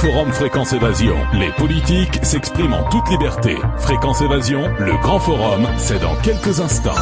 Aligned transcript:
forum 0.00 0.32
Fréquence 0.32 0.72
Évasion. 0.72 1.14
Les 1.34 1.50
politiques 1.58 2.24
s'expriment 2.24 2.72
en 2.72 2.88
toute 2.88 3.06
liberté. 3.10 3.54
Fréquence 3.76 4.22
Évasion, 4.22 4.62
le 4.78 4.92
grand 5.02 5.18
forum, 5.18 5.68
c'est 5.76 6.00
dans 6.00 6.14
quelques 6.22 6.58
instants. 6.60 6.94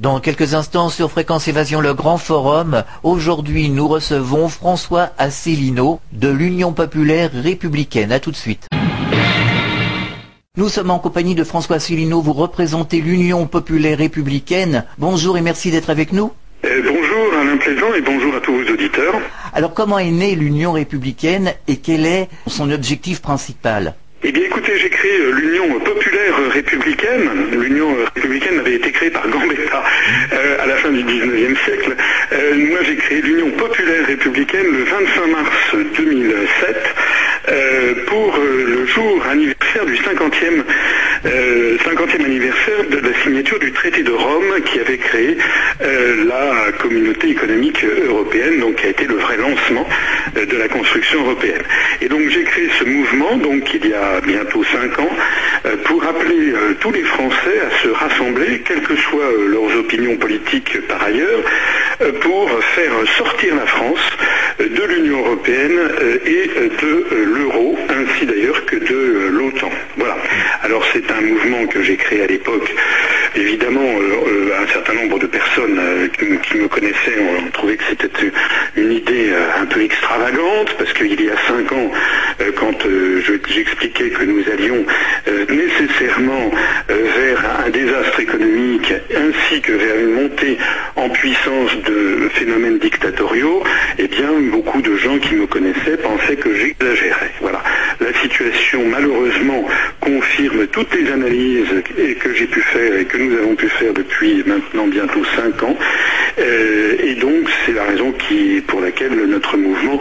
Dans 0.00 0.18
quelques 0.18 0.54
instants 0.54 0.88
sur 0.88 1.12
Fréquence 1.12 1.46
Évasion, 1.46 1.80
le 1.80 1.94
grand 1.94 2.18
forum, 2.18 2.82
aujourd'hui 3.04 3.70
nous 3.70 3.86
recevons 3.86 4.48
François 4.48 5.10
Asselineau 5.16 6.00
de 6.10 6.28
l'Union 6.28 6.72
populaire 6.72 7.30
républicaine. 7.32 8.10
À 8.10 8.18
tout 8.18 8.32
de 8.32 8.36
suite. 8.36 8.66
Nous 10.56 10.68
sommes 10.68 10.90
en 10.90 10.98
compagnie 10.98 11.36
de 11.36 11.44
François 11.44 11.76
Asselineau, 11.76 12.20
vous 12.20 12.32
représentez 12.32 13.00
l'Union 13.00 13.46
populaire 13.46 13.98
républicaine. 13.98 14.84
Bonjour 14.98 15.38
et 15.38 15.40
merci 15.40 15.70
d'être 15.70 15.90
avec 15.90 16.12
nous. 16.12 16.32
Euh, 16.64 16.82
bonjour 17.16 17.38
Alain 17.38 17.56
Plaisant 17.56 17.94
et 17.94 18.00
bonjour 18.02 18.34
à 18.34 18.40
tous 18.40 18.52
vos 18.52 18.72
auditeurs. 18.72 19.14
Alors 19.54 19.72
comment 19.72 19.98
est 19.98 20.10
née 20.10 20.34
l'Union 20.34 20.72
républicaine 20.72 21.54
et 21.66 21.76
quel 21.76 22.04
est 22.04 22.28
son 22.46 22.70
objectif 22.70 23.22
principal? 23.22 23.94
Eh 24.22 24.32
bien 24.32 24.44
écoutez, 24.44 24.78
j'ai 24.78 24.90
créé 24.90 25.18
euh, 25.20 25.30
l'Union 25.30 25.80
populaire 25.80 26.34
républicaine. 26.50 27.30
L'Union 27.52 27.96
républicaine 28.14 28.58
avait 28.58 28.74
été 28.74 28.90
créée 28.90 29.10
par 29.10 29.28
Gambetta 29.28 29.82
euh, 30.32 30.62
à 30.62 30.66
la 30.66 30.76
fin 30.76 30.90
du 30.90 31.04
19e 31.04 31.56
siècle. 31.64 31.96
moi 32.70 32.80
j'ai 32.82 32.96
créé 32.96 33.22
l'Union 33.22 33.50
populaire 33.52 34.06
républicaine 34.06 34.66
le 34.72 34.84
25 34.84 35.26
mars 35.28 35.76
2007 35.96 36.76
pour 38.06 38.36
le 38.38 38.86
jour 38.86 39.24
anniversaire 39.30 39.86
du 39.86 39.94
50e, 39.94 40.64
50e 41.24 42.24
anniversaire 42.24 42.84
de 42.90 42.98
traité 43.76 44.02
de 44.02 44.10
Rome 44.10 44.60
qui 44.64 44.80
avait 44.80 44.98
créé 44.98 45.36
la 45.80 46.72
communauté 46.78 47.30
économique 47.30 47.84
européenne, 47.84 48.60
donc 48.60 48.76
qui 48.76 48.86
a 48.86 48.90
été 48.90 49.04
le 49.04 49.16
vrai 49.16 49.36
lancement 49.36 49.86
de 50.34 50.56
la 50.56 50.68
construction 50.68 51.22
européenne. 51.22 51.62
Et 52.00 52.08
donc 52.08 52.28
j'ai 52.28 52.44
créé 52.44 52.68
ce 52.78 52.84
mouvement, 52.84 53.36
donc 53.36 53.72
il 53.74 53.86
y 53.86 53.94
a 53.94 54.20
bientôt 54.20 54.64
cinq 54.64 54.98
ans, 54.98 55.10
euh, 55.66 55.76
pour 55.84 56.02
appeler 56.04 56.52
euh, 56.52 56.74
tous 56.80 56.92
les 56.92 57.02
Français 57.02 57.60
à 57.60 57.82
se 57.82 57.88
rassembler, 57.88 58.62
quelles 58.66 58.82
que 58.82 58.96
soient 58.96 59.24
euh, 59.24 59.48
leurs 59.48 59.78
opinions 59.78 60.16
politiques 60.16 60.86
par 60.88 61.02
ailleurs, 61.02 61.40
pour 62.20 62.50
faire 62.74 62.92
sortir 63.16 63.54
la 63.54 63.66
France 63.66 64.04
de 64.58 64.84
l'Union 64.84 65.20
européenne 65.20 65.78
et 66.26 66.50
de 66.82 67.06
l'euro, 67.24 67.78
ainsi 67.88 68.26
d'ailleurs 68.26 68.64
que 68.66 68.76
de 68.76 69.28
l'OTAN. 69.28 69.70
Voilà. 69.96 70.16
Alors 70.62 70.84
c'est 70.92 71.10
un 71.10 71.22
mouvement 71.22 71.66
que 71.66 71.82
j'ai 71.82 71.96
créé 71.96 72.22
à 72.22 72.26
l'époque. 72.26 72.74
Évidemment, 73.36 73.90
un 74.58 74.66
certain 74.72 74.94
nombre 74.94 75.18
de 75.18 75.26
personnes 75.26 75.78
qui, 76.18 76.56
me 76.56 76.68
connaissaient 76.68 77.20
ont 77.20 77.50
trouvé 77.52 77.76
que 77.76 77.84
c'était 77.90 78.08
une 78.76 78.92
idée 78.92 79.30
un 79.60 79.66
peu 79.66 79.82
extravagante, 79.82 80.74
parce 80.78 80.92
qu'il 80.94 81.20
y 81.20 81.30
a 81.30 81.36
cinq 81.46 81.70
ans, 81.72 81.90
quand 82.56 82.86
j'expliquais 83.48 84.10
que 84.10 84.24
nous 84.24 84.42
allions 84.50 84.84
euh, 85.28 85.44
nécessairement 85.48 86.50
euh, 86.90 87.06
vers 87.16 87.66
un 87.66 87.70
désastre 87.70 88.20
économique 88.20 88.92
ainsi 89.14 89.60
que 89.60 89.72
vers 89.72 89.98
une 89.98 90.12
montée 90.12 90.58
en 90.94 91.08
puissance 91.08 91.76
de 91.84 92.28
phénomènes 92.32 92.78
dictatoriaux, 92.78 93.62
eh 93.98 94.08
bien 94.08 94.30
beaucoup 94.52 94.80
de 94.82 94.96
gens 94.96 95.18
qui 95.18 95.34
me 95.34 95.46
connaissaient 95.46 95.96
pensaient 95.96 96.36
que 96.36 96.54
j'exagérais. 96.54 97.32
Voilà. 97.40 97.62
La 98.00 98.12
situation 98.20 98.82
malheureusement 98.88 99.66
confirme 100.00 100.66
toutes 100.68 100.94
les 100.94 101.10
analyses 101.10 101.82
que 102.20 102.34
j'ai 102.34 102.46
pu 102.46 102.60
faire 102.60 102.96
et 102.96 103.04
que 103.04 103.16
nous 103.16 103.25
avons 103.34 103.54
pu 103.54 103.68
faire 103.68 103.92
depuis 103.92 104.42
maintenant 104.44 104.86
bientôt 104.86 105.24
cinq 105.36 105.62
ans. 105.62 105.76
Euh, 106.38 106.96
et 107.02 107.14
donc 107.14 107.48
c'est 107.64 107.72
la 107.72 107.84
raison 107.84 108.12
qui, 108.12 108.60
pour 108.66 108.80
laquelle 108.80 109.14
notre 109.26 109.56
mouvement 109.56 110.00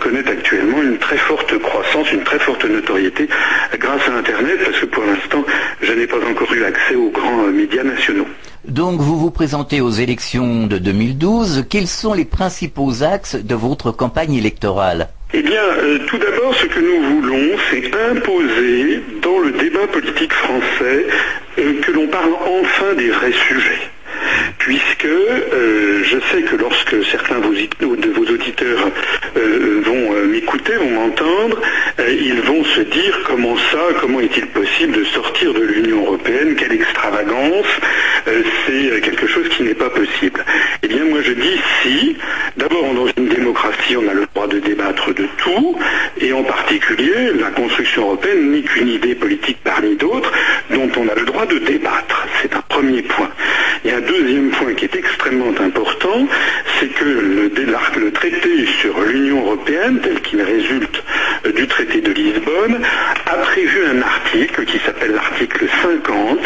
connaît 0.00 0.26
actuellement 0.28 0.82
une 0.82 0.98
très 0.98 1.18
forte 1.18 1.58
croissance, 1.58 2.10
une 2.12 2.24
très 2.24 2.38
forte 2.38 2.64
notoriété 2.64 3.28
grâce 3.78 4.08
à 4.08 4.16
Internet, 4.16 4.58
parce 4.64 4.80
que 4.80 4.86
pour 4.86 5.04
l'instant, 5.04 5.44
je 5.82 5.92
n'ai 5.92 6.06
pas 6.06 6.16
encore 6.28 6.52
eu 6.52 6.64
accès 6.64 6.94
aux 6.94 7.10
grands 7.10 7.46
médias 7.48 7.84
nationaux. 7.84 8.26
Donc 8.66 9.00
vous 9.00 9.16
vous 9.16 9.30
présentez 9.30 9.80
aux 9.80 9.90
élections 9.90 10.66
de 10.66 10.78
2012. 10.78 11.66
Quels 11.70 11.86
sont 11.86 12.14
les 12.14 12.24
principaux 12.24 13.04
axes 13.04 13.36
de 13.36 13.54
votre 13.54 13.92
campagne 13.92 14.34
électorale? 14.34 15.08
Eh 15.38 15.42
bien, 15.42 15.60
euh, 15.62 15.98
tout 16.06 16.16
d'abord, 16.16 16.54
ce 16.54 16.64
que 16.64 16.80
nous 16.80 17.02
voulons, 17.02 17.58
c'est 17.70 17.94
imposer 17.94 19.02
dans 19.20 19.38
le 19.38 19.50
débat 19.50 19.86
politique 19.86 20.32
français 20.32 21.06
euh, 21.58 21.74
que 21.82 21.92
l'on 21.92 22.06
parle 22.06 22.32
enfin 22.46 22.94
des 22.94 23.10
vrais 23.10 23.32
sujets 23.32 23.90
puisque 24.58 25.04
euh, 25.04 26.02
je 26.04 26.16
sais 26.30 26.42
que 26.42 26.56
lorsque 26.56 27.04
certains 27.04 27.38
de 27.38 27.44
vos 27.44 28.24
auditeurs 28.32 28.90
vont 29.36 30.26
m'écouter, 30.26 30.74
vont 30.76 30.90
m'entendre, 30.90 31.60
ils 31.98 32.40
vont 32.40 32.64
se 32.64 32.80
dire 32.80 33.20
comment 33.26 33.56
ça, 33.56 33.78
comment 34.00 34.20
est-il 34.20 34.46
possible 34.46 34.92
de 34.92 35.04
sortir 35.04 35.52
de 35.52 35.60
l'Union 35.60 36.04
européenne, 36.06 36.56
quelle 36.56 36.72
extravagance, 36.72 37.66
c'est 38.24 39.00
quelque 39.02 39.26
chose 39.26 39.48
qui 39.50 39.62
n'est 39.62 39.74
pas 39.74 39.90
possible. 39.90 40.44
Eh 40.82 40.88
bien 40.88 41.04
moi 41.04 41.20
je 41.22 41.32
dis 41.32 41.60
si, 41.82 42.16
d'abord 42.56 42.92
dans 42.94 43.06
une 43.18 43.28
démocratie 43.28 43.96
on 43.96 44.08
a 44.08 44.14
le 44.14 44.26
droit 44.34 44.48
de 44.48 44.58
débattre 44.58 45.14
de 45.14 45.26
tout, 45.46 45.76
et 46.20 46.32
en 46.32 46.42
particulier 46.42 47.32
la 47.38 47.50
construction 47.50 48.02
européenne 48.02 48.50
n'est 48.50 48.62
qu'une 48.62 48.88
idée 48.88 49.14
politique 49.14 49.58
parmi 49.62 49.94
d'autres 49.96 50.32
dont 50.70 50.90
on 50.96 51.08
a 51.08 51.14
le 51.14 51.24
droit 51.24 51.46
de 51.46 51.58
débattre. 51.58 52.26
C'est 52.42 52.54
un 52.54 52.62
premier 52.68 53.02
point. 53.02 53.30
A 53.86 53.96
un 53.96 54.00
deuxième 54.00 54.50
point 54.50 54.74
qui 54.74 54.84
est 54.84 54.96
extrêmement 54.96 55.54
important, 55.60 56.26
c'est 56.80 56.88
que 56.88 57.04
le, 57.04 57.50
le 58.00 58.12
traité 58.12 58.66
sur 58.80 59.00
l'Union 59.00 59.42
européenne, 59.42 60.00
tel 60.02 60.20
qu'il 60.22 60.42
résulte 60.42 61.02
euh, 61.46 61.52
du 61.52 61.66
traité 61.68 62.00
de 62.00 62.12
Lisbonne, 62.12 62.80
a 63.26 63.36
prévu 63.36 63.78
un 63.86 64.02
article 64.02 64.64
qui 64.64 64.78
s'appelle 64.80 65.12
l'article 65.12 65.66
50, 65.82 66.38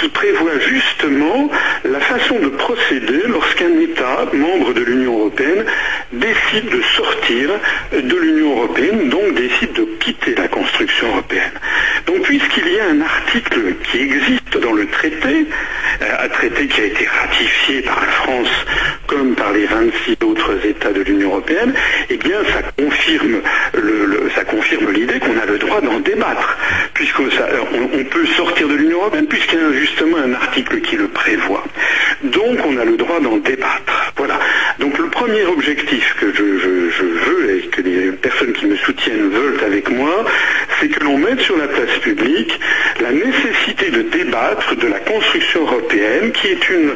qui 0.00 0.08
prévoit 0.08 0.58
justement 0.58 1.50
la 1.84 2.00
façon 2.00 2.40
de 2.40 2.48
procéder 2.48 3.22
lorsqu'un 3.28 3.78
État 3.80 4.26
membre 4.32 4.74
de 4.74 4.82
l'Union 4.82 5.18
européenne 5.20 5.64
de 6.60 6.82
sortir 6.82 7.50
de 7.92 8.16
l'Union 8.16 8.52
européenne, 8.58 9.08
donc 9.08 9.34
décide 9.34 9.72
de 9.72 9.86
quitter 10.00 10.34
la 10.34 10.48
construction 10.48 11.08
européenne. 11.08 11.52
Donc 12.06 12.22
puisqu'il 12.22 12.68
y 12.68 12.78
a 12.78 12.88
un 12.90 13.00
article 13.00 13.74
qui 13.90 14.02
existe 14.02 14.58
dans 14.58 14.72
le 14.72 14.86
traité, 14.88 15.46
euh, 16.02 16.24
un 16.24 16.28
traité 16.28 16.66
qui 16.66 16.80
a 16.80 16.84
été 16.84 17.06
ratifié 17.06 17.80
par 17.82 18.00
la 18.00 18.12
France 18.12 18.50
comme 19.06 19.34
par 19.34 19.52
les 19.52 19.66
26 19.66 20.16
autres 20.24 20.66
États 20.66 20.92
de 20.92 21.02
l'Union 21.02 21.30
européenne, 21.30 21.74
eh 22.10 22.16
bien 22.16 22.38
ça 22.52 22.62
confirme 22.76 23.40
ça 24.34 24.44
confirme 24.44 24.90
l'idée 24.90 25.18
qu'on 25.18 25.38
a 25.38 25.46
le 25.46 25.58
droit 25.58 25.80
d'en 25.80 26.00
débattre, 26.00 26.56
puisqu'on 26.94 27.24
on, 27.24 28.04
peut 28.04 28.26
sortir 28.36 28.68
de 28.68 28.74
l'Union 28.74 28.98
européenne 28.98 29.26
puisqu'il 29.26 29.58
y 29.58 29.62
a 29.62 29.72
justement 29.72 30.18
un 30.18 30.32
article 30.34 30.80
qui 30.80 30.96
le 30.96 31.08
prévoit. 31.08 31.64
Donc 32.24 32.58
on 32.66 32.76
a 32.78 32.84
le 32.84 32.96
droit 32.96 33.20
d'en 33.20 33.36
débattre. 33.36 34.12
Voilà. 34.16 34.38
Donc 34.78 34.98
le 34.98 35.08
premier 35.08 35.44
objectif 35.44 36.16
que 36.20 36.32
je, 36.32 36.42
veux 36.42 37.56
et 37.56 37.60
que 37.68 37.82
les 37.82 38.12
personnes 38.12 38.52
qui 38.52 38.66
me 38.66 38.76
soutiennent 38.76 39.30
veulent 39.30 39.62
avec 39.64 39.90
moi, 39.90 40.24
mette 41.22 41.40
sur 41.40 41.56
la 41.56 41.68
place 41.68 41.98
publique 42.00 42.58
la 43.00 43.12
nécessité 43.12 43.90
de 43.90 44.02
débattre 44.02 44.76
de 44.76 44.86
la 44.86 45.00
construction 45.00 45.62
européenne, 45.62 46.32
qui 46.32 46.48
est 46.48 46.68
une 46.70 46.92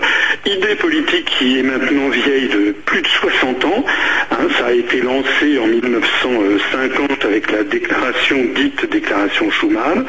idée 0.47 0.75
politique 0.77 1.25
qui 1.39 1.59
est 1.59 1.63
maintenant 1.63 2.09
vieille 2.09 2.49
de 2.49 2.73
plus 2.85 3.03
de 3.03 3.07
60 3.07 3.65
ans. 3.65 3.85
Hein, 4.31 4.47
ça 4.59 4.67
a 4.67 4.73
été 4.73 5.01
lancé 5.01 5.59
en 5.59 5.67
1950 5.67 7.25
avec 7.25 7.51
la 7.51 7.65
déclaration 7.65 8.37
dite 8.55 8.91
déclaration 8.91 9.51
Schuman. 9.51 10.05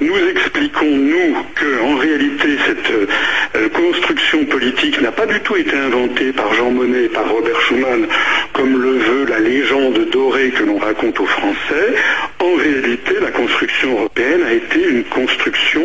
Nous 0.00 0.16
expliquons, 0.30 0.90
nous, 0.90 1.36
qu'en 1.54 1.96
réalité, 1.96 2.48
cette 2.66 2.90
euh, 3.56 3.68
construction 3.70 4.44
politique 4.44 5.00
n'a 5.00 5.12
pas 5.12 5.26
du 5.26 5.40
tout 5.40 5.56
été 5.56 5.76
inventée 5.76 6.32
par 6.32 6.52
Jean 6.54 6.70
Monnet 6.70 7.04
et 7.04 7.08
par 7.08 7.28
Robert 7.28 7.60
Schuman, 7.62 8.06
comme 8.52 8.80
le 8.80 8.92
veut 8.92 9.26
la 9.28 9.38
légende 9.38 10.08
dorée 10.10 10.50
que 10.50 10.64
l'on 10.64 10.78
raconte 10.78 11.18
aux 11.20 11.26
Français. 11.26 11.94
Construction 13.66 13.98
européenne 13.98 14.42
a 14.44 14.52
été 14.52 14.80
une 14.80 15.02
construction 15.02 15.82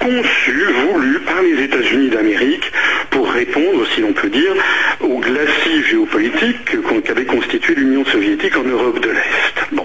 conçue, 0.00 0.64
voulue 0.64 1.20
par 1.20 1.42
les 1.42 1.62
États-Unis 1.62 2.08
d'Amérique 2.08 2.72
pour 3.10 3.30
répondre, 3.30 3.86
si 3.94 4.00
l'on 4.00 4.14
peut 4.14 4.30
dire, 4.30 4.54
au 5.00 5.18
glacis 5.18 5.82
géopolitique 5.90 6.64
qu'avait 7.04 7.26
constitué 7.26 7.74
l'Union 7.74 8.06
soviétique 8.06 8.56
en 8.56 8.64
Europe 8.64 9.00
de 9.00 9.10
l'Est. 9.10 9.72
Bon. 9.72 9.84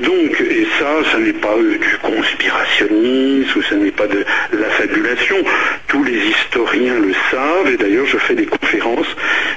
Donc, 0.00 0.40
et 0.40 0.66
ça, 0.78 1.10
ça 1.12 1.18
n'est 1.18 1.32
pas 1.32 1.54
euh, 1.56 1.78
du 1.78 1.96
conspirationnisme, 2.02 3.58
ou 3.58 3.62
ce 3.62 3.74
n'est 3.74 3.92
pas 3.92 4.08
de 4.08 4.24
la 4.52 4.68
fabulation. 4.70 5.36
Tous 5.86 6.02
les 6.02 6.18
historiens 6.18 6.98
le 6.98 7.12
savent, 7.30 7.70
et 7.72 7.76
d'ailleurs 7.76 8.06
je 8.06 8.18
fais 8.18 8.34
des 8.34 8.46
conférences 8.46 9.14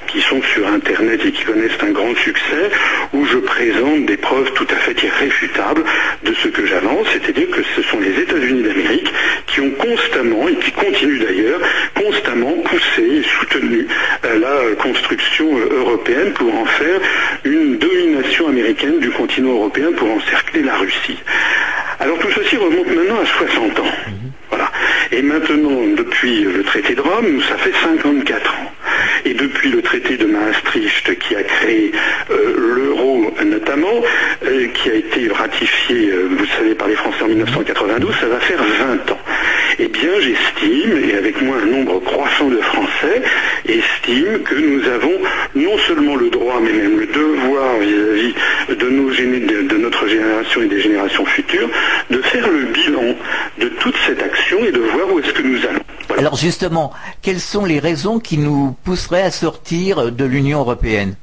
qui 0.07 0.21
sont 0.21 0.41
sur 0.53 0.67
Internet 0.67 1.21
et 1.25 1.31
qui 1.31 1.43
connaissent 1.43 1.81
un 1.81 1.91
grand 1.91 2.15
succès, 2.15 2.69
où 3.13 3.25
je 3.25 3.37
présente 3.37 4.05
des 4.05 4.17
preuves 4.17 4.51
tout 4.53 4.67
à 4.69 4.75
fait 4.75 5.01
irréfutables 5.01 5.83
de 6.23 6.33
ce 6.33 6.49
que 6.49 6.65
j'avance, 6.65 7.07
c'est-à-dire 7.11 7.49
que 7.49 7.61
ce 7.75 7.81
sont 7.81 7.99
les 7.99 8.21
États-Unis 8.21 8.63
d'Amérique 8.63 9.11
qui 9.47 9.61
ont 9.61 9.71
constamment, 9.71 10.47
et 10.47 10.55
qui 10.55 10.71
continuent 10.71 11.23
d'ailleurs, 11.23 11.61
constamment 11.95 12.53
poussé 12.65 13.01
et 13.01 13.23
soutenu 13.23 13.87
euh, 14.25 14.39
la 14.39 14.75
construction 14.75 15.57
euh, 15.57 15.79
européenne 15.79 16.33
pour 16.33 16.53
en 16.53 16.65
faire 16.65 16.99
encercler 20.35 20.63
la 20.63 20.75
Russie. 20.75 21.17
Alors 21.99 22.17
tout 22.19 22.31
ceci 22.31 22.57
remonte 22.57 22.87
maintenant 22.87 23.19
à 23.21 23.25
60 23.25 23.79
ans. 23.79 23.93
Voilà. 24.49 24.71
Et 25.11 25.21
maintenant, 25.21 25.81
depuis 25.95 26.41
le 26.43 26.63
traité 26.63 26.95
de 26.95 27.01
Rome, 27.01 27.41
ça 27.47 27.57
fait 27.57 27.73
54 27.73 28.53
ans. 28.53 28.71
Et 29.25 29.33
depuis 29.33 29.69
le 29.69 29.81
traité 29.81 30.17
de 30.17 30.25
Maastricht 30.25 31.17
qui 31.19 31.35
a 31.35 31.43
créé 31.43 31.91
euh, 32.29 32.53
l'euro 32.55 33.33
notamment, 33.43 34.01
euh, 34.45 34.67
qui 34.67 34.89
a 34.89 34.93
été 34.93 35.27
ratifié, 35.31 36.11
euh, 36.11 36.29
vous 36.29 36.45
savez, 36.57 36.75
par 36.75 36.87
les 36.87 36.95
Français 36.95 37.23
en 37.23 37.27
1992, 37.27 38.13
ça 38.19 38.27
va 38.27 38.39
faire 38.39 38.63
20 38.63 39.11
ans. 39.11 39.19
Eh 39.79 39.87
bien, 39.87 40.11
j'estime, 40.19 41.09
et 41.09 41.15
avec 41.15 41.41
moi 41.41 41.57
un 41.61 41.65
nombre 41.65 41.99
croissant 41.99 42.47
de 42.47 42.57
Français, 42.57 43.21
estime 43.67 44.39
que 44.43 44.55
nous 44.55 44.87
avons 44.87 45.19
non 45.55 45.77
seulement 45.79 46.15
le 46.15 46.29
droit, 46.29 46.59
mais 46.61 46.71
même 46.71 46.99
le 46.99 47.07
devoir 47.07 47.77
vis-à-vis 47.79 48.33
de, 48.69 48.89
nos 48.89 49.09
de 49.09 49.77
notre 49.77 50.07
génération 50.07 50.61
et 50.61 50.67
des 50.67 50.81
générations 50.81 51.25
futures, 51.25 51.69
de 52.09 52.21
faire 52.21 52.47
le 52.47 52.65
bilan 52.65 53.15
de 53.59 53.67
toute 53.67 53.95
cette 54.07 54.21
action 54.21 54.59
et 54.65 54.71
de 54.71 54.79
voir 54.79 55.11
où 55.11 55.19
est-ce 55.19 55.33
que 55.33 55.41
nous 55.41 55.59
allons. 55.65 55.79
Alors 56.17 56.35
justement, 56.35 56.93
quelles 57.21 57.41
sont 57.41 57.65
les 57.65 57.79
raisons 57.79 58.19
qui 58.19 58.37
nous 58.37 58.75
pousseraient 58.85 59.23
à 59.23 59.31
sortir 59.31 60.11
de 60.11 60.25
l'Union 60.25 60.59
européenne? 60.59 61.15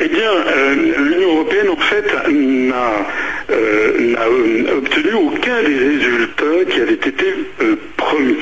Eh 0.00 0.08
bien, 0.08 0.30
euh, 0.30 0.74
l'Union 0.96 1.36
européenne, 1.36 1.68
en 1.68 1.76
fait, 1.76 2.06
n'a 2.30 3.06
euh, 3.50 4.78
obtenu 4.78 5.12
aucun 5.12 5.62
des 5.62 5.76
résultats 5.76 6.70
qui 6.70 6.80
avaient 6.80 6.94
été 6.94 7.34
euh, 7.60 7.76
promis. 7.98 8.38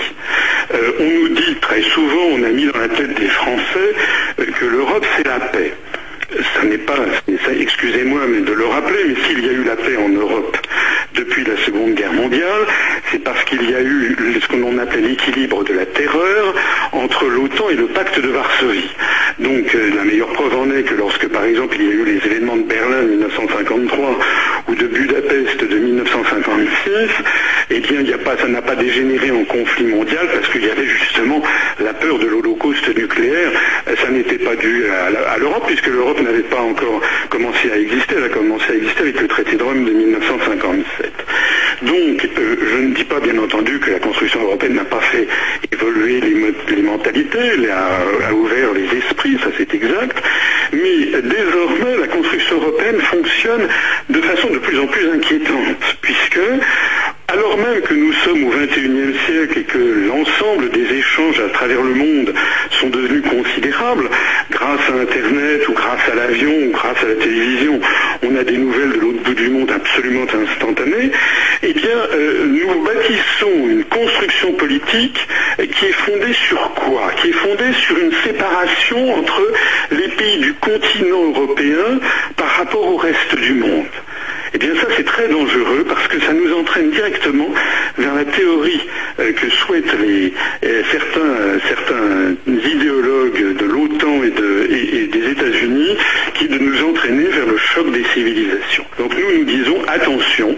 on 1.01 1.05
nous 1.05 1.29
dit 1.35 1.57
très 1.61 1.83
souvent, 1.83 2.27
on 2.33 2.45
a 2.45 2.51
mis 2.51 2.67
dans 2.67 2.79
la 2.79 2.89
tête 2.89 3.15
des 3.19 3.29
Français 3.29 3.95
que 4.37 4.65
l'Europe, 4.67 5.05
c'est 5.17 5.27
la 5.27 5.41
paix 5.41 5.75
ça 6.55 6.63
n'est 6.63 6.79
pas, 6.79 6.99
excusez-moi 7.27 8.21
de 8.27 8.53
le 8.53 8.67
rappeler, 8.67 8.99
mais 9.09 9.15
s'il 9.27 9.45
y 9.45 9.49
a 9.49 9.53
eu 9.53 9.65
la 9.65 9.77
paix 9.77 9.97
en 9.97 10.11
Europe 10.11 10.59
depuis 11.19 11.45
la 11.45 11.57
Seconde 11.65 11.95
Guerre 11.95 12.13
mondiale, 12.13 12.67
c'est 13.11 13.19
parce 13.19 13.43
qu'il 13.45 13.69
y 13.69 13.75
a 13.75 13.83
eu 13.83 14.17
ce 14.41 14.47
qu'on 14.47 14.79
appelle 14.79 15.05
l'équilibre 15.05 15.65
de 15.65 15.73
la 15.73 15.85
terreur 15.85 16.55
entre 16.93 17.27
l'OTAN 17.27 17.71
et 17.71 17.75
le 17.75 17.87
pacte 17.87 18.21
de 18.21 18.29
Varsovie. 18.29 18.91
Donc 19.41 19.75
euh, 19.75 19.91
la 19.97 20.05
meilleure 20.05 20.33
preuve 20.33 20.57
en 20.57 20.71
est 20.71 20.85
que 20.85 20.95
lorsque 20.95 21.27
par 21.29 21.45
exemple 21.45 21.77
il 21.79 21.87
y 21.87 21.91
a 21.91 21.95
eu 21.95 22.05
les 22.05 22.27
événements 22.27 22.57
de 22.57 22.63
Berlin 22.63 23.03
de 23.03 23.09
1953 23.09 24.19
ou 24.69 24.75
de 24.75 24.87
Budapest 24.87 25.65
de 25.65 25.79
1956, 25.79 27.09
eh 27.71 27.81
bien 27.81 28.01
a 28.01 28.37
ça 28.37 28.49
n'a 28.49 28.63
pas 28.63 28.77
dégénéré 28.77 29.31
en 29.31 29.45
conflit 29.45 29.87
mondial 29.87 30.29
parce 30.33 30.49
qu'il 30.49 30.65
y 30.65 30.71
avait 30.71 30.87
justement 30.87 31.43
la 31.81 31.95
peur 31.95 32.19
de 32.19 32.27
l'Holocauste 32.27 32.95
nucléaire. 32.97 33.51
Ça 33.87 34.11
n'était 34.11 34.39
pas 34.39 34.55
dû 34.55 34.85
à 34.87 35.39
l'Europe 35.39 35.65
puisque 35.67 35.87
l'Europe 35.87 36.21
n'avait 36.21 36.43
pas 36.43 36.61
encore 36.61 37.01
commencé 37.31 37.71
à 37.73 37.79
exister, 37.79 38.17
elle 38.19 38.25
a 38.25 38.29
commencé 38.29 38.65
à 38.71 38.75
exister 38.75 39.01
avec 39.01 39.21
le 39.21 39.29
traité 39.29 39.57
de 39.57 39.63
Rome 39.63 39.85
de 39.85 39.93
1957. 39.93 41.13
Donc, 41.83 42.29
euh, 42.39 42.57
je 42.73 42.77
ne 42.79 42.95
dis 42.95 43.05
pas 43.05 43.21
bien 43.21 43.39
entendu 43.39 43.79
que 43.79 43.91
la 43.91 44.01
construction 44.01 44.43
européenne 44.43 44.75
n'a 44.75 44.85
pas 44.85 45.01
fait 45.01 45.29
évoluer 45.73 46.21
les, 46.21 46.83
mentalités, 46.83 47.39
elle 47.39 47.71
a, 47.71 48.35
ouvert 48.35 48.73
les 48.73 48.99
esprits, 48.99 49.39
ça 49.41 49.51
c'est 49.57 49.73
exact, 49.75 50.21
mais 50.73 51.07
désormais 51.23 51.97
la 52.01 52.09
construction 52.09 52.57
européenne 52.57 53.01
fonctionne 53.01 53.69
de 54.09 54.21
façon 54.23 54.49
de 54.51 54.58
plus 54.61 54.79
en 54.79 54.87
plus 54.87 55.11
inquiétante, 55.11 55.97
puisque 56.01 56.41
alors 57.31 57.59
même 57.59 57.83
que 57.83 57.93
nous 57.93 58.13
sommes 58.25 58.45
au 58.45 58.51
XXIe 58.51 59.15
siècle 59.27 59.59
et 59.59 59.65
que 59.65 59.79
l'ensemble 59.79 60.71
des 60.71 60.97
échanges 60.97 61.39
à 61.41 61.51
travers 61.51 61.83
le 61.83 61.95
monde 61.95 62.33
sont 62.71 62.89
devenus 62.89 63.23
considérables, 63.23 64.09
grâce 64.51 64.81
à 64.89 65.03
Internet 65.03 65.69
ou 65.69 65.75
grâce 65.75 66.09
à 66.11 66.15
l'avion 66.15 66.69
ou 66.69 66.71
grâce 66.71 67.03
à 67.03 67.09
la 67.09 67.17
télévision, 67.17 67.81
on 68.23 68.35
a 68.35 68.45
des 68.45 68.57
nouvelles 68.57 68.93
de 68.93 69.01
l'autre 69.01 69.23
bout 69.25 69.35
du 69.35 69.51
monde 69.51 69.71
absolument 69.71 70.25
instantanées, 70.25 71.11
eh 71.63 71.73
bien, 71.75 71.99
euh, 72.15 72.47
nous 72.47 72.83
bâtissons 72.83 73.69
une 73.69 73.85
construction 73.85 74.53
politique 74.55 75.29
qui 75.59 75.87
est 75.87 75.93
fondée 75.93 76.33
sur 76.33 76.73
quoi? 76.75 77.13
Qui 77.21 77.29
est 77.29 77.33
fondée 77.33 77.73
sur 77.75 77.99
une 77.99 78.13
séparation 78.25 79.19
entre 79.19 79.53
les 79.91 80.09
pays 80.09 80.39
du 80.39 80.55
continent 80.55 81.25
européen 81.25 82.01
par 82.37 82.49
rapport 82.57 82.87
au 82.87 82.97
reste 82.97 83.37
du 83.37 83.53
monde. 83.53 83.87
Eh 84.55 84.59
bien 84.59 84.75
ça 84.77 84.87
c'est 84.97 85.05
très 85.05 85.29
dangereux 85.29 85.85
parce 85.87 86.07
que 86.09 86.21
ça 86.21 86.33
nous 86.33 86.53
entraîne 86.55 86.91
directement 86.91 87.49
vers 87.99 88.15
la 88.15 88.25
théorie 88.25 88.81
euh, 89.21 89.33
que 89.33 89.51
souhaitent 89.51 89.95
euh, 89.95 90.83
certains, 90.91 91.21
euh, 91.21 91.59
certains 91.69 92.35
idéologues 92.47 93.57
de 93.57 93.65
l'OTAN 93.67 94.23
et, 94.25 94.31
des 95.09 95.31
États-Unis 95.31 95.58
entraîner 96.91 97.25
vers 97.25 97.47
le 97.47 97.57
choc 97.57 97.91
des 97.93 98.05
civilisations. 98.15 98.85
Donc 98.99 99.13
nous 99.17 99.39
nous 99.39 99.45
disons 99.45 99.79
attention, 99.87 100.57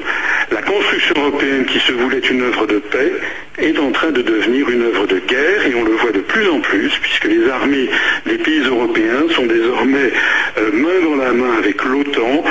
la 0.50 0.62
construction 0.62 1.14
européenne 1.16 1.64
qui 1.66 1.78
se 1.80 1.92
voulait 1.92 2.18
une 2.18 2.42
œuvre 2.42 2.66
de 2.66 2.78
paix 2.78 3.12
est 3.58 3.78
en 3.78 3.90
train 3.92 4.10
de 4.10 4.22
devenir 4.22 4.68
une 4.70 4.82
œuvre 4.82 5.06
de 5.06 5.18
guerre 5.18 5.66
et 5.66 5.74
on 5.74 5.84
le 5.84 5.92
voit 5.92 6.12
de 6.12 6.20
plus 6.20 6.48
en 6.48 6.60
plus 6.60 6.90
puisque 7.00 7.24
les 7.24 7.48
armées 7.48 7.88
des 8.26 8.38
pays 8.38 8.60
européens 8.60 9.28
sont 9.34 9.46
désormais 9.46 10.12
main 10.72 11.00
dans 11.02 11.16
la 11.16 11.32
main 11.32 11.54
avec 11.58 11.84
l'OTAN 11.84 12.44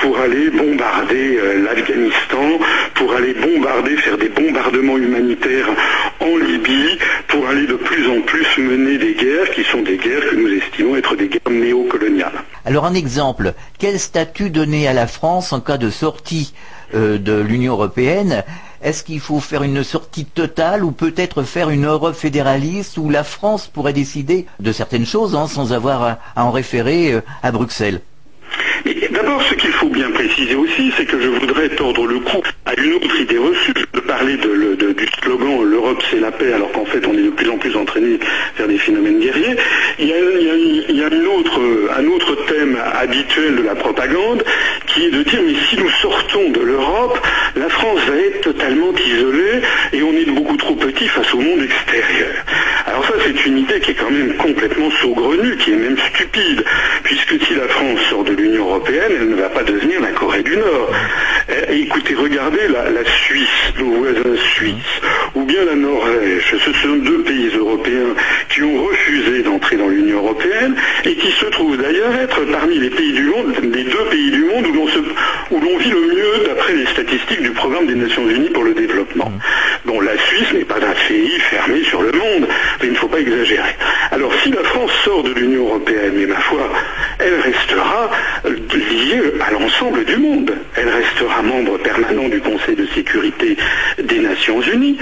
pour 0.00 0.18
aller 0.18 0.50
bombarder 0.50 1.38
l'Afghanistan, 1.64 2.58
pour 2.94 3.14
aller 3.14 3.34
bombarder, 3.34 3.96
faire 3.96 4.16
des 4.16 4.28
bombardements 4.28 4.96
humanitaires 4.96 5.68
en 6.24 6.36
Libye, 6.38 6.98
pour 7.28 7.46
aller 7.46 7.66
de 7.66 7.74
plus 7.74 8.08
en 8.08 8.22
plus 8.22 8.46
mener 8.58 8.98
des 8.98 9.14
guerres 9.14 9.50
qui 9.54 9.62
sont 9.64 9.82
des 9.82 9.98
guerres 9.98 10.30
que 10.30 10.36
nous 10.36 10.48
estimons 10.48 10.96
être 10.96 11.16
des 11.16 11.28
guerres 11.28 11.50
néocoloniales. 11.50 12.42
Alors 12.64 12.86
un 12.86 12.94
exemple, 12.94 13.54
quel 13.78 14.00
statut 14.00 14.50
donner 14.50 14.88
à 14.88 14.92
la 14.92 15.06
France 15.06 15.52
en 15.52 15.60
cas 15.60 15.76
de 15.76 15.90
sortie 15.90 16.54
euh, 16.94 17.18
de 17.18 17.40
l'Union 17.40 17.74
européenne? 17.74 18.42
Est-ce 18.82 19.02
qu'il 19.02 19.20
faut 19.20 19.40
faire 19.40 19.62
une 19.62 19.82
sortie 19.82 20.24
totale 20.24 20.84
ou 20.84 20.90
peut-être 20.90 21.42
faire 21.42 21.70
une 21.70 21.86
Europe 21.86 22.14
fédéraliste 22.14 22.98
où 22.98 23.08
la 23.08 23.24
France 23.24 23.66
pourrait 23.66 23.94
décider 23.94 24.46
de 24.60 24.72
certaines 24.72 25.06
choses 25.06 25.34
hein, 25.34 25.46
sans 25.46 25.72
avoir 25.72 26.02
à, 26.02 26.18
en 26.36 26.50
référer 26.50 27.12
euh, 27.12 27.20
à 27.42 27.52
Bruxelles? 27.52 28.00
D'abord, 29.10 29.42
ce 29.42 29.54
qu'il 29.54 29.70
faut 29.70 29.88
bien 29.88 30.10
préciser 30.10 30.54
aussi, 30.54 30.92
c'est 30.96 31.06
que 31.06 31.20
je 31.20 31.28
voudrais 31.28 31.68
tordre 31.70 32.06
le 32.06 32.18
cou 32.20 32.42
à 32.66 32.74
une 32.80 32.94
autre 32.94 33.20
idée 33.20 33.38
reçue, 33.38 33.72
de 33.72 34.00
parler 34.00 34.36
du 34.36 35.06
slogan 35.22 35.62
L'Europe 35.64 36.02
c'est 36.10 36.20
la 36.20 36.30
paix, 36.30 36.52
alors 36.52 36.72
qu'en 36.72 36.84
fait 36.84 37.06
on 37.06 37.12
est 37.12 37.22
de 37.22 37.30
plus 37.30 37.48
en 37.48 37.58
plus 37.58 37.74
entraîné 37.76 38.18
vers 38.56 38.68
des 38.68 38.78
phénomènes 38.78 39.20
guerriers. 39.20 39.56
Il 39.98 40.08
y 40.08 40.12
a, 40.12 41.06
un 41.06 42.06
autre 42.06 42.34
thème 42.46 42.78
habituel 43.00 43.56
de 43.56 43.62
la 43.62 43.74
propagande 43.74 44.42
qui 44.86 45.06
est 45.06 45.10
de 45.10 45.22
dire 45.22 45.40
mais 45.46 45.54
si 45.68 45.76
nous 45.76 45.90
sortons 46.02 46.50
de 46.50 46.60
l'Europe, 46.60 47.18
la 47.56 47.68
France 47.68 48.00
va 48.06 48.16
être 48.16 48.40
totalement 48.40 48.92
isolée 49.06 49.60
et 49.92 50.02
on 50.02 50.12
est 50.12 50.30
beaucoup 50.30 50.56
trop 50.56 50.74
petit 50.74 51.08
face 51.08 51.32
au 51.34 51.38
monde 51.38 51.62
extérieur. 51.62 52.32
Alors 52.86 53.04
ça 53.06 53.14
c'est 53.24 53.46
une 53.46 53.58
idée 53.58 53.80
qui 53.80 53.92
est 53.92 53.94
quand 53.94 54.10
même 54.10 54.34
complètement 54.34 54.90
saugrenue, 55.02 55.56
qui 55.56 55.72
est 55.72 55.76
même 55.76 55.98
stupide, 55.98 56.64
puisque 57.02 57.42
si 57.44 57.54
la 57.54 57.68
France 57.68 58.00
sort 58.10 58.24
de 58.24 58.32
l'Union 58.32 58.64
européenne, 58.66 59.12
elle 59.20 59.28
ne 59.30 59.36
va 59.36 59.48
pas 59.48 59.62
devenir 59.62 60.00
la 60.00 60.10
Corée 60.10 60.42
du 60.42 60.56
Nord. 60.56 60.90
Eh, 61.48 61.80
écoutez, 61.80 62.14
regardez 62.14 62.68
la, 62.68 63.04
Suisse, 63.04 63.48
nos 63.78 63.90
voisins 63.90 64.36
suisses, 64.54 65.00
ou 65.34 65.44
bien 65.44 65.64
la 65.64 65.74
Norvège. 65.74 66.54
Ce 66.64 66.72
sont 66.72 66.96
deux 66.96 67.22
pays 67.22 67.50
européens 67.56 68.14
qui 68.48 68.62
ont 68.62 68.84
refusé 68.84 69.42
d'entrer 69.42 69.76
dans 69.76 69.88
l'Union 69.88 70.18
européenne 70.18 70.74
et 71.04 71.14
qui 71.16 71.30
se 71.32 71.46
trouvent 71.46 71.76
d'ailleurs 71.76 72.14
être 72.14 72.40
parmi 72.50 72.78
les 72.78 72.90
pays 72.90 73.12
du 73.12 73.24
monde, 73.24 73.54
les 73.62 73.84
deux 73.84 74.04
pays 74.10 74.30
du 74.30 74.44
monde 74.44 74.66
où 75.50 75.60
l'on 75.60 75.78
vit 75.78 75.90
le 75.90 76.14
mieux 76.14 76.46
d'après 76.46 76.74
les 76.74 76.86
statistiques 76.86 77.42
du 77.42 77.50
programme 77.50 77.86
des 77.86 77.94
Nations 77.94 78.28
Unies 78.28 78.50
pour 78.50 78.64
le 78.64 78.74
développement. 78.74 79.30
Bon, 79.84 80.00
la 80.00 80.16
Suisse 80.18 80.52
n'est 80.52 80.64
pas 80.64 80.76
un 80.76 81.08
pays 81.08 81.38
fermé 81.40 81.82
sur 81.84 82.02
le 82.02 82.12
monde, 82.12 82.48
mais 82.80 82.86
il 82.86 82.92
ne 82.92 82.96
faut 82.96 83.08
pas 83.08 83.20
exagérer. 83.20 83.76
Alors 84.10 84.32
si 84.42 84.50
la 84.50 84.62
France 84.64 84.92
sort 85.04 85.22
de 85.22 85.32
l'Union 85.34 85.66
européenne, 85.66 86.12
mais 86.16 86.26
ma 86.26 86.40
foi, 86.40 86.70
elle 87.18 87.40
restera 87.40 88.10
liée 88.44 89.22
à 89.40 89.52
l'ensemble 89.52 90.04
du 90.04 90.16
monde. 90.16 90.52
Elle 90.76 90.88
restera 90.88 91.42
membre 91.42 91.78
permanent 91.78 92.28
du 92.28 92.40
Conseil 92.40 92.76
de 92.76 92.86
sécurité 92.86 93.56
des 94.02 94.18
Unies. 94.52 94.96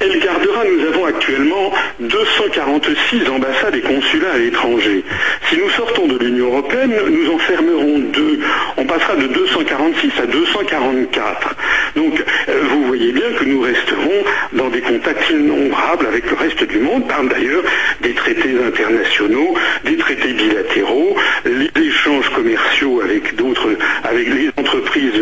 Elle 0.00 0.18
gardera, 0.20 0.64
nous 0.64 0.86
avons 0.86 1.04
actuellement 1.06 1.72
246 2.00 3.28
ambassades 3.28 3.74
et 3.74 3.80
consulats 3.80 4.32
à 4.34 4.38
l'étranger. 4.38 5.04
Si 5.48 5.56
nous 5.56 5.70
sortons 5.70 6.06
de 6.06 6.18
l'Union 6.18 6.46
européenne, 6.46 6.94
nous 7.10 7.32
en 7.32 7.38
fermerons 7.38 7.98
deux. 7.98 8.40
On 8.76 8.84
passera 8.84 9.16
de 9.16 9.26
246 9.26 10.12
à 10.22 10.26
244. 10.26 11.54
Donc, 11.96 12.22
euh, 12.48 12.60
vous 12.70 12.84
voyez 12.84 13.12
bien 13.12 13.30
que 13.38 13.44
nous 13.44 13.60
resterons 13.60 14.24
dans 14.52 14.68
des 14.68 14.80
contacts 14.80 15.30
innombrables 15.30 16.06
avec 16.06 16.30
le 16.30 16.36
reste 16.36 16.64
du 16.64 16.78
monde, 16.78 17.06
par 17.08 17.22
d'ailleurs 17.24 17.62
des 18.00 18.14
traités 18.14 18.54
internationaux, 18.66 19.54
des 19.84 19.96
traités 19.96 20.32
bilatéraux, 20.32 21.16
les 21.44 21.70
échanges 21.82 22.28
commerciaux 22.30 23.00
avec 23.02 23.34
d'autres, 23.36 23.70
avec 24.04 24.28
les 24.28 24.50
entreprises 24.56 25.12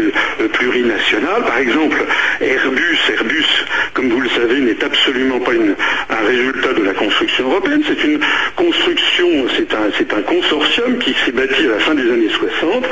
euh, 0.41 0.49
plurinationales. 0.49 1.43
Par 1.43 1.59
exemple, 1.59 2.05
Airbus, 2.41 2.99
Airbus, 3.13 3.65
comme 3.95 4.11
vous 4.11 4.21
le 4.21 4.29
savez, 4.29 4.61
n'est 4.61 4.83
absolument 4.85 5.41
pas 5.41 5.53
un 5.53 6.27
résultat 6.27 6.73
de 6.73 6.83
la 6.83 6.93
construction 6.93 7.51
européenne. 7.51 7.83
C'est 7.87 8.05
une 8.05 8.21
construction, 8.57 9.29
c'est 9.57 9.73
un, 9.75 9.91
c'est 9.97 10.13
un 10.13 10.23
consortium 10.23 10.99
qui 10.99 11.15
s'est 11.25 11.33
bâti 11.33 11.65
à 11.65 11.77
la 11.77 11.79
fin 11.79 11.95
des 11.95 12.11
années 12.11 12.29
60, 12.29 12.85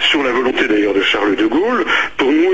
sur 0.00 0.22
la 0.22 0.32
volonté 0.46 0.68
d'ailleurs 0.68 0.94
de 0.94 1.02
Charles 1.02 1.34
de 1.34 1.46
Gaulle, 1.46 1.84
pour 2.16 2.30
nous 2.30 2.46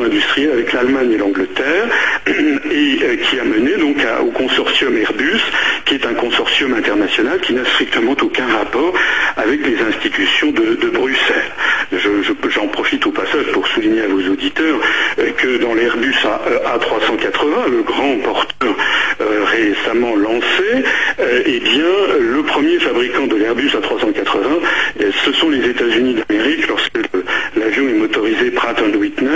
industrielle 0.00 0.52
avec 0.52 0.72
l'Allemagne 0.72 1.12
et 1.12 1.18
l'Angleterre, 1.18 1.86
et 2.26 2.30
euh, 2.30 3.16
qui 3.16 3.38
a 3.38 3.44
mené 3.44 3.76
donc 3.76 3.96
au 4.22 4.30
consortium 4.30 4.96
Airbus, 4.96 5.40
qui 5.84 5.94
est 5.94 6.06
un 6.06 6.14
consortium 6.14 6.74
international 6.74 7.40
qui 7.40 7.52
n'a 7.52 7.64
strictement 7.64 8.14
aucun 8.20 8.46
rapport 8.46 8.94
avec 9.36 9.66
les 9.66 9.80
institutions 9.82 10.50
de, 10.50 10.90
Bruxelles. 10.92 11.52
J'en 12.48 12.66
profite 12.68 13.06
au 13.06 13.10
passage 13.10 13.46
pour 13.52 13.66
souligner 13.66 14.02
à 14.02 14.08
vos 14.08 14.20
auditeurs 14.20 14.78
euh, 15.18 15.30
que 15.36 15.58
dans 15.58 15.74
l'Airbus 15.74 16.14
A380, 16.24 17.70
le 17.70 17.82
grand 17.82 18.16
porteur 18.18 18.74
récemment 19.20 20.16
lancé, 20.16 20.84
eh 21.18 21.60
bien, 21.60 21.84
le 22.20 22.42
premier 22.42 22.78
fabricant 22.78 23.26
de 23.26 23.36
l'Airbus 23.36 23.68
A380, 23.68 25.12
ce 25.24 25.32
sont 25.32 25.50
les 25.50 25.68
États-Unis 25.68 26.14
d'Amérique 26.14 26.68
lorsque 26.68 27.01
l'avion 27.82 27.96
est 27.96 27.98
motorisé 27.98 28.50
Pratt 28.50 28.80
Whitney, 28.80 29.28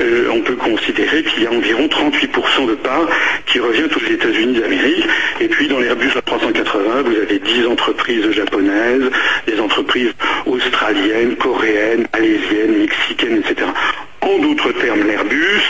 euh, 0.00 0.28
on 0.32 0.40
peut 0.40 0.56
considérer 0.56 1.22
qu'il 1.22 1.44
y 1.44 1.46
a 1.46 1.50
environ 1.52 1.86
38% 1.86 2.66
de 2.68 2.74
parts 2.74 3.08
qui 3.46 3.58
reviennent 3.58 3.86
aux 3.94 4.12
États-Unis 4.12 4.60
d'Amérique. 4.60 5.06
Et 5.40 5.48
puis 5.48 5.68
dans 5.68 5.78
l'Airbus 5.78 6.08
A380, 6.08 7.02
vous 7.04 7.16
avez 7.16 7.38
10 7.38 7.66
entreprises 7.66 8.30
japonaises, 8.30 9.10
des 9.46 9.60
entreprises 9.60 10.12
australiennes, 10.46 11.36
coréennes, 11.36 12.06
malaisiennes, 12.12 12.78
mexicaines, 12.78 13.38
etc. 13.38 13.66
En 14.22 14.38
d'autres 14.38 14.72
termes, 14.72 15.06
l'Airbus 15.06 15.62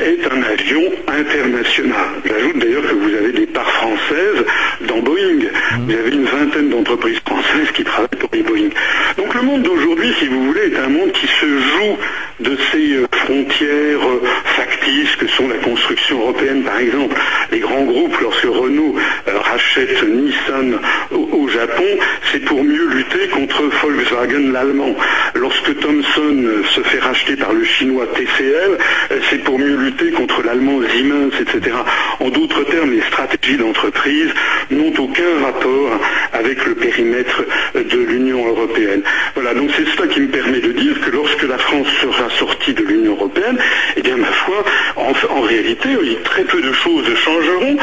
est 0.00 0.26
un 0.32 0.42
avion 0.42 0.82
international. 1.08 2.08
J'ajoute 2.24 2.58
d'ailleurs 2.58 2.82
que 2.82 2.94
vous 2.94 3.14
avez 3.14 3.32
des 3.32 3.46
parts 3.46 3.70
françaises 3.70 4.44
dans 4.86 4.98
Boeing. 5.00 5.40
Vous 5.80 5.92
avez 5.92 6.10
une 6.10 6.24
vingtaine 6.24 6.70
d'entreprises 6.70 7.20
françaises 7.26 7.70
qui 7.74 7.84
travaillent 7.84 8.08
pour 8.18 8.30
les 8.32 8.42
Boeing. 8.42 8.70
Donc 9.18 9.34
le 9.34 9.42
monde 9.42 9.62
d'aujourd'hui, 9.62 10.14
si 10.18 10.28
vous 10.28 10.46
voulez, 10.46 10.72
est 10.72 10.78
un 10.78 10.88
monde 10.88 11.12
qui 11.12 11.26
se 11.26 11.46
joue 11.46 11.98
de 12.40 12.56
ces 12.72 12.94
euh, 12.94 13.06
frontières 13.12 14.08
euh, 14.08 14.22
factices 14.44 15.16
que 15.16 15.28
sont 15.28 15.48
la 15.48 15.56
construction 15.56 16.19
par 16.64 16.78
exemple. 16.78 17.16
Les 17.50 17.58
grands 17.58 17.84
groupes, 17.84 18.16
lorsque 18.20 18.44
Renault 18.44 18.94
euh, 19.28 19.38
rachète 19.38 20.02
Nissan 20.02 20.78
au, 21.10 21.48
Japon, 21.48 21.84
c'est 22.30 22.44
pour 22.44 22.62
mieux 22.62 22.86
lutter 22.86 23.26
contre 23.28 23.62
Volkswagen, 23.82 24.52
l'allemand. 24.52 24.94
Lorsque 25.34 25.78
Thomson 25.80 26.44
se 26.72 26.80
fait 26.82 27.00
racheter 27.00 27.34
par 27.34 27.52
le 27.52 27.64
chinois 27.64 28.06
TCL, 28.06 28.78
c'est 29.28 29.42
pour 29.42 29.58
mieux 29.58 29.74
lutter 29.76 30.12
contre 30.12 30.42
l'allemand 30.42 30.80
Siemens, 30.92 31.32
etc. 31.40 31.76
En 32.20 32.28
d'autres 32.28 32.62
termes, 32.64 32.92
les 32.92 33.02
stratégies 33.02 33.56
d'entreprise 33.56 34.28
n'ont 34.70 34.92
aucun 34.98 35.40
rapport 35.42 35.98
avec 36.32 36.64
le 36.66 36.74
périmètre 36.74 37.42
de 37.74 37.98
l'Union 37.98 38.46
européenne. 38.46 39.02
Voilà, 39.34 39.54
donc 39.54 39.70
c'est 39.76 39.86
cela 39.96 40.06
qui 40.06 40.20
me 40.20 40.28
permet 40.28 40.60
de 40.60 40.72
dire 40.72 41.00
que 41.00 41.10
lorsque 41.10 41.42
la 41.42 41.58
France 41.58 41.88
sera 42.00 42.30
sortie 42.30 42.74
de 42.74 42.82
l'Union 42.82 43.12
européenne, 43.12 43.58
eh 43.96 44.02
bien 44.02 44.16
ma 44.16 44.28
foi, 44.28 44.64
en, 44.96 45.40
réalité, 45.40 45.88
très 46.20 46.44
peu 46.44 46.60
de 46.60 46.72
choses 46.72 47.06
changeront 47.14 47.76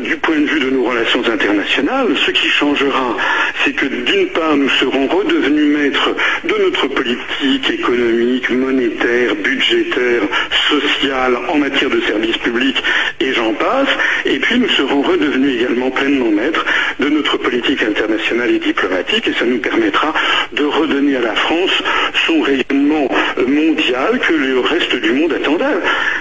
du 0.00 0.16
point 0.16 0.38
de 0.38 0.46
vue 0.46 0.60
de 0.60 0.70
nos 0.70 0.84
relations 0.84 1.22
internationales. 1.26 2.08
Ce 2.24 2.30
qui 2.30 2.48
changera, 2.48 3.16
c'est 3.64 3.72
que 3.72 3.86
d'une 3.86 4.28
part, 4.28 4.56
nous 4.56 4.68
serons 4.70 5.06
redevenus 5.06 5.76
maîtres 5.76 6.10
de 6.44 6.54
notre 6.64 6.86
politique 6.88 7.70
économique, 7.70 8.50
monétaire, 8.50 9.34
budgétaire, 9.36 10.22
sociale, 10.68 11.36
en 11.48 11.58
matière 11.58 11.90
de 11.90 12.00
services 12.00 12.38
publics, 12.38 12.82
et 13.20 13.32
j'en 13.32 13.52
passe. 13.54 13.88
Et 14.24 14.38
puis, 14.38 14.58
nous 14.58 14.68
serons 14.70 15.02
redevenus 15.02 15.60
également 15.60 15.90
pleinement 15.90 16.30
maîtres 16.30 16.64
de 16.98 17.08
notre 17.08 17.36
politique 17.36 17.82
internationale 17.82 18.50
et 18.50 18.58
diplomatique, 18.58 19.28
et 19.28 19.32
ça 19.32 19.44
nous 19.44 19.58
permettra 19.58 20.14
de 20.52 20.64
redonner 20.64 21.16
à 21.16 21.20
la 21.20 21.34
France 21.34 21.82
son 22.26 22.40
rayonnement 22.40 23.08
mondial 23.46 24.18
que 24.20 24.32
le 24.32 24.60
reste 24.60 24.96
du 24.96 25.12
monde 25.12 25.32
attendait. 25.32 25.64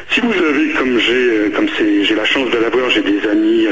Si 0.09 0.19
vous 0.19 0.33
avez, 0.33 0.69
comme 0.77 0.99
j'ai, 0.99 1.51
comme 1.55 1.67
j'ai 1.77 2.15
la 2.15 2.25
chance 2.25 2.49
de 2.49 2.57
l'avoir, 2.57 2.89
j'ai 2.89 3.01
des 3.01 3.25
amis 3.29 3.67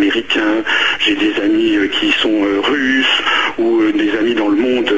latino-américains, 0.00 0.64
j'ai 0.98 1.14
des 1.14 1.40
amis 1.40 1.76
euh, 1.76 1.88
qui 1.88 2.10
sont 2.12 2.44
euh, 2.44 2.60
russes 2.60 3.22
ou 3.58 3.80
euh, 3.80 3.92
des 3.92 4.10
amis 4.18 4.34
dans 4.34 4.48
le 4.48 4.56
monde 4.56 4.92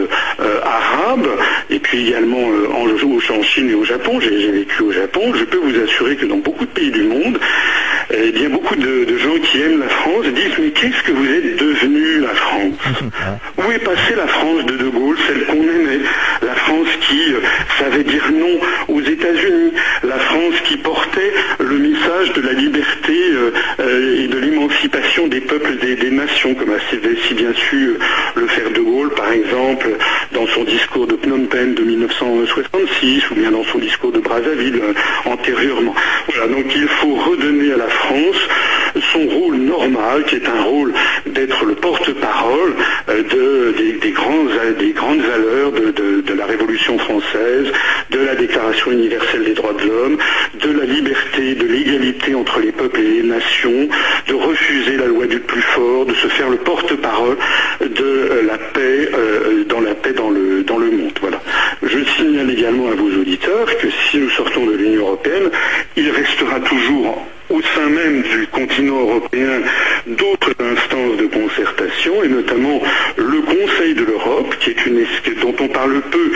arabe, 0.65 1.27
et 1.71 1.79
puis 1.79 2.09
également 2.09 2.47
en, 2.75 2.87
en 2.87 3.43
Chine 3.43 3.71
et 3.71 3.75
au 3.75 3.85
Japon, 3.85 4.21
j'ai 4.21 4.51
vécu 4.51 4.83
au 4.83 4.93
Japon, 4.93 5.33
je 5.35 5.45
peux 5.45 5.59
vous 5.59 5.79
assurer 5.83 6.17
que 6.17 6.27
dans 6.27 6.37
beaucoup 6.37 6.65
de 6.65 6.71
pays 6.71 6.91
du 6.91 7.05
monde, 7.05 7.39
eh 8.13 8.31
bien, 8.33 8.49
beaucoup 8.49 8.77
de, 8.77 9.07
gens 9.19 9.39
qui 9.43 9.61
aiment 9.61 9.81
la 9.81 9.89
France 9.89 10.27
disent 10.27 10.59
mais 10.59 10.71
qu'est-ce 10.71 11.03
que 11.03 11.13
vous 11.13 11.27
êtes 11.27 11.57
devenu 11.57 12.21
la 12.21 12.35
France? 12.35 12.75
su 27.69 27.97
le 28.35 28.47
faire 28.47 28.71
De 28.71 28.81
Gaulle, 28.81 29.11
par 29.11 29.31
exemple, 29.33 29.88
dans 30.33 30.47
son 30.47 30.64
discours 30.64 31.07
de 31.07 31.16
Phnom 31.16 31.47
Penh 31.47 31.75
de 31.75 31.83
1966, 31.83 33.31
ou 33.31 33.35
bien 33.35 33.50
dans 33.50 33.64
son 33.64 33.78
discours 33.78 34.12
de 34.12 34.21
Brazzaville 34.21 34.81
euh, 34.83 35.31
antérieurement. 35.31 35.95
Voilà, 36.28 36.52
donc 36.52 36.66
il 36.75 36.88
faut 36.88 37.14
redonner 37.14 37.73
à 37.73 37.76
la 37.76 37.88
France 37.88 38.49
son 39.12 39.26
rôle 39.28 39.57
normal, 39.57 40.25
qui 40.25 40.37
est 40.37 40.49
un 40.49 40.62
rôle 40.62 40.92
d'être 41.26 41.64
le 41.64 41.75
porte-parole 41.75 42.75
euh, 43.09 43.73
des, 43.73 44.11
grandes 44.11 45.21
valeurs 45.21 45.73
de, 45.73 46.35
la 46.35 46.47
Révolution 46.47 46.99
française, 46.99 47.66
de 48.11 48.19
la 48.19 48.35
Déclaration 48.35 48.90
universelle 48.90 49.45
des 49.45 49.54
droits 49.54 49.73
de 49.73 49.87
l'homme, 49.87 50.19
de 50.61 50.71
la 50.71 50.85
liberté, 50.85 51.54
de 51.54 51.66
l'égalité 51.66 52.35
entre 52.35 52.61
les 52.61 52.73
peuples 52.73 53.00
et 53.00 53.23
les 53.23 53.23
nations, 53.23 53.88
de 54.28 54.35
refuser 54.35 54.97
la 54.97 55.07
loi 55.07 55.26
du 55.26 55.40
plus 55.40 55.62
fort, 55.62 56.07
de 56.07 56.14
se 56.14 56.28
faire 56.28 56.49
le 56.49 56.59
porte-parole 56.59 57.37
de 57.81 58.04
euh, 58.04 58.42
la 58.47 58.59
paix 58.59 59.09
euh, 59.14 59.64
dans 59.64 59.81
la 59.81 59.95
paix 59.95 60.12
dans 60.12 60.31
le, 60.31 60.62
dans 60.62 60.78
le 60.78 60.90
monde. 60.90 61.12
Voilà. 61.21 61.40
Je 61.83 61.99
signale 62.16 62.50
également 62.50 62.88
à 62.88 62.95
vos 62.95 63.11
auditeurs 63.21 63.66
que 63.78 63.88
si 63.90 64.19
nous 64.19 64.31
sortons 64.31 64.66
de 64.66 64.73
l'Union 64.73 65.02
européenne, 65.02 65.50
il 65.97 66.11
restera 66.11 66.61
toujours 66.61 67.26
au 67.52 67.61
sein 67.61 67.88
même 67.88 68.23
du 68.23 68.47
continent 68.47 69.00
européen 69.00 69.61
d'autres 70.07 70.54
instances 70.59 71.16
de 71.19 71.26
concertation, 71.26 72.25
et 72.25 72.28
notamment 72.28 72.81
le 73.16 73.42
Conseil 73.42 73.95
de 73.95 74.04
l'Europe, 74.04 74.54
qui 74.61 74.71
est 74.71 74.87
une 74.87 75.04
dont 75.40 75.54
on 75.61 75.69
parle 75.69 76.00
peu, 76.11 76.33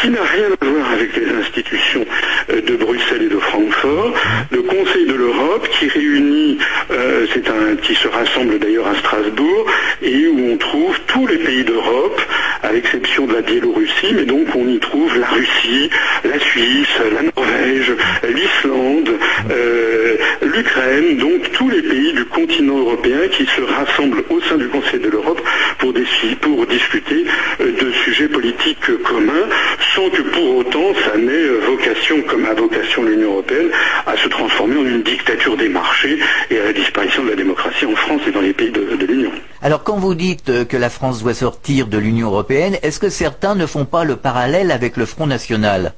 qui 0.00 0.10
n'a 0.10 0.22
rien 0.22 0.48
à 0.60 0.64
voir 0.64 0.92
avec 0.92 1.16
les 1.16 1.28
institutions 1.32 2.04
euh, 2.50 2.60
de 2.60 2.76
Bruxelles 2.76 3.22
et 3.22 3.28
de 3.28 3.38
Francfort, 3.38 4.14
le 4.50 4.62
Conseil 4.62 5.06
de 5.06 5.14
l'Europe 5.14 5.68
qui 5.78 5.88
réunit, 5.88 6.58
euh, 6.90 7.26
c'est 7.32 7.48
un 7.48 7.76
qui 7.76 7.94
se 7.94 8.08
rassemble 8.08 8.58
d'ailleurs 8.58 8.86
à 8.86 8.94
Strasbourg, 8.94 9.66
et 10.02 10.28
où 10.28 10.52
on 10.52 10.56
trouve 10.56 10.98
tous 11.06 11.26
les 11.26 11.38
pays 11.38 11.64
d'Europe, 11.64 12.20
à 12.62 12.72
l'exception 12.72 13.26
de 13.26 13.34
la 13.34 13.40
Biélorussie, 13.40 14.12
mais 14.14 14.24
donc 14.24 14.46
on 14.54 14.68
y 14.68 14.78
trouve 14.78 15.18
la 15.18 15.28
Russie, 15.28 15.90
la 16.24 16.38
Suisse, 16.38 17.00
la 17.12 17.22
Norvège, 17.22 17.92
l'Islande, 18.28 19.10
euh, 19.50 20.16
l'Ukraine, 20.42 21.16
donc 21.16 21.52
tous 21.52 21.68
les 21.68 21.82
pays 21.82 22.12
du 22.12 22.24
continent 22.26 22.78
européen 22.78 23.28
qui 23.30 23.46
se 23.46 23.60
rassemblent 23.62 24.24
au 24.28 24.40
sein 24.42 24.56
du 24.56 24.68
Conseil 24.68 25.00
de 25.00 25.08
l'Europe 25.08 25.40
pour, 25.78 25.94
pour 26.40 26.66
discuter 26.66 27.24
euh, 27.60 27.72
de 27.80 27.92
sujets 27.92 28.28
politiques 28.28 29.02
communs, 29.04 29.48
sans 29.94 30.10
que 30.10 30.22
pour 30.22 30.56
autant 30.58 30.94
ça 31.04 31.16
n'ait 31.16 31.32
euh, 31.32 31.60
vocation, 31.66 32.22
comme 32.22 32.44
a 32.46 32.54
vocation 32.54 33.02
l'Union 33.02 33.32
européenne, 33.32 33.70
à 34.06 34.16
se 34.16 34.28
transformer 34.28 34.76
en 34.76 34.84
une 34.84 35.02
dictature 35.02 35.56
des 35.56 35.68
marchés 35.68 36.18
et 36.50 36.58
à 36.58 36.64
la 36.66 36.72
disparition 36.72 37.24
de 37.24 37.30
la 37.30 37.36
démocratie 37.36 37.86
en 37.86 37.96
France 37.96 38.22
et 38.26 38.30
dans 38.30 38.40
les 38.40 38.52
pays 38.52 38.70
de, 38.70 38.96
de 38.96 39.06
l'Union. 39.06 39.30
Alors 39.62 39.82
quand 39.84 39.96
vous 40.10 40.16
dites 40.16 40.48
euh, 40.48 40.64
que 40.64 40.76
la 40.76 40.90
France 40.90 41.22
doit 41.22 41.34
sortir 41.34 41.86
de 41.86 41.96
l'Union 41.96 42.26
européenne, 42.26 42.76
est-ce 42.82 42.98
que 42.98 43.10
certains 43.10 43.54
ne 43.54 43.64
font 43.64 43.84
pas 43.84 44.02
le 44.02 44.16
parallèle 44.16 44.72
avec 44.72 44.96
le 44.96 45.06
Front 45.06 45.28
National? 45.28 45.92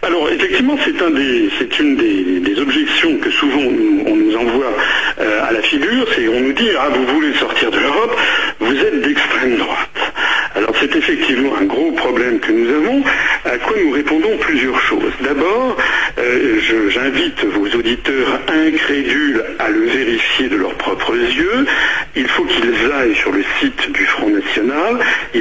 Alors 0.00 0.30
effectivement, 0.30 0.78
c'est 0.82 1.78
une 1.78 1.96
des, 1.96 2.58
objections 2.58 3.18
que 3.18 3.30
souvent 3.30 3.60
on, 4.06 4.16
nous 4.16 4.34
envoie 4.34 4.72
euh, 5.20 5.46
à 5.46 5.52
la 5.52 5.60
figure, 5.60 6.06
c'est 6.14 6.26
on 6.28 6.40
nous 6.40 6.54
dit 6.54 6.70
ah 6.78 6.88
vous 6.88 7.04
voulez 7.14 7.34
sortir 7.34 7.70
de 7.70 7.78
l'Europe, 7.78 8.16
vous 8.60 8.76
êtes 8.76 9.02
d'extrême 9.02 9.56
droite. 9.58 10.00
Alors 10.54 10.74
c'est 10.80 10.96
effectivement 10.96 11.52
un 11.60 11.64
gros 11.64 11.92
problème 11.92 12.40
que 12.40 12.52
nous 12.52 12.68
avons, 12.74 13.02
à 13.44 13.58
quoi 13.58 13.76
nous 13.84 13.92
répondons 13.92 14.38
plusieurs 14.40 14.80
choses. 14.80 15.12
D'abord, 15.22 15.76
euh, 16.18 16.88
j'invite 16.88 17.44
auditeurs 17.90 18.40
incrédules 18.46 19.42
à 19.58 19.68
le 19.68 19.80
vérifier 19.86 20.48
de 20.48 20.56
leurs 20.56 20.74
propres 20.74 21.16
yeux. 21.16 21.66
Il 22.14 22.28
faut 22.28 22.44
qu'ils 22.44 22.92
aillent 22.92 23.16
sur 23.16 23.32
le 23.32 23.42
site 23.60 23.90
du 23.90 24.04
Front 24.04 24.30
National, 24.30 24.98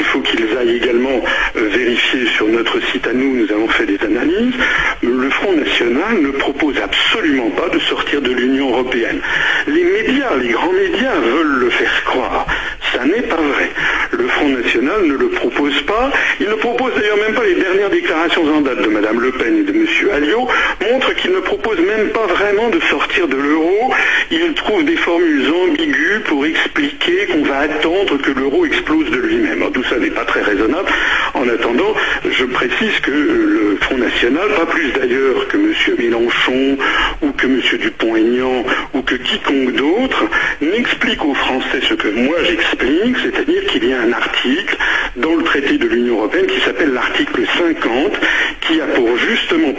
faut 0.10 0.22
qu'ils 0.22 0.58
aillent 0.58 0.78
également 0.78 1.22
euh, 1.56 1.70
vérifier 1.70 2.26
sur 2.36 2.48
notre 2.48 2.80
site 2.92 3.06
à 3.06 3.14
nous, 3.14 3.36
nous 3.36 3.52
avons 3.52 3.68
fait 3.68 3.86
des 3.86 4.00
analyses. 4.04 4.56
Le 5.04 5.30
Front 5.30 5.54
National 5.54 6.22
ne 6.22 6.32
propose 6.32 6.76
absolument 6.80 7.52
pas 7.52 7.70
de 7.70 7.80
sortir 7.80 8.22
de 8.22 8.32
l'Union 8.32 8.70
européenne. 8.70 9.20
Les 9.68 9.84
médias, 9.84 10.36
les 10.42 10.50
grands 10.50 10.74
médias 10.74 11.20
veulent 11.20 11.60
le 11.60 11.70
faire 11.70 12.04
croire. 12.06 12.48
Ça 12.94 13.06
n'est 13.06 13.22
pas 13.22 13.36
vrai. 13.36 13.70
Le 14.12 14.28
Front 14.28 14.50
National 14.50 15.06
ne 15.06 15.14
le 15.14 15.30
propose 15.30 15.80
pas. 15.84 16.10
Il 16.40 16.48
ne 16.48 16.56
propose 16.56 16.94
d'ailleurs 16.96 17.18
même 17.18 17.36
pas 17.36 17.44
les 17.44 17.56
dernières 17.56 17.92
déclarations 17.92 18.44
en 18.52 18.62
date 18.62 18.82
de 18.82 18.88
Mme 18.88 19.20
Le 19.20 19.32
Pen 19.32 19.58
et 19.60 19.64
de 19.64 19.72
M. 19.72 19.86
Alliot 20.12 20.48
montre 20.90 21.14
qu'il 21.16 21.32
ne 21.32 21.40
propose 21.70 21.86
même 21.86 22.10
pas 22.10 22.26
vraiment 22.26 22.70
de 22.70 22.80
sortir 22.82 23.28
de 23.28 23.36
l'euro. 23.36 23.94
Il 24.32 24.54
trouve 24.54 24.84
des 24.86 24.96
formules 24.96 25.52
ambiguës 25.52 26.24
pour 26.26 26.46
expliquer 26.46 27.28
qu'on 27.28 27.44
va 27.44 27.60
attendre 27.60 28.18
que 28.18 28.32
l'euro 28.32 28.66
explose 28.66 29.10
de 29.12 29.18
lui-même. 29.18 29.64
Tout 29.72 29.84
ça 29.84 29.98
n'est 29.98 30.10
pas 30.10 30.26
très 30.26 30.42
raisonnable. 30.42 30.90
En 31.34 31.48
attendant, 31.48 31.94
je 32.30 32.46
précise 32.46 33.00
que 33.02 33.12
le 33.12 33.78
Front 33.82 33.98
National, 33.98 34.50
pas 34.56 34.66
plus 34.66 34.92
d'ailleurs 34.92 35.48
que 35.48 35.58
M. 35.58 35.74
Mélenchon 35.98 36.78
ou 37.22 37.32
que 37.32 37.46
M. 37.46 37.62
Dupont-Aignan 37.80 38.66
ou 38.94 39.02
que 39.02 39.16
quiconque 39.16 39.74
d'autre, 39.74 40.26
n'explique 40.62 41.24
aux 41.24 41.36
Français 41.36 41.82
ce 41.88 41.94
que 41.94 42.08
moi 42.08 42.38
j'explique, 42.44 43.16
c'est-à-dire 43.24 43.66
qu'il 43.68 43.88
y 43.88 43.94
a 43.94 44.02
un 44.02 44.12
article 44.12 44.78
dans 45.16 45.36
le 45.36 45.44
traité 45.44 45.78
de 45.78 45.88
l'Union 45.88 46.18
européenne 46.18 46.48
qui 46.48 46.60
s'appelle 46.62 46.94
l'article 46.94 47.42
50, 47.58 48.20
qui 48.62 48.82
a 48.82 48.86
pour 48.88 49.18
justement 49.18 49.74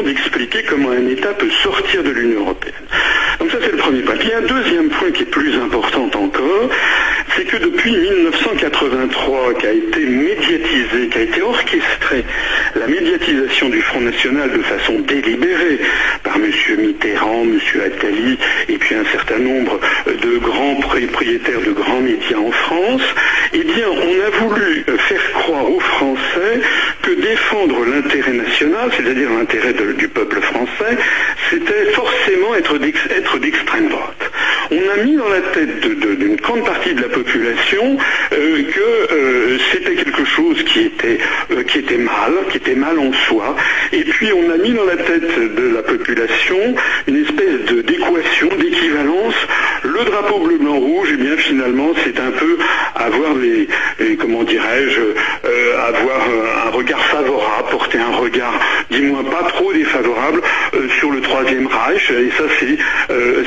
d'expliquer 0.00 0.62
comment 0.62 0.90
un 0.90 1.06
État 1.08 1.34
peut 1.34 1.50
sortir 1.62 2.02
de 2.02 2.10
l'Union 2.10 2.40
européenne. 2.40 2.72
Donc 3.38 3.50
ça 3.50 3.58
c'est 3.60 3.72
le 3.72 3.76
premier 3.76 4.00
point. 4.00 4.16
Puis 4.16 4.32
un 4.32 4.40
deuxième 4.40 4.88
point 4.88 5.10
qui 5.10 5.24
est 5.24 5.26
plus 5.26 5.54
important 5.56 6.08
encore, 6.14 6.70
c'est 7.36 7.44
que 7.44 7.56
depuis 7.56 7.92
1983, 7.92 9.54
qui 9.54 9.66
a 9.66 9.72
été 9.72 10.00
médiatisé, 10.00 11.08
qui 11.10 11.18
a 11.18 11.22
été 11.22 11.42
orchestré, 11.42 12.24
la 12.76 12.86
médiatisation 12.86 13.68
du 13.68 13.82
Front 13.82 14.00
National 14.00 14.50
de 14.52 14.62
façon 14.62 15.00
délibérée 15.00 15.80
par 16.22 16.36
M. 16.36 16.50
Mitterrand, 16.78 17.42
M. 17.42 17.58
Attali 17.84 18.38
et 18.68 18.78
puis 18.78 18.94
un 18.94 19.04
certain 19.12 19.38
nombre 19.38 19.78
de 20.06 20.38
grands 20.38 20.76
propriétaires 20.76 21.60
de 21.60 21.72
grands 21.72 22.00
médias 22.00 22.38
en 22.38 22.50
France, 22.50 23.02
eh 23.52 23.64
bien 23.64 23.88
on 23.88 24.26
a 24.26 24.46
voulu 24.46 24.84
faire 24.98 25.32
croire 25.32 25.70
aux 25.70 25.80
Français 25.80 26.60
défendre 27.22 27.84
l'intérêt 27.84 28.32
national, 28.32 28.90
c'est-à-dire 28.96 29.30
l'intérêt 29.30 29.72
du 29.72 30.08
peuple 30.08 30.40
français, 30.40 30.98
c'était 31.48 31.86
forcément 31.92 32.54
être 32.54 33.38
d'extrême 33.38 33.88
droite. 33.88 34.30
On 34.70 35.00
a 35.00 35.04
mis 35.04 35.16
dans 35.16 35.28
la 35.28 35.40
tête 35.40 35.80
d'une 35.80 36.36
grande 36.36 36.64
partie 36.64 36.94
de 36.94 37.02
la 37.02 37.08
population 37.08 37.96
euh, 38.32 38.62
que 38.62 39.14
euh, 39.14 39.58
c'était 39.70 39.94
quelque 39.94 40.24
chose 40.24 40.62
qui 40.64 40.80
était, 40.80 41.18
euh, 41.50 41.62
qui 41.62 41.78
était 41.78 41.98
mal, 41.98 42.32
qui 42.50 42.56
était 42.56 42.74
mal 42.74 42.98
en 42.98 43.12
soi, 43.12 43.54
et 43.92 44.02
puis 44.04 44.32
on 44.32 44.50
a 44.50 44.56
mis 44.56 44.72
dans 44.72 44.84
la 44.84 44.96
tête 44.96 45.54
de 45.54 45.74
la 45.74 45.82
population 45.82 46.74
une 47.06 47.22
espèce 47.22 47.84
d'équation, 47.84 48.48
d'équivalence. 48.58 49.34
Le 49.92 50.04
drapeau 50.04 50.38
bleu, 50.38 50.58
blanc, 50.58 50.78
rouge, 50.78 51.10
et 51.10 51.14
eh 51.14 51.22
bien 51.22 51.36
finalement 51.36 51.90
c'est 52.04 52.18
un 52.18 52.30
peu 52.30 52.58
avoir 52.94 53.34
les, 53.34 53.68
comment 54.16 54.42
dirais-je, 54.42 55.00
avoir 55.88 56.20
un 56.66 56.70
regard 56.70 57.04
favorable, 57.04 57.68
porter 57.70 57.98
un 57.98 58.16
regard, 58.16 58.54
dis-moi 58.90 59.22
pas 59.24 59.48
trop 59.48 59.72
défavorable 59.72 60.40
sur 60.98 61.10
le 61.10 61.20
troisième 61.20 61.66
Reich, 61.66 62.10
et 62.10 62.30
ça 62.30 62.44
c'est 62.58 62.78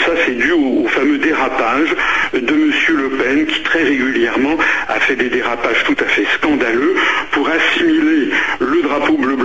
ça 0.06 0.12
c'est 0.26 0.36
dû 0.36 0.52
au 0.52 0.86
fameux 0.88 1.18
dérapage 1.18 1.96
de 2.34 2.54
M. 2.54 2.72
Le 2.90 3.10
Pen 3.10 3.46
qui 3.46 3.64
très 3.64 3.84
régulièrement 3.84 4.58
a 4.88 5.00
fait 5.00 5.16
des 5.16 5.30
dérapages 5.30 5.84
tout 5.86 5.96
à 6.00 6.06
fait 6.06 6.26
scandaleux 6.36 6.96
pour 7.32 7.50
assimiler 7.50 8.30
le 8.60 8.82
drapeau 8.84 9.18
bleu-blanc-rouge 9.18 9.45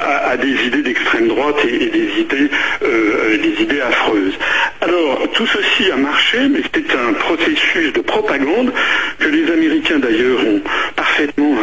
à, 0.00 0.36
des 0.36 0.66
idées 0.66 0.82
d'extrême 0.82 1.28
droite 1.28 1.56
et, 1.64 1.86
des, 1.86 2.20
idées, 2.20 2.50
euh, 2.82 3.36
des 3.38 3.62
idées 3.62 3.80
affreuses. 3.80 4.34
Alors 4.80 5.28
tout 5.32 5.46
ceci 5.46 5.90
a 5.90 5.96
marché, 5.96 6.38
mais 6.50 6.60
c'était 6.62 6.94
un 6.94 7.12
processus 7.14 7.92
de 7.92 8.00
propagande 8.00 8.72
que 9.18 9.28
les 9.28 9.50
Américains 9.50 9.98
d'ailleurs 9.98 10.40
ont 10.46 10.60
parfaitement 10.96 11.54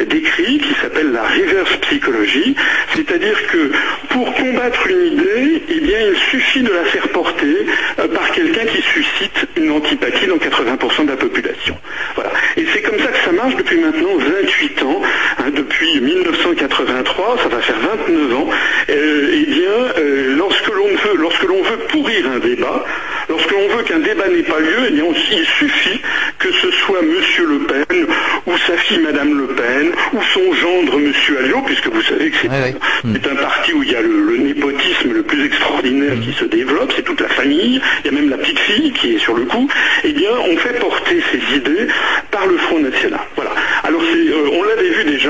euh, 0.00 0.04
décrit, 0.04 0.58
qui 0.58 0.74
s'appelle 0.80 1.12
la 1.12 1.22
reverse 1.22 1.76
psychologie, 1.82 2.54
c'est-à-dire 2.94 3.46
que 3.48 3.70
pour 4.08 4.32
combattre 4.34 4.86
une 4.88 5.12
idée, 5.12 5.62
eh 5.68 5.80
bien 5.80 5.98
il 6.10 6.16
suffit 6.30 6.62
de 6.62 6.72
la 6.72 6.84
faire 6.84 7.08
porter 7.08 7.66
par 7.96 8.30
quelqu'un 8.32 8.64
qui 8.66 8.82
suscite 8.82 9.46
une 9.56 9.70
antipathie 9.70 10.26
dans 10.26 10.36
80% 10.36 11.04
de 11.04 11.10
la 11.10 11.16
population. 11.16 11.76
Voilà. 12.14 12.30
Et 12.56 12.64
c'est 12.72 12.82
comme 12.82 12.98
ça 12.98 13.08
que 13.08 13.18
ça 13.24 13.32
marche 13.32 13.56
depuis 13.56 13.78
maintenant 13.78 14.16
28 14.16 14.82
ans, 14.82 15.02
hein, 15.38 15.50
depuis 15.96 16.14
1983, 16.14 17.38
ça 17.42 17.48
va 17.48 17.60
faire 17.60 17.76
29 17.78 18.34
ans. 18.38 18.48
Euh, 18.88 19.30
eh 19.32 19.46
bien, 19.46 19.62
euh, 19.98 20.36
lorsque 20.36 20.68
l'on 20.68 20.88
veut, 20.88 21.16
lorsque 21.16 21.42
l'on 21.44 21.62
veut 21.62 21.78
pourrir 21.88 22.26
un 22.30 22.38
débat, 22.38 22.84
lorsque 23.28 23.50
l'on 23.50 23.68
veut 23.76 23.82
qu'un 23.82 23.98
débat 23.98 24.28
n'ait 24.28 24.42
pas 24.42 24.60
lieu, 24.60 24.88
eh 24.88 24.92
bien, 24.92 25.04
il 25.32 25.44
suffit 25.44 26.00
que 26.38 26.52
ce 26.52 26.70
soit 26.70 27.00
M. 27.00 27.08
Le 27.48 27.58
Pen 27.60 28.06
ou 28.46 28.52
sa 28.66 28.76
fille 28.76 28.98
Madame 28.98 29.38
Le 29.38 29.46
Pen 29.46 29.92
ou 30.12 30.18
son 30.34 30.52
gendre 30.54 30.98
M. 30.98 31.12
Alliot, 31.38 31.62
puisque 31.66 31.88
vous 31.88 32.02
savez 32.02 32.30
que 32.30 32.36
c'est 32.42 33.30
un 33.30 33.34
parti 33.36 33.72
où 33.72 33.82
il 33.82 33.90
y 33.90 33.94
a 33.94 34.02
le, 34.02 34.36
népotisme 34.36 35.12
le 35.12 35.22
plus 35.22 35.46
extraordinaire 35.46 36.14
qui 36.22 36.32
se 36.32 36.44
développe, 36.44 36.92
c'est 36.94 37.02
toute 37.02 37.20
la 37.20 37.28
famille, 37.28 37.80
il 38.04 38.06
y 38.06 38.08
a 38.08 38.12
même 38.12 38.30
la 38.30 38.36
petite 38.36 38.58
fille 38.58 38.92
qui 38.92 39.14
est 39.14 39.18
sur 39.18 39.34
le 39.34 39.44
coup, 39.44 39.68
eh 40.04 40.12
bien, 40.12 40.30
on 40.50 40.56
fait 40.56 40.78
porter 40.78 41.22
ces 41.32 41.56
idées 41.56 41.88
par 42.30 42.46
le 42.46 42.56
Front 42.58 42.80
National. 42.80 43.20
Voilà. 43.34 43.52
Alors, 43.82 44.00
euh, 44.02 44.50
on 44.52 44.66
déjà 44.75 44.75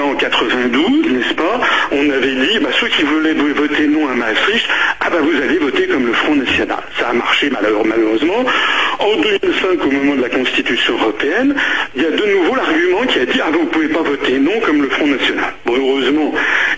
en 0.07 0.15
92, 0.15 1.11
n'est-ce 1.11 1.35
pas 1.35 1.61
On 1.91 2.11
avait 2.11 2.35
dit, 2.35 2.59
bah, 2.61 2.71
ceux 2.81 2.89
qui 2.89 3.03
voulaient 3.03 3.35
voter 3.35 3.87
non 3.87 4.09
à 4.09 4.15
Maastricht, 4.15 4.67
ah 5.01 5.11
bah 5.11 5.19
vous 5.21 5.43
allez 5.43 5.59
voter 5.59 5.87
comme 5.87 6.07
le 6.07 6.13
Front 6.13 6.37
National. 6.37 6.79
Ça 6.99 7.09
a 7.09 7.13
marché 7.13 7.51
malheureusement. 7.51 8.45
En 8.99 9.21
2005, 9.21 9.85
au 9.85 9.91
moment 9.91 10.17
de 10.17 10.23
la 10.23 10.29
Constitution 10.29 10.95
européenne, 10.95 11.55
il 11.95 12.03
y 12.03 12.07
a 12.07 12.11
de 12.11 12.25
nouveau 12.25 12.55
l'argument 12.55 13.07
qui 13.07 13.19
a 13.19 13.27
dit, 13.27 13.41
ah 13.43 13.51
vous 13.53 13.63
ne 13.63 13.67
pouvez 13.67 13.89
pas 13.89 14.03
voter 14.03 14.39
non 14.39 14.59
comme 14.65 14.83
le 14.83 14.89
Front 14.89 15.07
National. 15.07 15.53
Bon, 15.65 15.75
heureusement, 15.77 16.33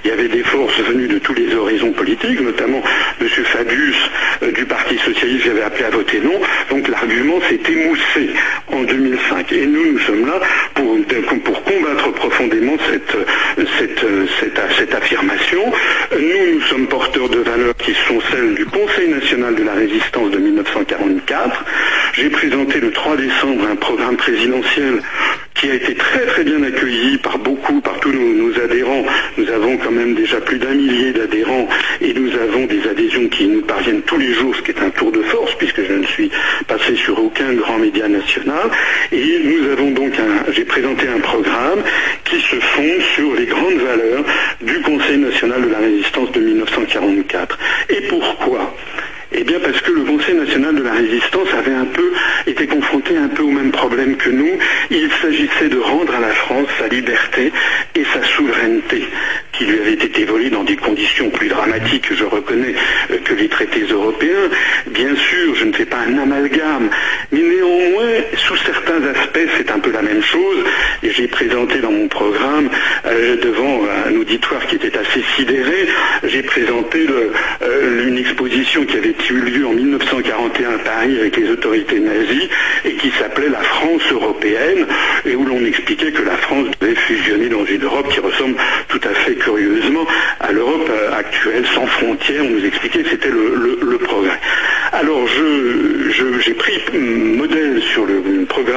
il 0.04 0.10
y 0.10 0.12
avait 0.12 0.28
des 0.28 0.42
forces 0.42 0.80
venues 0.80 1.08
de 1.08 1.18
tous 1.18 1.34
les 1.34 1.54
horizons 1.54 1.92
politiques, 1.92 2.40
notamment 2.40 2.82
M. 3.20 3.28
Fabius 3.28 3.96
euh, 4.42 4.52
du 4.52 4.64
Parti 4.64 4.98
Socialiste 4.98 5.44
qui 5.44 5.50
avait 5.50 5.62
appelé 5.62 5.84
à 5.84 5.90
voter 5.90 6.20
non. 6.20 6.40
Donc 6.70 6.88
l'argument 6.88 7.38
s'est 7.48 7.60
émoussé 7.70 8.30
en 8.72 8.82
2005. 8.82 9.52
Et 9.52 9.66
nous, 9.66 9.92
nous 9.92 9.98
sommes 10.00 10.26
là 10.26 10.40
cette, 13.78 14.04
cette, 14.40 14.60
cette 14.76 14.94
affirmation. 14.94 15.72
Nous, 16.12 16.54
nous 16.54 16.60
sommes 16.62 16.86
porteurs 16.86 17.28
de 17.28 17.38
valeurs 17.38 17.76
qui 17.76 17.94
sont 18.06 18.20
celles 18.30 18.54
du 18.54 18.66
Conseil 18.66 19.08
national 19.08 19.54
de 19.54 19.62
la 19.62 19.74
résistance 19.74 20.30
de 20.30 20.38
1944. 20.38 21.64
J'ai 22.14 22.30
présenté 22.30 22.80
le 22.80 22.90
3 22.90 23.16
décembre 23.16 23.66
un 23.70 23.76
programme 23.76 24.16
présidentiel 24.16 25.02
qui 25.54 25.70
a 25.70 25.74
été 25.74 25.94
très 25.94 26.26
très 26.26 26.44
bien 26.44 26.62
accueilli 26.62 27.18
par 27.18 27.38
beaucoup, 27.38 27.80
par 27.80 27.98
tous 28.00 28.12
nos, 28.12 28.48
adhérents. 28.60 29.04
Nous 29.36 29.48
avons 29.50 29.76
quand 29.76 29.90
même 29.90 30.14
déjà 30.14 30.40
plus 30.40 30.58
d'un 30.58 30.74
millier 30.74 31.12
d'adhérents 31.12 31.68
et 32.00 32.14
nous 32.14 32.32
avons 32.34 32.66
des 32.66 32.88
adhésions 32.88 33.28
qui 33.28 33.46
nous 33.46 33.62
parviennent 33.62 34.02
tous 34.02 34.18
les 34.18 34.32
jours, 34.32 34.54
ce 34.56 34.62
qui 34.62 34.70
est 34.70 34.82
un 34.82 34.90
tour 34.90 35.12
de 35.12 35.22
force 35.22 35.54
puisque 35.56 35.84
je 35.84 35.92
ne 35.92 36.06
suis 36.06 36.30
sur 37.08 37.18
aucun 37.24 37.54
grand 37.54 37.78
média 37.78 38.06
national. 38.06 38.70
Et 39.12 39.40
nous 39.42 39.70
avons 39.72 39.90
donc 39.92 40.12
un, 40.18 40.52
j'ai 40.52 40.64
présenté 40.64 41.08
un 41.08 41.20
programme 41.20 41.82
qui 42.24 42.36
se 42.36 42.56
fonde 42.56 43.00
sur 43.14 43.34
les 43.34 43.46
grandes 43.46 43.78
valeurs 43.78 44.24
du 44.60 44.80
Conseil 44.82 45.16
national 45.16 45.62
de 45.62 45.68
la 45.72 45.78
résistance 45.78 46.30
de 46.32 46.40
1944. 46.40 47.58
Et 47.88 48.02
pourquoi? 48.08 48.74
Eh 49.32 49.44
bien 49.44 49.58
parce 49.60 49.80
que 49.82 49.90
le 49.90 50.02
Conseil 50.02 50.34
national 50.34 50.74
de 50.74 50.82
la 50.82 50.92
résistance 50.92 51.48
avait 51.52 51.74
un 51.74 51.84
peu 51.84 52.12
été 52.46 52.66
confronté 52.66 53.16
un 53.16 53.28
peu 53.28 53.42
au 53.42 53.50
même 53.50 53.72
problème 53.72 54.16
que 54.16 54.30
nous. 54.30 54.58
Il 54.90 55.10
s'agissait 55.22 55.68
de 55.68 55.78
rendre 55.78 56.14
à 56.14 56.20
la 56.20 56.34
France 56.34 56.68
sa 56.78 56.88
liberté 56.88 57.52
et 57.94 58.04
sa 58.12 58.22
souveraineté 58.24 59.04
qui 59.52 59.64
lui 59.64 59.80
avait 59.80 59.94
été 59.94 60.24
volée 60.24 60.50
dans 60.50 60.64
des 60.64 60.76
conditions 60.76 61.30
plus 61.30 61.48
dramatiques, 61.48 62.14
je 62.14 62.24
reconnais, 62.24 62.74
euh, 63.10 63.18
que 63.24 63.34
les 63.34 63.48
traités 63.48 63.84
européens. 63.90 64.48
Bien 64.86 65.14
sûr, 65.16 65.37
présenté 71.48 71.80
dans 71.80 71.90
mon 71.90 72.08
programme, 72.08 72.68
euh, 73.06 73.36
devant 73.40 73.80
un 74.06 74.14
auditoire 74.16 74.66
qui 74.66 74.76
était 74.76 74.96
assez 74.98 75.22
sidéré, 75.36 75.88
j'ai 76.24 76.42
présenté 76.42 77.06
euh, 77.08 78.06
une 78.06 78.18
exposition 78.18 78.84
qui 78.84 78.96
avait 78.98 79.14
eut 79.30 79.40
lieu 79.40 79.66
en 79.66 79.72
1941 79.72 80.74
à 80.74 80.78
Paris 80.78 81.18
avec 81.18 81.36
les 81.38 81.48
autorités 81.48 82.00
nazies 82.00 82.48
et 82.84 82.92
qui 82.92 83.10
s'appelait 83.12 83.48
la 83.48 83.60
France 83.60 84.02
européenne 84.12 84.86
et 85.24 85.36
où 85.36 85.44
l'on 85.44 85.64
expliquait 85.64 86.12
que 86.12 86.22
la 86.22 86.36
France 86.36 86.66
devait 86.80 86.94
fusionner 86.94 87.48
dans 87.48 87.64
une 87.64 87.82
Europe 87.82 88.08
qui 88.10 88.20
ressemble 88.20 88.56
tout 88.88 89.00
à 89.04 89.14
fait 89.14 89.36
curieusement 89.36 90.06
à 90.40 90.52
l'Europe 90.52 90.90
euh, 90.90 91.18
actuelle, 91.18 91.64
sans 91.74 91.86
frontières. 91.86 92.42
On 92.44 92.50
nous 92.50 92.64
expliquait 92.64 93.02
que 93.02 93.10
c'était 93.10 93.30
le, 93.30 93.98
progrès. 93.98 94.38
Alors 94.92 95.26
j'ai 95.26 96.54
pris 96.54 96.72
modèle 96.94 97.58
sur 97.58 97.67
le 97.67 97.67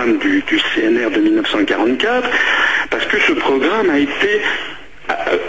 du 0.08 0.44
CNR 0.76 1.12
de 1.12 1.20
1944 1.20 2.30
parce 2.90 3.06
que 3.06 3.20
ce 3.20 3.34
programme 3.34 3.90
a 3.90 4.00
été 4.00 4.42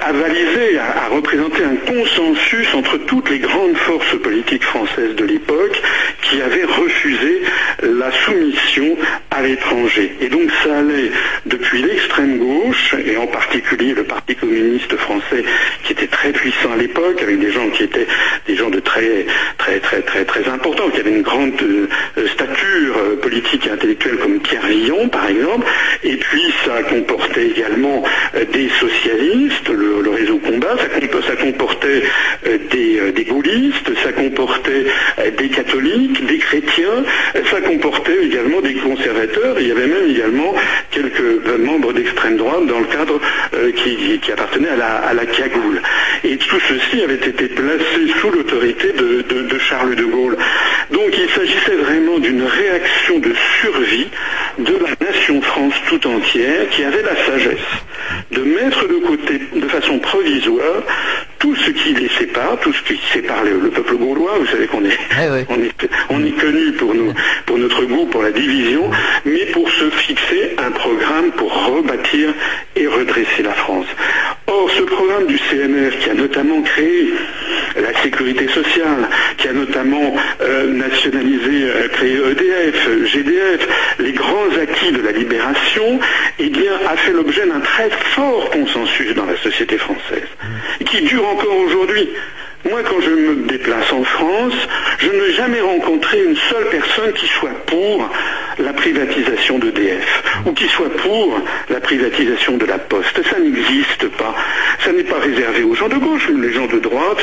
avalisé, 0.00 0.78
a, 0.78 1.08
représenté 1.08 1.62
un 1.64 1.76
consensus 1.76 2.74
entre 2.74 2.98
toutes 2.98 3.30
les 3.30 3.38
grandes 3.38 3.76
forces 3.76 4.18
politiques 4.22 4.64
françaises 4.64 5.14
de 5.16 5.24
l'époque 5.24 5.80
qui 6.22 6.40
avaient 6.40 6.64
refusé 6.64 7.42
la 7.82 8.10
soumission 8.12 8.96
à 9.30 9.42
l'étranger. 9.42 10.16
Et 10.20 10.28
donc 10.28 10.50
ça 10.62 10.78
allait 10.78 11.10
depuis 11.46 11.82
l'extrême 11.82 12.38
gauche, 12.38 12.94
et 13.04 13.16
en 13.16 13.26
particulier 13.26 13.94
le 13.94 14.04
Parti 14.04 14.34
communiste 14.34 14.96
français 14.96 15.44
très 16.08 16.32
puissant 16.32 16.72
à 16.72 16.76
l'époque, 16.76 17.20
avec 17.22 17.38
des 17.38 17.50
gens 17.50 17.68
qui 17.70 17.84
étaient 17.84 18.06
des 18.46 18.56
gens 18.56 18.70
de 18.70 18.80
très 18.80 19.26
très 19.58 19.80
très 19.80 20.02
très 20.02 20.24
très 20.24 20.48
importants, 20.48 20.90
qui 20.90 21.00
avaient 21.00 21.10
une 21.10 21.22
grande 21.22 21.52
euh, 21.62 22.28
stature 22.28 22.96
euh, 22.98 23.16
politique 23.16 23.66
et 23.66 23.70
intellectuelle 23.70 24.16
comme 24.16 24.40
Pierre 24.40 24.66
Villon 24.66 25.08
par 25.08 25.28
exemple, 25.28 25.66
et 26.04 26.16
puis 26.16 26.42
ça 26.64 26.82
comportait 26.82 27.46
également 27.46 28.02
euh, 28.34 28.44
des 28.52 28.68
socialistes, 28.80 29.68
le, 29.68 30.10
réseau 30.10 30.38
combat, 30.38 30.76
ça, 31.26 31.36
comportait 31.36 32.02
des, 32.70 33.12
des, 33.12 33.24
gaullistes, 33.24 33.90
ça 34.02 34.12
comportait 34.12 34.86
des 35.38 35.48
catholiques, 35.48 36.26
des 36.26 36.38
chrétiens, 36.38 37.04
ça 37.50 37.60
comportait 37.62 38.24
également 38.24 38.60
des 38.60 38.74
conservateurs, 38.74 39.56
il 39.58 39.68
y 39.68 39.72
avait 39.72 39.86
même 39.86 40.10
également 40.10 40.54
quelques 41.32 41.60
membres 41.60 41.92
d'extrême 41.92 42.36
droite 42.36 42.66
dans 42.66 42.80
le 42.80 42.86
cadre 42.86 43.20
qui, 43.76 44.18
qui, 44.18 44.32
appartenait 44.32 44.70
à 44.70 44.76
la, 44.76 44.96
à 44.96 45.14
la 45.14 45.26
cagoule. 45.26 45.80
Et 46.24 46.36
tout 46.36 46.60
ceci 46.60 47.02
avait 47.02 47.14
été 47.14 47.48
placé 47.48 48.08
sous 48.20 48.30
l'autorité 48.30 48.92
de, 48.92 49.58
Charles 49.58 49.94
de 49.94 50.04
Gaulle. 50.04 50.36
Donc 50.90 51.16
il 51.16 51.30
s'agissait 51.30 51.76
vraiment 51.76 52.18
d'une 52.18 52.42
réaction 52.42 53.18
de 53.18 53.32
survie 53.60 54.08
de 54.58 54.74
la 54.74 55.06
nation 55.06 55.40
France 55.40 55.74
tout 55.88 56.06
entière 56.06 56.68
qui 56.70 56.84
avait 56.84 57.02
la 57.02 57.16
sagesse 57.24 57.58
de 58.30 58.42
mettre 58.42 58.86
de 58.88 58.94
côté 59.06 59.40
de 59.54 59.68
façon 59.68 59.98
provisoire 59.98 60.82
ce 61.64 61.70
qui 61.70 61.94
les 61.94 62.08
sépare, 62.08 62.58
tout 62.60 62.72
ce 62.72 62.82
qui 62.82 63.00
sépare 63.12 63.44
le, 63.44 63.70
peuple 63.70 63.96
gaulois, 63.96 64.38
vous 64.38 64.46
savez 64.46 64.66
qu'on 64.66 64.84
est, 64.84 64.98
eh 65.12 65.44
on 65.48 65.62
est, 65.62 65.88
on 66.10 66.24
est 66.24 66.32
connu 66.32 66.72
pour, 66.72 66.94
nous, 66.94 67.12
pour 67.46 67.58
notre 67.58 67.84
goût, 67.84 68.06
pour 68.06 68.22
la 68.22 68.30
division, 68.30 68.90
mais 69.24 69.46
pour 69.46 69.70
se 69.70 69.90
fixer 69.90 70.54
un 70.58 70.70
programme 70.70 71.30
pour 71.32 71.52
rebâtir 71.66 72.34
et 72.76 72.86
redresser 72.86 73.42
la 73.42 73.54
France. 73.54 73.86
Or, 74.46 74.70
ce 74.70 74.82
programme 74.82 75.26
du 75.26 75.38
CNR 75.38 75.98
qui 76.00 76.10
a 76.10 76.14
notamment 76.14 76.62
créé 76.62 77.12
la 77.80 78.02
sécurité 78.02 78.48
sociale, 78.48 79.08
qui 79.36 79.48
a 79.48 79.52
notamment 79.52 80.14
euh, 80.40 80.66
nationalisé, 80.66 81.64
euh, 81.64 81.88
créé 81.88 82.16
EDF, 82.16 83.04
GDF, 83.04 83.68
les 83.98 84.12
grands 84.12 84.50
acquis 84.60 84.92
de 84.92 85.00
la 85.00 85.12
libération, 85.12 85.98
eh 86.38 86.48
bien, 86.48 86.72
a 86.88 86.96
fait 86.96 87.12
l'objet 87.12 87.46
d'un 87.46 87.60
très 87.60 87.90
fort 87.90 88.50
consensus 88.50 89.14
dans 89.14 89.26
la 89.26 89.36
société 89.36 89.78
française, 89.78 90.28
qui 90.84 91.02
dure 91.02 91.26
encore 91.28 91.56
aujourd'hui. 91.56 92.08
Moi, 92.70 92.80
quand 92.84 93.00
je 93.00 93.10
me 93.10 93.46
déplace 93.48 93.92
en 93.92 94.04
France, 94.04 94.54
je 94.98 95.10
n'ai 95.10 95.32
jamais 95.32 95.60
rencontré 95.60 96.22
une 96.22 96.36
seule 96.36 96.68
personne 96.70 97.12
qui 97.12 97.26
soit 97.26 97.54
pour 97.66 98.08
la 98.72 98.78
privatisation 98.78 99.58
d'EDF 99.58 100.22
ou 100.46 100.52
qui 100.52 100.66
soit 100.68 100.90
pour 100.96 101.40
la 101.68 101.80
privatisation 101.80 102.56
de 102.56 102.64
la 102.64 102.78
Poste. 102.78 103.20
Ça 103.28 103.38
n'existe 103.38 104.08
pas. 104.16 104.34
Ça 104.84 104.92
n'est 104.92 105.04
pas 105.04 105.18
réservé 105.18 105.62
aux 105.62 105.74
gens 105.74 105.88
de 105.88 105.96
gauche, 105.96 106.30
les 106.40 106.52
gens 106.52 106.66
de 106.66 106.78
droite, 106.78 107.18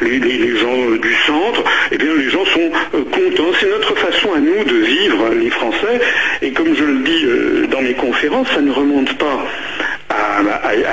les, 0.00 0.56
gens 0.56 0.90
du 1.02 1.14
centre. 1.26 1.64
Eh 1.90 1.98
bien, 1.98 2.14
les 2.16 2.30
gens 2.30 2.44
sont 2.44 2.70
euh, 2.94 3.04
contents. 3.10 3.50
C'est 3.58 3.68
notre 3.68 3.94
façon 3.96 4.32
à 4.34 4.38
nous 4.38 4.64
de 4.64 4.76
vivre, 4.76 5.30
les 5.34 5.50
Français. 5.50 6.00
Et 6.42 6.52
comme 6.52 6.74
je 6.74 6.84
le 6.84 6.98
dis 7.00 7.24
euh, 7.24 7.66
dans 7.66 7.82
mes 7.82 7.94
conférences, 7.94 8.48
ça 8.54 8.60
ne 8.60 8.72
remonte 8.72 9.18
pas 9.18 9.44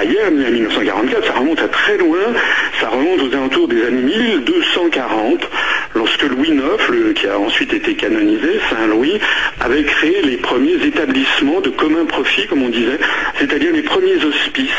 hier, 0.04 0.32
ni 0.32 0.46
à 0.46 0.50
1944, 0.50 1.26
ça 1.26 1.34
remonte 1.34 1.62
à 1.62 1.68
très 1.68 1.98
loin, 1.98 2.20
ça 2.80 2.90
remonte 2.90 3.22
aux 3.22 3.34
alentours 3.34 3.68
des 3.68 3.86
années 3.86 4.02
1240, 4.02 5.48
lorsque 5.96 6.24
Louis 6.24 6.50
IX, 6.50 7.14
qui 7.14 7.28
a 7.28 7.38
ensuite 7.38 7.74
été 7.74 7.96
canonisé, 7.96 8.60
Saint-Louis, 8.70 9.20
avait 9.60 9.84
créé 9.84 10.22
les 10.22 10.38
premiers 10.38 10.84
établissements 10.86 11.62
de 11.62 11.70
commun 11.70 12.06
profit, 12.06 12.48
comme 12.48 12.64
on 12.64 12.70
disait, 12.70 13.00
c'est-à-dire 13.38 13.74
les 13.74 13.84
premiers 13.84 14.24
hospices 14.24 14.72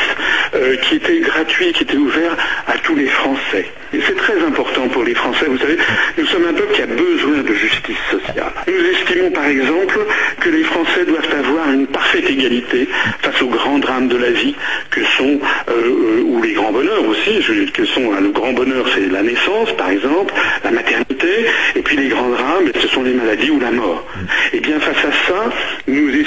euh, 0.55 0.75
qui 0.77 0.95
étaient 0.95 1.19
gratuits, 1.19 1.73
qui 1.73 1.83
étaient 1.83 1.97
ouverts 1.97 2.35
tous 2.83 2.95
les 2.95 3.07
Français. 3.07 3.65
Et 3.93 3.99
c'est 4.05 4.15
très 4.15 4.41
important 4.43 4.87
pour 4.89 5.03
les 5.03 5.13
Français, 5.13 5.45
vous 5.47 5.57
savez, 5.57 5.77
nous 6.17 6.25
sommes 6.25 6.45
un 6.45 6.53
peuple 6.53 6.73
qui 6.73 6.81
a 6.81 6.87
besoin 6.87 7.41
de 7.41 7.53
justice 7.53 7.97
sociale. 8.09 8.51
Nous 8.67 8.85
estimons 8.91 9.31
par 9.31 9.45
exemple 9.45 9.99
que 10.39 10.49
les 10.49 10.63
Français 10.63 11.05
doivent 11.05 11.33
avoir 11.37 11.71
une 11.71 11.87
parfaite 11.87 12.29
égalité 12.29 12.87
face 13.21 13.41
aux 13.41 13.47
grands 13.47 13.79
drames 13.79 14.07
de 14.07 14.17
la 14.17 14.31
vie 14.31 14.55
que 14.89 15.03
sont, 15.17 15.39
euh, 15.69 16.21
ou 16.23 16.41
les 16.41 16.53
grands 16.53 16.71
bonheurs 16.71 17.07
aussi, 17.07 17.39
que 17.73 17.85
sont, 17.85 18.11
le 18.19 18.29
grand 18.29 18.53
bonheur 18.53 18.85
c'est 18.93 19.11
la 19.11 19.21
naissance 19.21 19.71
par 19.77 19.89
exemple, 19.89 20.33
la 20.63 20.71
maternité, 20.71 21.45
et 21.75 21.81
puis 21.81 21.97
les 21.97 22.07
grands 22.07 22.29
drames, 22.29 22.71
ce 22.79 22.87
sont 22.87 23.03
les 23.03 23.13
maladies 23.13 23.51
ou 23.51 23.59
la 23.59 23.71
mort. 23.71 24.03
Et 24.51 24.57
eh 24.57 24.59
bien 24.59 24.79
face 24.79 25.05
à 25.05 25.11
ça, 25.27 25.49
nous, 25.87 26.07
les, 26.07 26.23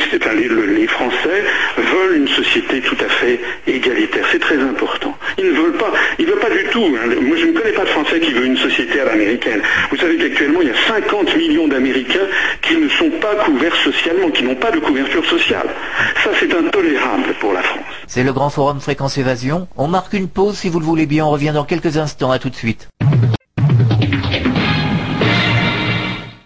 Français 0.86 1.44
veulent 1.76 2.16
une 2.16 2.28
société 2.28 2.80
tout 2.80 2.96
à 3.04 3.08
fait 3.08 3.40
égalitaire. 3.66 4.24
C'est 4.30 4.38
très 4.38 4.58
important. 4.58 5.16
Ils 5.38 5.46
ne 5.46 5.50
veulent 5.52 5.76
pas, 5.76 5.92
ils 6.18 6.26
veulent 6.26 6.38
pas 6.38 6.45
du 6.50 6.64
tout. 6.70 6.84
Hein. 6.84 7.14
Moi, 7.20 7.36
je 7.36 7.46
ne 7.46 7.52
connais 7.52 7.72
pas 7.72 7.84
de 7.84 7.88
Français 7.88 8.20
qui 8.20 8.32
veut 8.32 8.44
une 8.44 8.56
société 8.56 9.00
à 9.00 9.04
l'américaine. 9.04 9.60
Vous 9.90 9.96
savez 9.96 10.16
qu'actuellement, 10.16 10.60
il 10.62 10.68
y 10.68 10.70
a 10.70 10.86
50 10.86 11.36
millions 11.36 11.68
d'Américains 11.68 12.26
qui 12.62 12.76
ne 12.76 12.88
sont 12.88 13.10
pas 13.20 13.34
couverts 13.44 13.76
socialement, 13.76 14.30
qui 14.30 14.42
n'ont 14.44 14.54
pas 14.54 14.70
de 14.70 14.78
couverture 14.78 15.24
sociale. 15.24 15.68
Ça, 16.22 16.30
c'est 16.38 16.52
intolérable 16.54 17.34
pour 17.40 17.52
la 17.52 17.62
France. 17.62 17.84
C'est 18.06 18.22
le 18.22 18.32
grand 18.32 18.50
forum 18.50 18.80
Fréquence 18.80 19.18
Évasion. 19.18 19.68
On 19.76 19.88
marque 19.88 20.12
une 20.12 20.28
pause 20.28 20.56
si 20.56 20.68
vous 20.68 20.80
le 20.80 20.86
voulez 20.86 21.06
bien. 21.06 21.24
On 21.26 21.30
revient 21.30 21.52
dans 21.54 21.64
quelques 21.64 21.96
instants. 21.96 22.30
À 22.30 22.38
tout 22.38 22.50
de 22.50 22.56
suite. 22.56 22.88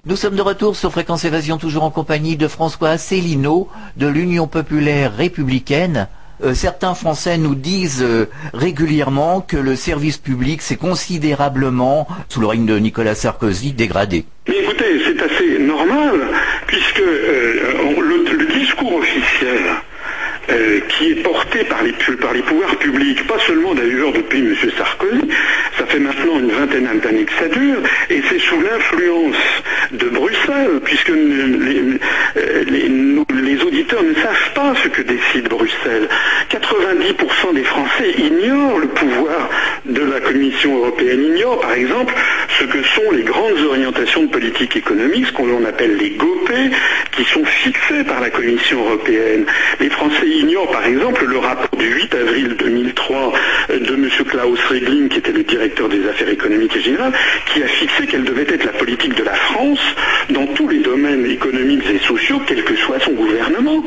Nous 0.06 0.16
sommes 0.16 0.34
de 0.34 0.42
retour 0.42 0.76
sur 0.76 0.90
Fréquence 0.90 1.24
Évasion, 1.24 1.56
toujours 1.56 1.84
en 1.84 1.90
compagnie 1.90 2.36
de 2.36 2.48
François 2.48 2.90
Asselineau 2.90 3.68
de 3.96 4.08
l'Union 4.08 4.46
populaire 4.46 5.14
républicaine. 5.14 6.08
Euh, 6.42 6.54
certains 6.54 6.94
Français 6.94 7.36
nous 7.36 7.54
disent 7.54 8.02
euh, 8.02 8.26
régulièrement 8.54 9.42
que 9.42 9.58
le 9.58 9.76
service 9.76 10.16
public 10.16 10.62
s'est 10.62 10.76
considérablement, 10.76 12.08
sous 12.30 12.40
le 12.40 12.46
règne 12.46 12.64
de 12.64 12.78
Nicolas 12.78 13.14
Sarkozy, 13.14 13.72
dégradé. 13.72 14.24
Mais 14.48 14.56
écoutez, 14.62 15.02
c'est 15.04 15.22
assez 15.22 15.58
normal, 15.58 16.14
puisque 16.66 17.00
euh, 17.00 18.00
le, 18.00 18.46
discours 18.58 18.94
officiel 18.94 19.58
qui 20.98 21.12
est 21.12 21.22
porté 21.22 21.62
par 21.64 21.82
les, 21.84 21.92
par 22.16 22.32
les 22.32 22.42
pouvoirs 22.42 22.74
publics, 22.76 23.24
pas 23.28 23.38
seulement 23.46 23.72
d'ailleurs 23.72 24.12
depuis 24.12 24.40
M. 24.40 24.56
Sarkozy, 24.76 25.28
ça 25.78 25.86
fait 25.86 26.00
maintenant 26.00 26.40
une 26.40 26.50
vingtaine 26.50 26.88
d'années 27.00 27.24
que 27.24 27.32
ça 27.38 27.48
dure, 27.48 27.78
et 28.08 28.20
c'est 28.28 28.40
sous 28.40 28.60
l'influence 28.60 29.36
de 29.92 30.08
Bruxelles, 30.08 30.80
puisque 30.84 31.10
les, 31.10 32.88
ne 33.96 34.14
savent 34.14 34.52
pas 34.54 34.74
ce 34.82 34.88
que 34.88 35.02
décide 35.02 35.48
Bruxelles. 35.48 36.08
90% 36.50 37.54
des 37.54 37.64
Français 37.64 38.10
ignorent 38.18 38.78
le 38.78 38.88
pouvoir 38.88 39.48
de 39.84 40.02
la 40.02 40.20
Commission 40.20 40.78
européenne, 40.78 41.22
ignorent 41.34 41.60
par 41.60 41.72
exemple 41.72 42.14
ce 42.60 42.66
que 42.66 42.82
sont 42.82 43.10
les 43.12 43.22
grandes 43.22 43.58
orientations 43.58 44.24
de 44.24 44.28
politique 44.28 44.76
économique, 44.76 45.26
ce 45.26 45.32
qu'on 45.32 45.64
appelle 45.64 45.96
les 45.96 46.10
GOPE, 46.10 46.52
qui 47.12 47.24
sont 47.24 47.44
fixées 47.44 48.04
par 48.04 48.20
la 48.20 48.28
Commission 48.28 48.84
européenne. 48.84 49.46
Les 49.80 49.88
Français 49.88 50.28
ignore 50.28 50.70
par 50.70 50.84
exemple 50.84 51.24
le 51.24 51.38
rapport 51.38 51.78
du 51.78 51.86
8 51.86 52.14
avril 52.14 52.56
2003 52.58 53.32
de 53.70 53.94
M. 53.94 54.08
Klaus 54.28 54.60
Regling, 54.68 55.08
qui 55.08 55.18
était 55.18 55.32
le 55.32 55.42
directeur 55.42 55.88
des 55.88 56.06
affaires 56.06 56.28
économiques 56.28 56.76
et 56.76 56.80
générales, 56.80 57.12
qui 57.46 57.62
a 57.62 57.66
fixé 57.66 58.06
quelle 58.06 58.24
devait 58.24 58.46
être 58.48 58.64
la 58.64 58.72
politique 58.72 59.14
de 59.14 59.24
la 59.24 59.34
France 59.34 59.80
dans 60.28 60.46
tous 60.48 60.68
les 60.68 60.80
domaines 60.80 61.26
économiques 61.26 61.88
et 61.90 61.98
sociaux, 62.06 62.42
quel 62.46 62.62
que 62.62 62.76
soit 62.76 63.00
son 63.00 63.12
gouvernement. 63.12 63.82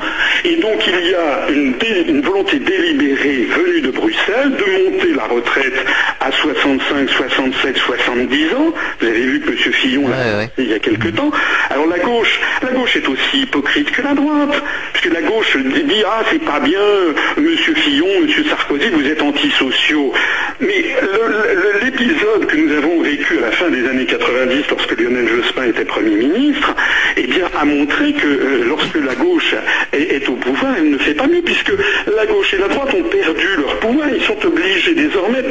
Et 0.45 0.55
donc 0.55 0.87
il 0.87 1.09
y 1.09 1.13
a 1.13 1.49
une, 1.49 2.21
volonté 2.21 2.57
délibérée 2.57 3.45
venue 3.45 3.81
de 3.81 3.91
Bruxelles 3.91 4.51
de 4.51 4.91
monter 4.91 5.13
la 5.13 5.25
retraite 5.25 5.85
à 6.23 6.31
65, 6.31 7.09
67, 7.09 7.77
70 7.77 8.53
ans. 8.53 8.73
Vous 8.99 9.07
avez 9.07 9.19
vu 9.19 9.41
que 9.41 9.49
M. 9.49 9.57
Fillon 9.57 10.07
l'a 10.07 10.47
il 10.57 10.69
y 10.69 10.73
a 10.73 10.79
quelque 10.79 11.09
temps. 11.09 11.31
Alors 11.69 11.87
la 11.87 11.99
gauche, 11.99 12.39
la 12.61 12.69
gauche 12.69 12.95
est 12.95 13.07
aussi 13.07 13.41
hypocrite 13.41 13.91
que 13.91 14.01
la 14.01 14.13
droite, 14.13 14.63
puisque 14.93 15.13
la 15.13 15.21
gauche 15.21 15.57
dit 15.57 16.03
ah 16.05 16.23
c'est 16.31 16.43
pas 16.43 16.59
bien, 16.59 16.79
Monsieur 17.37 17.75
Fillon, 17.75 18.21
Monsieur 18.21 18.43
Sarkozy, 18.45 18.89
vous 18.89 19.05
êtes 19.05 19.21
antisociaux. 19.21 20.13
Mais 20.61 20.85
l'épisode 21.83 22.45
que 22.45 22.55
nous 22.55 22.71
avons 22.73 23.01
vécu 23.01 23.37
à 23.39 23.41
la 23.41 23.51
fin 23.51 23.69
des 23.69 23.87
années 23.87 24.05
90, 24.05 24.63
lorsque 24.69 24.99
Lionel 24.99 25.27
Jospin 25.27 25.65
était 25.65 25.85
Premier 25.85 26.15
ministre, 26.15 26.73
eh 27.17 27.27
bien, 27.27 27.47
a 27.59 27.65
montré 27.65 28.13
que 28.13 28.27
euh, 28.27 28.63
lorsque 28.67 28.95
la 28.95 29.15
gauche 29.15 29.55
est, 29.91 30.27
au 30.29 30.35
pouvoir, 30.35 30.75
elle 30.77 30.91
ne 30.91 30.97
fait 30.97 31.13
pas 31.13 31.27
mieux, 31.27 31.41
puisque 31.41 31.73
la 32.15 32.25
gauche 32.25 32.53
et 32.53 32.57
la 32.57 32.67
droite 32.67 32.93
ont 32.93 33.03
perdu 33.03 33.47
leur 33.57 33.79
pouvoir. 33.79 34.07
Ils 34.13 34.23
sont 34.23 34.45
obligés 34.45 34.93
désormais 34.93 35.41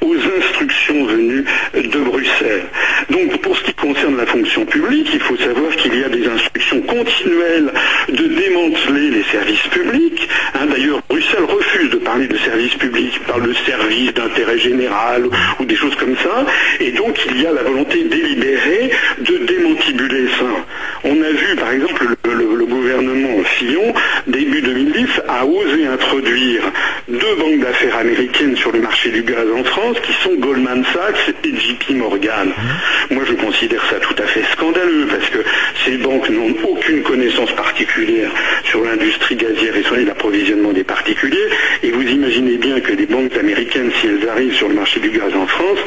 aux 0.00 0.16
instructions 0.38 1.06
venues 1.06 1.44
de 1.74 1.98
Bruxelles. 1.98 2.64
Donc, 3.10 3.40
pour 3.42 3.56
ce 3.56 3.64
qui 3.64 3.74
concerne 3.74 4.16
la 4.16 4.26
fonction 4.26 4.64
publique, 4.64 5.08
il 5.12 5.20
faut 5.20 5.36
savoir 5.36 5.74
qu'il 5.76 5.98
y 5.98 6.04
a 6.04 6.08
des 6.08 6.26
instructions 6.26 6.80
continuelles 6.82 7.72
de 8.08 8.26
démanteler 8.26 9.10
les 9.10 9.24
services 9.24 9.66
publics. 9.70 10.28
Hein, 10.54 10.66
d'ailleurs, 10.70 11.00
Bruxelles 11.08 11.44
refuse 11.44 11.90
de 11.90 11.96
parler 11.96 12.26
de 12.26 12.36
services 12.38 12.74
publics 12.74 13.20
Total 13.24 15.28
ou 15.60 15.64
des 15.64 15.76
choses 15.76 15.94
comme 15.96 16.16
ça. 16.16 16.46
Et 16.80 16.92
donc 16.92 17.18
il 17.30 17.42
y 17.42 17.46
a 17.46 17.52
la 17.52 17.62
volonté 17.62 18.04
délibérée 18.04 18.90
de 19.18 19.38
démantibuler 19.38 20.26
ça. 20.38 20.46
On 21.04 21.22
a 21.22 21.30
vu 21.30 21.56
par 21.56 21.70
exemple 21.70 22.06
le, 22.24 22.64
gouvernement 22.64 23.42
Fillon, 23.44 23.92
début 24.26 24.62
2010, 24.62 25.06
a 25.28 25.44
osé 25.44 25.86
introduire 25.86 26.62
deux 27.08 27.34
banques 27.38 27.60
d'affaires 27.60 27.96
américaines 27.96 28.56
sur 28.56 28.72
le 28.72 28.80
marché 28.80 29.10
du 29.10 29.22
gaz 29.22 29.46
en 29.56 29.64
France 29.64 29.96
qui 30.02 30.12
sont 30.14 30.34
Goldman 30.38 30.84
Sachs 30.92 31.34
et 31.44 31.48
JP 31.48 31.90
Morgan. 31.90 32.50
Moi 33.10 33.22
je 33.28 33.34
considère 33.34 33.84
ça 33.90 33.96
tout 33.96 34.14
à 34.22 34.26
fait 34.26 34.42
scandaleux 34.52 35.06
parce 35.08 35.28
que 35.28 35.38
ces 35.84 35.98
banques 35.98 36.28
n'ont 36.30 36.54
aucune 36.64 37.02
connaissance 37.02 37.52
particulière 37.52 38.30
sur 38.64 38.82
l'industrie 38.82 39.36
gazière 39.36 39.76
et 39.76 39.82
sur 39.82 39.96
l'approvisionnement 39.96 40.72
des 40.72 40.84
particuliers. 40.84 41.48
Et 41.82 41.90
vous 41.90 42.02
imaginez 42.02 42.56
bien 42.56 42.80
que 42.80 42.92
les 42.92 43.06
banques 43.06 43.36
américaines, 43.36 43.90
si 44.00 44.06
elles 44.06 44.28
arrivent 44.28 44.54
sur 44.54 44.68
le 44.68 44.74
marché 44.74 45.00
du 45.00 45.10
gaz 45.10 45.34
en 45.34 45.46
France, 45.46 45.78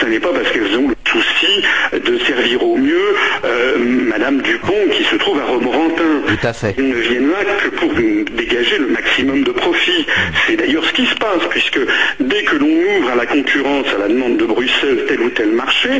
ce 0.00 0.06
n'est 0.06 0.20
pas 0.20 0.32
parce 0.32 0.50
qu'elles 0.50 0.76
ont 0.76 0.88
le 0.88 0.96
souci 1.06 1.62
de 1.92 2.18
servir 2.18 2.62
au 2.62 2.76
mieux 2.76 3.14
euh, 3.44 3.78
Madame 3.78 4.40
Dupont 4.42 4.88
qui 4.92 5.04
se 5.04 5.16
trouve 5.16 5.38
à 5.40 5.44
Romorantin. 5.44 6.22
Tout 6.26 6.46
à 6.46 6.51
Elles 6.64 6.88
ne 6.88 6.94
viennent 6.94 7.30
là 7.30 7.44
que 7.62 7.68
pour 7.68 7.92
dégager 7.92 8.78
le 8.78 8.88
maximum 8.88 9.44
de 9.44 9.50
profit. 9.50 10.06
C'est 10.46 10.56
d'ailleurs 10.56 10.84
ce 10.84 10.92
qui 10.92 11.06
se 11.06 11.14
passe, 11.14 11.42
puisque 11.50 11.80
dès 12.20 12.42
que 12.42 12.56
l'on 12.56 12.66
ouvre 12.66 13.10
à 13.10 13.16
la 13.16 13.26
concurrence, 13.26 13.86
à 13.94 13.98
la 13.98 14.08
demande 14.08 14.36
de 14.36 14.44
Bruxelles, 14.44 15.04
tel 15.08 15.20
ou 15.20 15.30
tel 15.30 15.50
marché, 15.50 15.90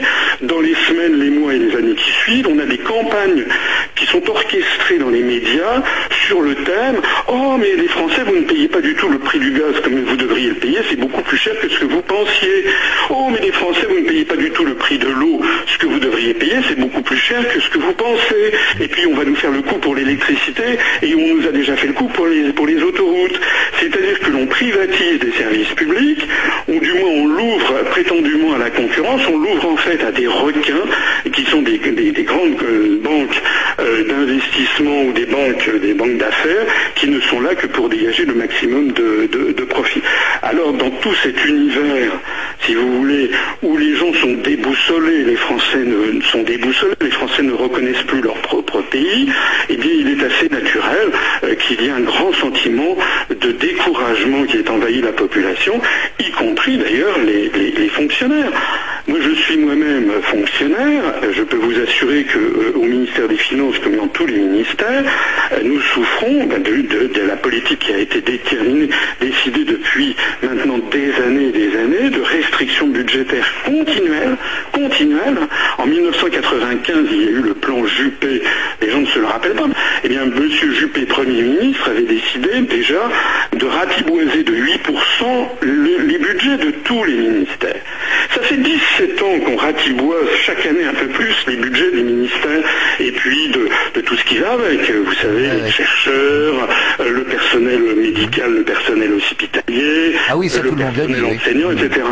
dans 0.42 0.60
les 0.60 0.74
semaines, 0.86 1.18
les 1.18 1.30
mois 1.30 1.54
et 1.54 1.58
les 1.58 1.76
années 1.76 1.94
qui 1.94 2.10
suivent, 2.10 2.48
on 2.48 2.58
a 2.58 2.66
des 2.66 2.78
campagnes 2.78 3.44
qui 3.94 4.06
sont 4.06 4.22
orchestrées 4.28 4.98
dans 4.98 5.10
les 5.10 5.22
médias 5.22 5.82
sur 6.26 6.40
le 6.40 6.54
thème 6.54 7.00
Oh, 7.28 7.56
mais 7.58 7.74
les 7.76 7.88
Français, 7.88 8.22
vous 8.26 8.36
ne 8.36 8.42
payez 8.42 8.68
pas 8.68 8.80
du 8.80 8.94
tout 8.94 9.08
le 9.08 9.18
prix 9.18 9.38
du 9.38 9.52
gaz 9.52 9.80
comme 9.82 10.02
vous 10.04 10.16
devriez 10.16 10.48
le 10.48 10.54
payer, 10.56 10.78
c'est 10.88 10.98
beaucoup 10.98 11.22
plus 11.22 11.36
cher 11.36 11.58
que 11.60 11.68
ce 11.68 11.78
que 11.80 11.86
vous 11.86 12.02
pensiez. 12.02 12.64
Oh, 13.10 13.28
mais 13.32 13.40
les 13.40 13.52
Français, 13.52 13.86
vous 13.88 14.00
ne 14.00 14.06
payez 14.06 14.24
pas 14.24 14.36
du 14.36 14.50
tout 14.50 14.64
le 14.64 14.74
prix 14.74 14.98
de 14.98 15.08
l'eau, 15.08 15.40
ce 15.66 15.78
que 15.78 15.86
vous 15.86 15.98
devriez 15.98 16.34
payer, 16.34 16.56
c'est 16.68 16.78
beaucoup 16.78 17.02
plus 17.02 17.16
cher 17.16 17.40
que 17.52 17.60
ce 17.60 17.70
que 17.70 17.78
vous 17.78 17.92
pensez. 17.92 18.52
Et 18.80 18.88
puis, 18.88 19.06
on 19.06 19.14
va 19.14 19.24
nous 19.24 19.36
faire 19.36 19.50
le 19.50 19.62
coup 19.62 19.76
pour 19.76 19.94
et 21.02 21.14
on 21.14 21.34
nous 21.34 21.46
a 21.46 21.52
déjà 21.52 21.76
fait 21.76 21.86
le 21.86 21.92
coup 21.92 22.08
pour 22.08 22.26
les, 22.26 22.82
autoroutes. 22.82 23.38
C'est-à-dire 23.78 24.20
que 24.20 24.30
l'on 24.30 24.46
privatise 24.46 25.18
des 25.20 25.32
services 25.32 25.72
publics, 25.74 26.26
ou 26.68 26.78
du 26.78 26.92
moins 26.94 27.10
on 27.10 27.26
l'ouvre 27.26 27.84
prétendument 27.90 28.54
à 28.54 28.58
la 28.58 28.70
concurrence, 28.70 29.22
on 29.28 29.38
l'ouvre 29.38 29.68
en 29.68 29.76
fait 29.76 30.02
à 30.04 30.10
des 30.10 30.26
requins 30.26 30.84
qui 31.32 31.44
sont 31.44 31.62
des, 31.62 31.78
grandes 31.78 32.62
euh, 32.62 32.98
banques 33.02 33.40
euh, 33.80 34.04
d'investissement 34.04 35.02
ou 35.02 35.12
des 35.12 35.26
banques, 35.26 35.70
des 35.80 35.94
banques 35.94 36.18
d'affaires 36.18 36.66
qui 36.94 37.08
ne 37.08 37.20
sont 37.20 37.40
là 37.40 37.54
que 37.54 37.66
pour 37.66 37.88
dégager 37.88 38.24
le 38.24 38.34
maximum 38.34 38.92
de, 38.92 39.64
profit. 39.68 40.02
Alors 40.42 40.72
dans 40.72 40.90
tout 40.90 41.14
cet 41.22 41.44
univers, 41.46 42.12
si 42.66 42.74
vous 42.74 42.98
voulez, 42.98 43.30
où 43.62 43.76
les 43.76 43.94
gens 43.94 44.12
sont 44.14 44.34
déboussolés, 44.34 45.24
les 45.24 45.36
Français 45.36 45.78
ne, 45.78 46.20
sont 46.22 46.42
déboussolés, 46.42 47.10
Ne 47.40 47.52
reconnaissent 47.54 48.02
plus 48.06 48.20
leur 48.20 48.36
propre 48.42 48.82
pays, 48.82 49.28
eh 49.68 49.76
bien 49.76 49.90
il 49.90 50.08
est 50.10 50.24
assez 50.24 50.48
naturel 50.48 51.10
euh, 51.42 51.54
qu'il 51.54 51.80
y 51.80 51.86
ait 51.86 51.90
un 51.90 52.00
grand 52.00 52.32
sentiment 52.34 52.96
de 53.30 53.52
découragement 53.52 54.44
qui 54.44 54.58
ait 54.58 54.68
envahi 54.68 55.00
la 55.00 55.12
population, 55.12 55.80
y 56.20 56.30
compris 56.30 56.76
d'ailleurs 56.76 57.18
les 57.18 57.88
fonctionnaires. 57.88 58.52
Moi, 59.08 59.18
je 59.20 59.34
suis 59.34 59.56
moi-même 59.56 60.12
fonctionnaire. 60.22 61.02
Je 61.32 61.42
peux 61.42 61.56
vous 61.56 61.76
assurer 61.80 62.24
qu'au 62.24 62.38
euh, 62.38 62.86
ministère 62.86 63.26
des 63.26 63.36
Finances, 63.36 63.76
comme 63.80 63.96
dans 63.96 64.06
tous 64.06 64.26
les 64.26 64.38
ministères, 64.38 65.02
euh, 65.52 65.58
nous 65.64 65.80
souffrons 65.80 66.44
ben, 66.44 66.62
de, 66.62 67.20
la 67.26 67.34
politique 67.34 67.80
qui 67.80 67.92
a 67.92 67.98
été 67.98 68.20
déterminée, 68.20 68.90
décidée 69.20 69.64
depuis 69.64 70.14
maintenant 70.40 70.78
des 70.92 71.12
années 71.16 71.48
et 71.48 71.50
des 71.50 71.76
années, 71.76 72.10
de 72.10 72.20
restrictions 72.20 72.86
budgétaires 72.86 73.52
continuelles, 73.64 74.36
En 75.78 75.86
1995, 75.86 77.06
il 77.10 77.22
y 77.22 77.26
a 77.26 77.30
eu 77.30 77.42
le 77.42 77.54
plan 77.54 77.84
Juppé. 77.86 78.42
Les 78.80 78.90
gens 78.90 79.00
ne 79.00 79.06
se 79.06 79.18
le 79.18 79.26
rappellent 79.26 79.54
pas. 79.54 79.66
Eh 80.04 80.08
bien, 80.08 80.22
M. 80.22 80.48
Juppé, 80.50 81.06
Premier 81.06 81.42
ministre, 81.42 81.90
avait 81.90 82.02
décidé 82.02 82.60
déjà 82.62 83.08
de 83.52 83.66
ratiboiser 83.66 84.42
de 84.42 84.52
8% 84.52 84.72
les 85.62 86.18
budgets 86.18 86.56
de 86.58 86.70
tous 86.84 87.04
les 87.04 87.14
ministères. 87.14 87.80
Ça 88.34 88.40
fait 88.42 88.56
10 88.56 88.80
7 88.96 89.22
ans 89.22 89.40
qu'on 89.44 89.56
ratiboise 89.56 90.28
chaque 90.44 90.64
année 90.66 90.84
un 90.84 90.94
peu 90.94 91.06
plus 91.08 91.34
les 91.46 91.56
budgets 91.56 91.90
des 91.90 92.02
ministères 92.02 92.62
et 93.00 93.12
puis 93.12 93.48
de, 93.48 94.00
tout 94.00 94.16
ce 94.16 94.24
qui 94.24 94.38
va 94.38 94.52
avec, 94.52 94.90
vous 94.90 95.14
savez, 95.14 95.48
les 95.64 95.70
chercheurs, 95.70 96.68
euh, 97.00 97.10
le 97.10 97.24
personnel 97.24 97.80
médical, 97.96 98.54
le 98.54 98.62
personnel 98.62 99.12
hospitalier, 99.14 100.14
ah 100.28 100.36
oui, 100.36 100.50
le 100.62 100.70
personnel 100.70 101.24
enseignant, 101.24 101.70
etc. 101.72 102.06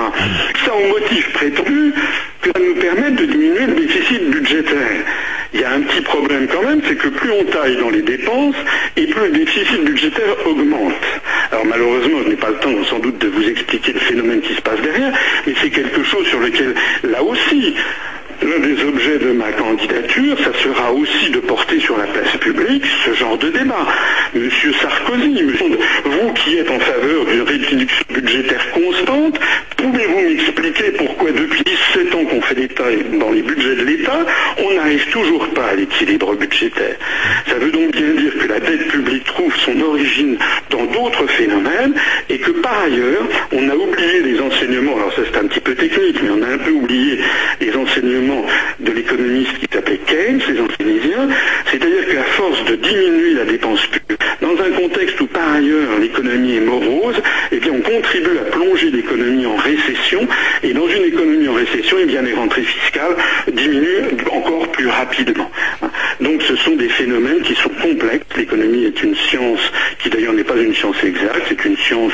Ça 0.65 0.75
au 0.75 0.89
motif 0.89 1.33
prétendu 1.33 1.95
que 2.41 2.51
ça 2.55 2.61
nous 2.61 2.75
permette 2.75 3.17
de 3.17 3.27
diminuer 3.27 3.67
le 3.67 3.75
déficit 3.75 4.31
budgétaire. 4.31 5.05
Il 5.53 5.61
y 5.61 5.65
a 5.65 5.73
un 5.73 5.81
petit 5.81 6.01
problème 6.03 6.47
quand 6.47 6.63
même, 6.63 6.81
c'est 6.87 6.97
que 6.97 7.09
plus 7.09 7.31
on 7.33 7.45
taille 7.45 7.77
dans 7.77 7.91
les 7.91 8.03
dépenses, 8.03 8.55
et 8.97 9.07
plus 9.07 9.21
le 9.21 9.39
déficit 9.39 9.85
budgétaire 9.85 10.47
augmente. 10.47 10.95
Alors 11.51 11.67
malheureusement, 11.67 12.19
je 12.25 12.29
n'ai 12.29 12.37
pas 12.37 12.51
le 12.51 12.59
temps 12.59 12.85
sans 12.89 13.01
doute 13.01 13.19
de 13.19 13.29
vous 13.29 13.49
expliquer 13.49 13.93
le 13.93 14.01
phénomène 14.01 14.41
qui 14.41 14.55
se 14.55 14.61
passe 14.61 14.81
derrière, 14.81 15.13
mais 15.47 15.55
c'est 15.61 15.71
quelque 15.71 16.05
chose 16.05 16.27
sur 16.27 16.41
lequel, 16.41 16.75
là 17.03 17.23
aussi, 17.23 17.75
L'un 18.43 18.59
des 18.61 18.83
objets 18.85 19.19
de 19.19 19.33
ma 19.33 19.53
candidature, 19.53 20.35
ça 20.39 20.59
sera 20.63 20.91
aussi 20.93 21.31
de 21.31 21.41
porter 21.41 21.79
sur 21.79 21.99
la 21.99 22.05
place 22.05 22.35
publique 22.39 22.85
ce 23.05 23.13
genre 23.13 23.37
de 23.37 23.51
débat. 23.51 23.87
Monsieur 24.35 24.73
Sarkozy, 24.81 25.45
qui 26.37 26.57
êtes 26.57 26.71
en 26.71 26.79
faveur 26.79 27.27
d'une 27.27 27.43
réduction 27.43 27.87
budgétaire 28.09 28.71
constante, 28.73 29.39
pouvez-vous 29.77 30.21
m'expliquer 30.21 30.91
pourquoi 30.93 31.33
depuis 31.33 31.63
17 31.95 32.15
ans 32.15 32.25
qu'on 32.25 32.41
fait 32.41 32.55
l'État 32.55 32.91
de 33.75 33.85
l'État, 33.85 34.27
on 34.59 34.75
n'arrive 34.75 35.07
toujours 35.11 35.47
pas 35.49 35.67
à 35.67 35.75
l'équilibre 35.75 36.35
budgétaire. 36.35 36.97
Ça 37.47 37.55
veut 37.55 37.71
donc 37.71 37.93
bien 37.93 38.13
dire 38.15 38.33
que 38.39 38.49
la 38.49 38.61
dette 38.61 38.89
publique 38.89 39.25
trouve 39.25 39.55
son 39.57 39.81
origine 39.81 40.37
dans 40.71 40.85
d'autres 40.85 41.27
phénomènes 41.29 41.95
et 42.29 42.39
que 42.39 42.51
par 42.51 42.83
ailleurs, 42.85 43.27
on 43.53 43.69
a 43.69 43.75
oublié 43.75 44.23
les 44.23 44.41
enseignements, 44.41 44.97
alors 44.97 45.13
ça 45.15 45.23
c'est 45.31 45.39
un 45.39 45.47
petit 45.47 45.61
peu 45.61 45.75
technique, 45.75 46.23
mais 46.23 46.31
on 46.31 46.43
a 46.43 46.55
un 46.55 46.59
peu 46.59 46.71
oublié 46.71 47.19
les 47.61 47.75
enseignements 47.75 48.45
de 48.79 48.93
l'économiste 48.93 49.59
qui 49.59 49.67
s'appelait 49.73 50.01
Keynes, 50.07 50.41
les 50.49 50.77
Keynésiens, 50.77 51.29
c'est-à-dire 51.71 52.09
qu'à 52.11 52.25
force 52.25 52.65
de 52.65 52.77
diminuer 52.77 53.35
la 53.35 53.45
dépense 53.45 53.87
publique, 53.87 54.21
dans 54.41 54.57
un 54.63 54.71
contexte 54.71 55.21
où 55.21 55.27
par 55.27 55.55
ailleurs 55.55 55.99
l'économie 56.01 56.57
est 56.57 56.61
morose, 56.61 57.21
eh 57.53 57.59
bien 57.59 57.73
on 57.73 57.81
contribue 57.81 58.39
à 58.39 58.51
plonger 58.51 58.91
l'économie 58.91 59.47
en 59.47 59.57
récession, 59.57 60.27
et 60.63 60.73
dans 60.73 60.89
une 60.89 61.05
économie 61.05 61.49
en 61.49 61.55
récession, 61.55 61.97
eh 62.01 62.07
bien 62.07 62.23
les 62.23 62.33
rentrées 62.33 62.63
fiscales 62.63 63.17
diminuent 63.53 64.09
encore 64.31 64.69
plus 64.69 64.89
rapidement. 64.89 65.51
Donc 66.21 66.43
ce 66.43 66.57
sont 66.57 66.77
des 66.77 66.89
phénomènes 66.89 67.43
qui 67.43 67.55
sont 67.55 67.71
complexes. 67.83 68.27
L'économie 68.37 68.85
est 68.85 69.03
une 69.03 69.15
qui 70.03 70.11
d'ailleurs 70.11 70.33
n'est 70.33 70.45
pas 70.45 70.57
une 70.57 70.75
science 70.75 70.97
exacte, 71.03 71.43
c'est 71.49 71.65
une 71.65 71.77
science, 71.77 72.13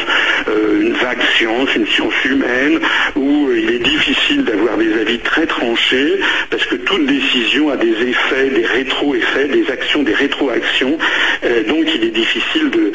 euh, 0.48 0.80
une 0.80 0.92
vague 0.92 1.22
science, 1.36 1.74
une 1.74 1.86
science 1.86 2.14
humaine, 2.24 2.80
où 3.14 3.50
il 3.52 3.70
est 3.70 3.78
difficile 3.78 4.44
d'avoir 4.44 4.76
des 4.76 4.92
avis 4.94 5.18
très 5.18 5.46
tranchés 5.46 6.20
parce 6.50 6.64
que 6.66 6.76
toute 6.76 7.06
décision 7.06 7.70
a 7.70 7.76
des 7.76 8.08
effets, 8.08 8.50
des 8.50 8.66
rétro-effets, 8.66 9.48
des 9.48 9.70
actions, 9.70 10.02
des 10.02 10.14
rétroactions. 10.14 10.98
Euh, 11.44 11.62
donc 11.64 11.86
il 11.94 12.04
est 12.04 12.10
difficile 12.10 12.70
de, 12.70 12.92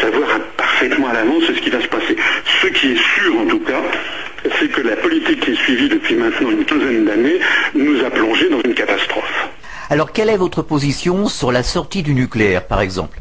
savoir 0.00 0.28
parfaitement 0.58 1.08
à 1.08 1.14
l'avance 1.14 1.44
ce 1.46 1.60
qui 1.60 1.70
va 1.70 1.80
se 1.80 1.88
passer. 1.88 2.16
Ce 2.62 2.66
qui 2.66 2.92
est 2.92 3.00
sûr 3.14 3.38
en 3.40 3.46
tout 3.46 3.60
cas, 3.60 3.82
c'est 4.60 4.68
que 4.68 4.82
la 4.82 4.96
politique 4.96 5.40
qui 5.40 5.52
est 5.52 5.56
suivie 5.56 5.88
depuis 5.88 6.14
maintenant 6.14 6.50
une 6.50 6.64
quinzaine 6.64 7.04
d'années 7.06 7.40
nous 7.74 8.04
a 8.04 8.10
plongé 8.10 8.48
dans 8.50 8.60
une 8.60 8.74
catastrophe. 8.74 9.48
Alors 9.88 10.12
quelle 10.12 10.28
est 10.28 10.36
votre 10.36 10.62
position 10.62 11.28
sur 11.28 11.50
la 11.50 11.62
sortie 11.62 12.02
du 12.02 12.14
nucléaire, 12.14 12.66
par 12.66 12.80
exemple? 12.80 13.15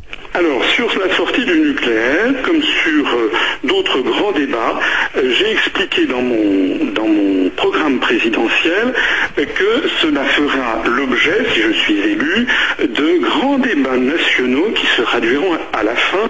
Sur 0.75 0.89
la 0.99 1.15
sortie 1.15 1.45
du 1.45 1.57
nucléaire, 1.57 2.33
comme 2.43 2.61
sur 2.61 3.07
euh, 3.07 3.31
d'autres 3.63 4.01
grands 4.01 4.33
débats, 4.33 4.77
euh, 5.15 5.31
j'ai 5.31 5.51
expliqué 5.51 6.05
dans 6.05 6.21
mon, 6.21 6.85
dans 6.93 7.07
mon 7.07 7.49
programme 7.51 7.99
présidentiel 7.99 8.93
que 9.37 9.87
cela 10.01 10.23
fera 10.25 10.83
l'objet, 10.85 11.45
si 11.53 11.61
je 11.61 11.71
suis 11.71 11.99
élu, 11.99 12.47
de 12.79 13.19
grands 13.23 13.57
débats 13.57 13.95
nationaux 13.95 14.71
qui 14.75 14.85
se 14.87 15.01
traduiront 15.03 15.57
à 15.71 15.83
la 15.83 15.95
fin 15.95 16.27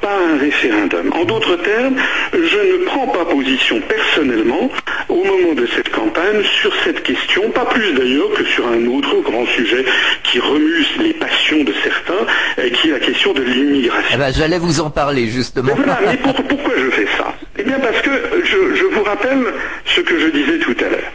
par 0.00 0.18
un 0.18 0.38
référendum. 0.38 1.12
En 1.12 1.24
d'autres 1.24 1.56
termes, 1.56 1.94
je 2.32 2.38
ne 2.38 2.84
prends 2.86 3.06
pas 3.06 3.24
position 3.24 3.80
personnellement 3.80 4.70
au 5.08 5.22
moment 5.24 5.54
de 5.54 5.66
cette 5.66 5.85
campagne 6.06 6.42
sur 6.60 6.72
cette 6.84 7.02
question, 7.02 7.50
pas 7.50 7.64
plus 7.64 7.92
d'ailleurs 7.92 8.32
que 8.34 8.44
sur 8.44 8.66
un 8.66 8.86
autre 8.86 9.20
grand 9.22 9.46
sujet 9.46 9.84
qui 10.22 10.38
remue 10.38 10.84
les 11.00 11.12
passions 11.14 11.64
de 11.64 11.72
certains, 11.82 12.26
qui 12.72 12.88
est 12.88 12.92
la 12.92 13.00
question 13.00 13.32
de 13.32 13.42
l'immigration. 13.42 14.14
Eh 14.14 14.18
ben, 14.18 14.32
J'allais 14.32 14.58
vous 14.58 14.80
en 14.80 14.90
parler 14.90 15.28
justement. 15.28 15.72
Mais, 15.76 16.16
pourquoi 16.48 16.74
je 16.76 16.90
fais 16.90 17.08
ça? 17.16 17.34
Eh 17.58 17.62
bien 17.62 17.78
parce 17.78 18.00
que 18.02 18.10
je, 18.44 18.84
vous 18.84 19.02
rappelle 19.02 19.46
ce 19.84 20.00
que 20.00 20.18
je 20.18 20.28
disais 20.28 20.58
tout 20.58 20.76
à 20.80 20.88
l'heure. 20.88 21.12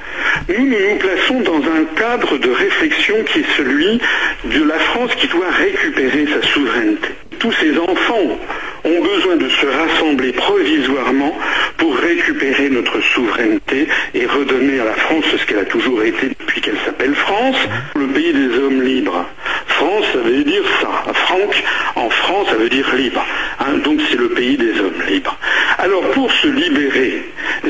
Nous, 0.50 0.66
nous 0.66 0.92
nous 0.92 0.98
plaçons 0.98 1.40
dans 1.42 1.62
un 1.70 1.84
cadre 1.96 2.38
de 2.38 2.50
réflexion 2.50 3.16
qui 3.26 3.40
est 3.40 3.58
celui 3.58 4.00
de 4.46 4.64
la 4.64 4.80
France 4.80 5.12
qui 5.16 5.28
doit 5.28 5.50
récupérer 5.52 6.28
sa 6.28 6.48
souveraineté. 6.48 7.10
Tous 7.40 7.52
ces 7.54 7.78
enfants 7.78 8.40
ont 8.84 9.02
besoin 9.02 9.36
de 9.38 9.50
se 9.50 9.66
rassembler 9.66 10.32
provisoirement 10.34 11.38
pour 11.78 11.96
récupérer 11.96 12.70
notre 12.70 13.00
souveraineté 13.02 13.88
et 14.14 14.26
redonner 14.26 14.80
à 14.80 14.86
la 14.86 14.94
France 14.94 15.26
ce 15.38 15.46
qu'elle 15.46 15.60
a 15.60 15.66
toujours 15.66 16.04
été 16.04 16.30
depuis 16.30 16.62
qu'elle 16.62 16.80
s'appelle 16.86 17.14
France, 17.16 17.58
le 17.96 18.08
pays 18.08 18.34
des 18.34 18.58
hommes 18.58 18.82
libres. 18.82 19.26
France, 19.68 20.06
ça 20.14 20.20
veut 20.20 20.44
dire 20.44 20.64
ça. 20.80 21.14
Franck, 21.14 21.64
en 21.96 22.10
France, 22.10 22.48
ça 22.50 22.56
veut 22.56 22.70
dire 22.70 22.94
libre. 22.96 23.26
Hein. 23.60 23.78
donc 23.84 24.00
c'est 24.10 24.18
le 24.18 24.30
pays 24.30 24.58
des 24.58 24.80
hommes 24.80 25.02
libres. 25.08 25.38
Alors 25.78 26.04
pour 26.12 26.32
se 26.32 26.48
libérer, 26.48 27.24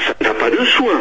ça 0.05 0.13
n'a 0.21 0.33
pas 0.33 0.49
de 0.49 0.63
soin. 0.65 0.99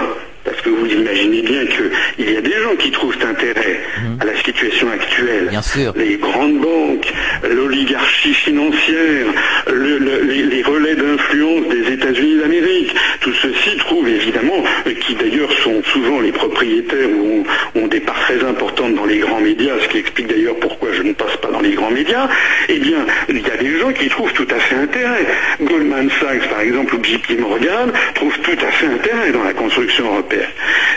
Parce 0.62 0.76
que 0.76 0.78
vous 0.78 0.92
imaginez 0.92 1.40
bien 1.40 1.64
qu'il 1.64 2.30
y 2.30 2.36
a 2.36 2.40
des 2.42 2.52
gens 2.52 2.76
qui 2.78 2.90
trouvent 2.90 3.16
intérêt 3.26 3.80
à 4.20 4.26
la 4.26 4.36
situation 4.36 4.90
actuelle. 4.90 5.46
Bien 5.48 5.62
sûr. 5.62 5.94
Les 5.96 6.16
grandes 6.16 6.58
banques, 6.58 7.10
l'oligarchie 7.50 8.34
financière, 8.34 9.26
les, 9.68 10.62
relais 10.62 10.96
d'influence 10.96 11.66
des 11.68 11.94
États-Unis 11.94 12.40
d'Amérique, 12.40 12.94
tout 13.20 13.32
ceci 13.32 13.78
trouve 13.78 14.06
évidemment, 14.06 14.62
qui 15.00 15.14
d'ailleurs 15.14 15.52
sont 15.64 15.82
souvent 15.84 16.20
les 16.20 16.32
propriétaires 16.32 17.08
ou 17.08 17.44
ont, 17.74 17.86
des 17.86 18.00
parts 18.00 18.20
très 18.20 18.44
importantes 18.44 18.94
dans 18.96 19.06
les 19.06 19.18
grands 19.18 19.40
médias, 19.40 19.72
ce 19.82 19.88
qui 19.88 19.98
explique 19.98 20.26
d'ailleurs 20.26 20.56
pourquoi 20.60 20.90
je 20.92 21.02
ne 21.02 21.14
passe 21.14 21.38
pas 21.38 21.49
les 21.60 21.72
grands 21.72 21.90
médias, 21.90 22.28
eh 22.68 22.78
bien, 22.78 23.06
il 23.28 23.40
y 23.40 23.50
a 23.50 23.56
des 23.56 23.78
gens 23.78 23.92
qui 23.92 24.08
trouvent 24.08 24.32
tout 24.32 24.48
à 24.50 24.58
fait 24.58 24.76
intérêt. 24.76 25.26
Goldman 25.60 26.10
Sachs, 26.20 26.48
par 26.48 26.60
exemple, 26.60 26.94
ou 26.96 27.04
JP 27.04 27.38
Morgan, 27.40 27.92
trouvent 28.14 28.38
tout 28.40 28.58
à 28.66 28.70
fait 28.70 28.86
intérêt 28.86 29.32
dans 29.32 29.44
la 29.44 29.52
construction 29.52 30.06
européenne. 30.06 30.48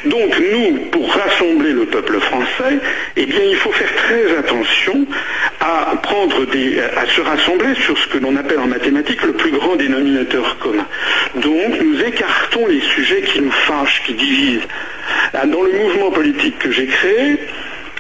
Donc 0.06 0.36
nous, 0.52 0.78
pour 0.92 1.12
rassembler 1.14 1.72
le 1.72 1.86
peuple 1.86 2.20
français, 2.20 2.80
eh 3.16 3.26
bien 3.26 3.42
il 3.50 3.56
faut 3.56 3.72
faire 3.72 3.94
très 3.96 4.38
attention 4.38 5.06
à 5.60 5.96
prendre 6.02 6.46
des, 6.46 6.80
à 6.80 7.06
se 7.08 7.22
rassembler 7.22 7.74
sur 7.76 7.98
ce 7.98 8.08
que 8.08 8.18
l'on 8.18 8.36
appelle 8.36 8.60
en 8.60 8.68
mathématiques 8.68 9.24
le 9.24 9.34
plus 9.34 9.52
grand 9.52 9.76
dénominateur 9.76 10.58
commun. 10.60 10.86
Donc 11.36 11.82
nous 11.82 12.02
écartons 12.02 12.68
les 12.68 12.82
sujets 12.82 13.22
qui 13.22 13.42
nous 13.42 13.52
fâchent, 13.52 14.04
qui 14.06 14.14
divisent. 14.14 14.68
Dans 15.34 15.62
le 15.64 15.72
mouvement 15.72 16.12
politique 16.12 16.60
que 16.60 16.72
j'ai 16.72 16.86
créé, 16.86 17.38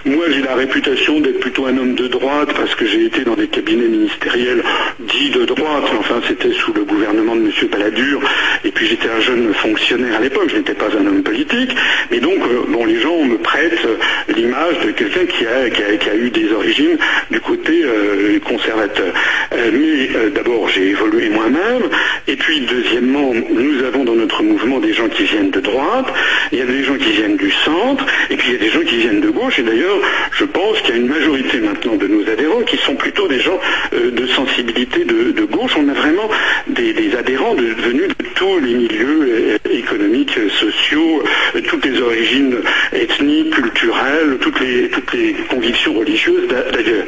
moi, 0.05 0.25
j'ai 0.29 0.41
la 0.41 0.55
réputation 0.55 1.21
d'être 1.21 1.39
plutôt 1.39 1.65
un 1.65 1.77
homme 1.77 1.95
de 1.95 2.07
droite 2.07 2.49
parce 2.53 2.75
que 2.75 2.85
j'ai 2.85 3.05
été 3.05 3.23
dans 3.23 3.35
des 3.35 3.47
cabinets 3.47 3.87
ministériels 3.87 4.61
dits 4.99 5.29
de 5.29 5.45
droite. 5.45 5.85
Enfin, 5.97 6.19
c'était 6.27 6.51
sous 6.51 6.73
le 6.73 6.83
gouvernement 6.83 7.37
de 7.37 7.41
M. 7.41 7.51
Balladur. 7.71 8.19
Et 8.65 8.71
puis, 8.71 8.85
j'étais 8.85 9.09
un 9.09 9.21
jeune 9.21 9.53
fonctionnaire 9.53 10.17
à 10.17 10.19
l'époque. 10.19 10.49
Je 10.49 10.57
n'étais 10.57 10.73
pas 10.73 10.87
un 10.87 11.05
homme 11.05 11.23
politique. 11.23 11.73
Mais 12.11 12.19
donc, 12.19 12.39
euh, 12.39 12.65
bon, 12.67 12.83
les 12.85 12.99
gens 12.99 13.23
me 13.23 13.37
prêtent 13.37 13.87
l'image 14.35 14.79
de 14.85 14.91
quelqu'un 14.91 15.25
qui 15.25 15.45
a, 15.45 16.15
eu 16.15 16.29
des 16.29 16.51
origines 16.51 16.97
du 17.31 17.39
côté 17.39 17.83
euh, 17.83 18.39
conservateur. 18.39 19.13
Euh, 19.53 19.71
mais 19.71 20.29
d'abord, 20.31 20.67
j'ai 20.67 20.89
évolué 20.89 21.29
moi-même. 21.29 21.83
Et 22.27 22.35
puis, 22.37 22.61
deuxièmement, 22.61 23.33
nous 23.33 23.83
avons 23.83 24.05
dans 24.05 24.15
notre 24.15 24.43
mouvement 24.43 24.79
des 24.79 24.93
gens 24.93 25.09
qui 25.09 25.23
viennent 25.23 25.51
de 25.51 25.59
droite. 25.59 26.07
Il 26.51 26.59
y 26.59 26.61
a 26.61 26.65
des 26.65 26.83
gens 26.83 26.95
qui 26.95 27.11
viennent 27.11 27.35
du 27.35 27.51
centre. 27.51 28.05
Et 28.29 28.37
puis, 28.37 28.49
il 28.49 28.53
y 28.53 28.55
a 28.55 28.59
des 28.59 28.69
gens 28.69 28.81
qui 28.81 28.97
viennent 28.97 29.19
de 29.19 29.29
gauche. 29.29 29.59
Et 29.59 29.63
d'ailleurs, 29.63 29.97
je 30.31 30.45
pense 30.45 30.79
qu'il 30.81 30.91
y 30.91 30.93
a 30.93 31.01
une 31.01 31.09
majorité 31.09 31.59
maintenant 31.59 31.95
de 31.95 32.07
nos 32.07 32.21
adhérents 32.29 32.61
qui 32.61 32.77
sont 32.77 32.95
plutôt 32.95 33.27
des 33.27 33.39
gens 33.39 33.59
euh, 33.93 34.11
de 34.11 34.25
sensibilité 34.27 35.03
de, 35.03 35.43
gauche. 35.43 35.73
On 35.77 35.89
a 35.89 35.93
vraiment 35.93 36.29
des, 36.67 36.93
adhérents 37.17 37.55
venus 37.55 38.07
de 38.07 38.25
tous 38.35 38.59
les 38.59 38.73
milieux 38.73 39.59
euh, 39.65 39.69
économiques, 39.69 40.37
sociaux, 40.49 41.21
euh, 41.55 41.61
toutes 41.67 41.85
les 41.85 42.01
origines 42.01 42.55
ethniques, 42.93 43.51
culturelles, 43.51 44.37
toutes 44.39 44.59
les, 44.61 44.89
toutes 44.89 45.13
les 45.13 45.33
convictions 45.49 45.93
religieuses 45.93 46.47
d'ailleurs. 46.47 47.05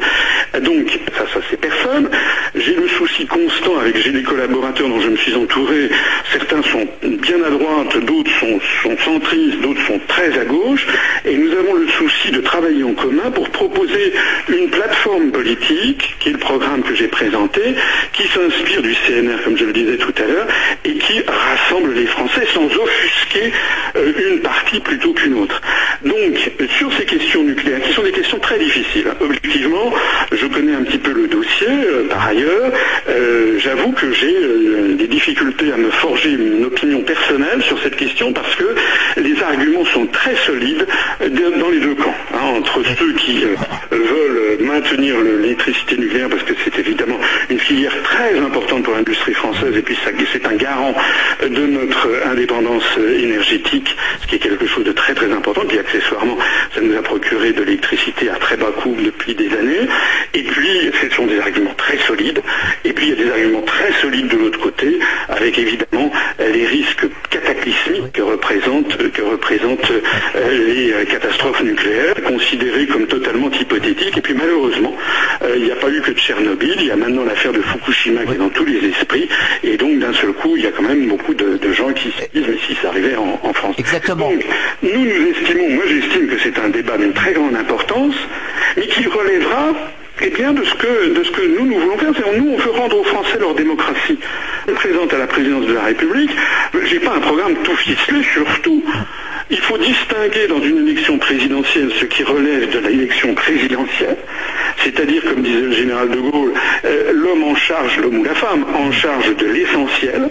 Donc, 0.60 0.98
ça, 1.16 1.24
ça 1.32 1.40
c'est 1.50 1.60
personne. 1.60 2.10
J'ai 2.54 2.74
le 2.74 2.88
souci 2.88 3.26
constant 3.26 3.78
avec, 3.78 3.96
j'ai 3.98 4.12
des 4.12 4.22
collaborateurs 4.22 4.88
dont 4.88 5.00
je 5.00 5.05
me 5.10 5.16
suis 5.16 5.34
entouré. 5.34 5.90
Certains 6.32 6.62
sont 6.62 6.86
bien 7.02 7.42
à 7.44 7.50
droite, 7.50 7.96
d'autres 8.04 8.30
sont, 8.40 8.96
centristes, 9.04 9.60
d'autres 9.60 9.84
sont 9.86 10.00
très 10.08 10.38
à 10.38 10.44
gauche. 10.44 10.86
Et 11.24 11.36
nous 11.36 11.52
avons 11.52 11.74
le 11.74 11.88
souci 11.88 12.30
de 12.30 12.40
travailler 12.40 12.82
en 12.84 12.94
commun 12.94 13.30
pour 13.30 13.48
proposer 13.50 14.12
une 14.48 14.68
plateforme 14.70 15.30
politique, 15.30 16.16
qui 16.20 16.30
est 16.30 16.32
le 16.32 16.38
programme 16.38 16.82
que 16.82 16.94
j'ai 16.94 17.08
présenté, 17.08 17.60
qui 18.12 18.24
s'inspire 18.28 18.82
du 18.82 18.94
CNR, 18.94 19.42
comme 19.44 19.56
je 19.56 19.64
le 19.64 19.72
disais 19.72 19.96
tout 19.96 20.14
à 20.18 20.26
l'heure, 20.26 20.46
et 20.84 20.94
qui 20.94 21.20
rassemble 21.26 21.92
les 21.94 22.06
Français 22.06 22.46
sans 22.52 22.66
offusquer 22.66 23.52
euh, 23.96 24.12
une 24.30 24.40
partie 24.40 24.80
plutôt 24.80 25.12
qu'une 25.12 25.34
autre. 25.34 25.60
Donc, 26.04 26.50
sur 26.78 26.92
ces 26.94 27.04
questions 27.04 27.42
nucléaires, 27.42 27.82
qui 27.82 27.92
sont 27.92 28.02
des 28.02 28.12
questions 28.12 28.38
très 28.38 28.58
difficiles, 28.58 29.06
objectivement, 29.20 29.92
je 30.32 30.46
connais 30.46 30.74
un 30.74 30.82
petit 30.82 30.98
peu 30.98 31.12
le 31.12 31.26
dossier, 31.26 31.68
euh, 31.68 32.08
par 32.08 32.28
ailleurs, 32.28 32.72
euh, 33.08 33.58
j'avoue 33.58 33.92
que 33.92 34.12
j'ai 34.12 34.95
à 35.76 35.78
me 35.78 35.90
forger 35.90 36.30
une 36.30 36.64
opinion 36.64 37.02
personnelle 37.02 37.62
sur 37.62 37.78
cette 37.82 37.96
question 37.96 38.32
parce 38.32 38.54
que 38.56 38.74
les 39.18 39.42
arguments 39.42 39.84
sont 39.84 40.06
très 40.06 40.34
solides 40.36 40.86
dans 41.20 41.68
les 41.68 41.80
deux 41.80 41.94
camps. 41.94 42.14
Hein, 42.32 42.58
entre 42.58 42.82
ceux 42.98 43.12
qui 43.12 43.44
euh, 43.44 43.56
veulent 43.90 44.64
maintenir 44.66 45.16
l'électricité 45.20 45.96
nucléaire, 45.96 46.28
parce 46.28 46.42
que 46.44 46.54
c'est 46.64 46.78
évidemment 46.78 47.18
une 47.50 47.58
filière 47.58 47.94
très 48.02 48.38
importante 48.38 48.84
pour 48.84 48.94
l'industrie 48.94 49.34
française, 49.34 49.76
et 49.76 49.82
puis 49.82 49.96
c'est 50.32 50.46
un 50.46 50.56
garant 50.56 50.94
de 51.42 51.66
notre 51.66 52.08
indépendance 52.26 52.84
énergétique, 52.98 53.96
ce 54.22 54.26
qui 54.26 54.36
est 54.36 54.38
quelque 54.38 54.66
chose 54.66 54.84
de 54.84 54.92
très 54.92 55.14
très 55.14 55.30
important, 55.30 55.62
puis 55.68 55.78
accessoirement, 55.78 56.38
ça 56.74 56.80
nous 56.80 56.96
a 56.96 57.02
procuré 57.02 57.52
de 57.52 57.62
l'électricité 57.62 58.30
à 58.30 58.36
très 58.36 58.56
bas 58.56 58.72
coût 58.80 58.96
depuis 59.02 59.34
des 59.34 59.52
années, 59.52 59.88
et 60.34 60.42
puis 60.42 60.90
ce 61.00 61.14
sont 61.14 61.26
des 61.26 61.38
arguments 61.38 61.74
très 61.76 61.98
solides, 61.98 62.40
puis 62.96 63.06
il 63.06 63.10
y 63.10 63.12
a 63.12 63.24
des 63.24 63.30
arguments 63.30 63.62
très 63.62 63.92
solides 64.00 64.28
de 64.28 64.36
l'autre 64.36 64.58
côté, 64.58 64.98
avec 65.28 65.58
évidemment 65.58 66.10
les 66.40 66.66
risques 66.66 67.06
cataclysmiques 67.30 68.12
que 68.12 68.22
représentent, 68.22 68.96
que 69.12 69.22
représentent 69.22 69.92
euh, 70.36 70.66
les 70.66 70.92
euh, 70.92 71.04
catastrophes 71.04 71.62
nucléaires, 71.62 72.14
considéré 72.24 72.86
comme 72.86 73.06
totalement 73.06 73.50
hypothétique. 73.50 74.16
Et 74.16 74.20
puis 74.20 74.34
malheureusement, 74.34 74.94
euh, 75.42 75.54
il 75.56 75.64
n'y 75.64 75.70
a 75.70 75.76
pas 75.76 75.90
eu 75.90 76.00
que 76.00 76.10
de 76.10 76.18
Tchernobyl, 76.18 76.76
il 76.78 76.86
y 76.86 76.90
a 76.90 76.96
maintenant 76.96 77.24
l'affaire 77.24 77.52
de 77.52 77.60
Fukushima 77.60 78.24
qui 78.24 78.32
est 78.32 78.38
dans 78.38 78.48
tous 78.48 78.64
les 78.64 78.88
esprits. 78.88 79.28
Et 79.62 79.76
donc 79.76 79.98
d'un 79.98 80.12
seul 80.14 80.32
coup, 80.32 80.56
il 80.56 80.64
y 80.64 80.66
a 80.66 80.72
quand 80.72 80.82
même 80.82 81.06
beaucoup 81.06 81.34
de, 81.34 81.58
gens 81.72 81.92
qui 81.92 82.10
se 82.10 82.30
disent, 82.32 82.48
mais 82.48 82.58
si 82.66 82.74
ça 82.80 82.88
arrivait 82.88 83.16
en, 83.16 83.52
France. 83.52 83.76
Exactement. 83.78 84.30
Donc 84.30 84.44
nous, 84.82 85.04
nous 85.04 85.30
estimons, 85.30 85.70
moi 85.70 85.84
j'estime 85.86 86.26
que 86.26 86.38
c'est 86.42 86.58
un 86.58 86.68
débat 86.68 86.96
d'une 86.96 87.12
très 87.12 87.32
grande 87.32 87.54
importance, 87.54 88.14
mais 88.76 88.86
qui 88.86 89.06
relèvera 89.06 89.74
de 90.52 90.64
ce 90.64 90.74
que, 90.74 91.14
de 91.18 91.24
ce 91.24 91.30
que 91.30 91.42
nous, 91.58 91.66
nous 91.66 91.78
voulons 91.78 91.98
faire, 91.98 92.12
nous, 92.38 92.52
on 92.52 92.56
veut 92.56 92.70
rendre 92.70 92.98
aux 92.98 93.04
Français 93.04 93.38
leur 93.38 93.54
démocratie. 93.54 94.18
Présente 94.74 95.12
à 95.12 95.18
la 95.18 95.26
présidence 95.26 95.66
de 95.66 95.72
la 95.72 95.82
République, 95.82 96.30
je 96.74 96.94
n'ai 96.94 97.00
pas 97.00 97.14
un 97.14 97.20
programme 97.20 97.54
tout 97.64 97.76
ficelé, 97.76 98.22
surtout. 98.32 98.84
Il 99.50 99.58
faut 99.58 99.78
distinguer 99.78 100.48
dans 100.48 100.60
une 100.60 100.88
élection 100.88 101.18
présidentielle 101.18 101.90
ce 102.00 102.04
qui 102.04 102.22
relève 102.24 102.68
de 102.70 102.78
l'élection 102.80 103.34
présidentielle, 103.34 104.16
c'est-à-dire, 104.86 105.22
comme 105.24 105.42
disait 105.42 105.60
le 105.60 105.72
général 105.72 106.10
de 106.10 106.16
Gaulle, 106.16 106.52
euh, 106.84 107.12
l'homme 107.12 107.42
en 107.42 107.56
charge, 107.56 107.98
l'homme 107.98 108.18
ou 108.18 108.24
la 108.24 108.34
femme, 108.34 108.64
en 108.74 108.92
charge 108.92 109.34
de 109.36 109.46
l'essentiel, 109.46 110.28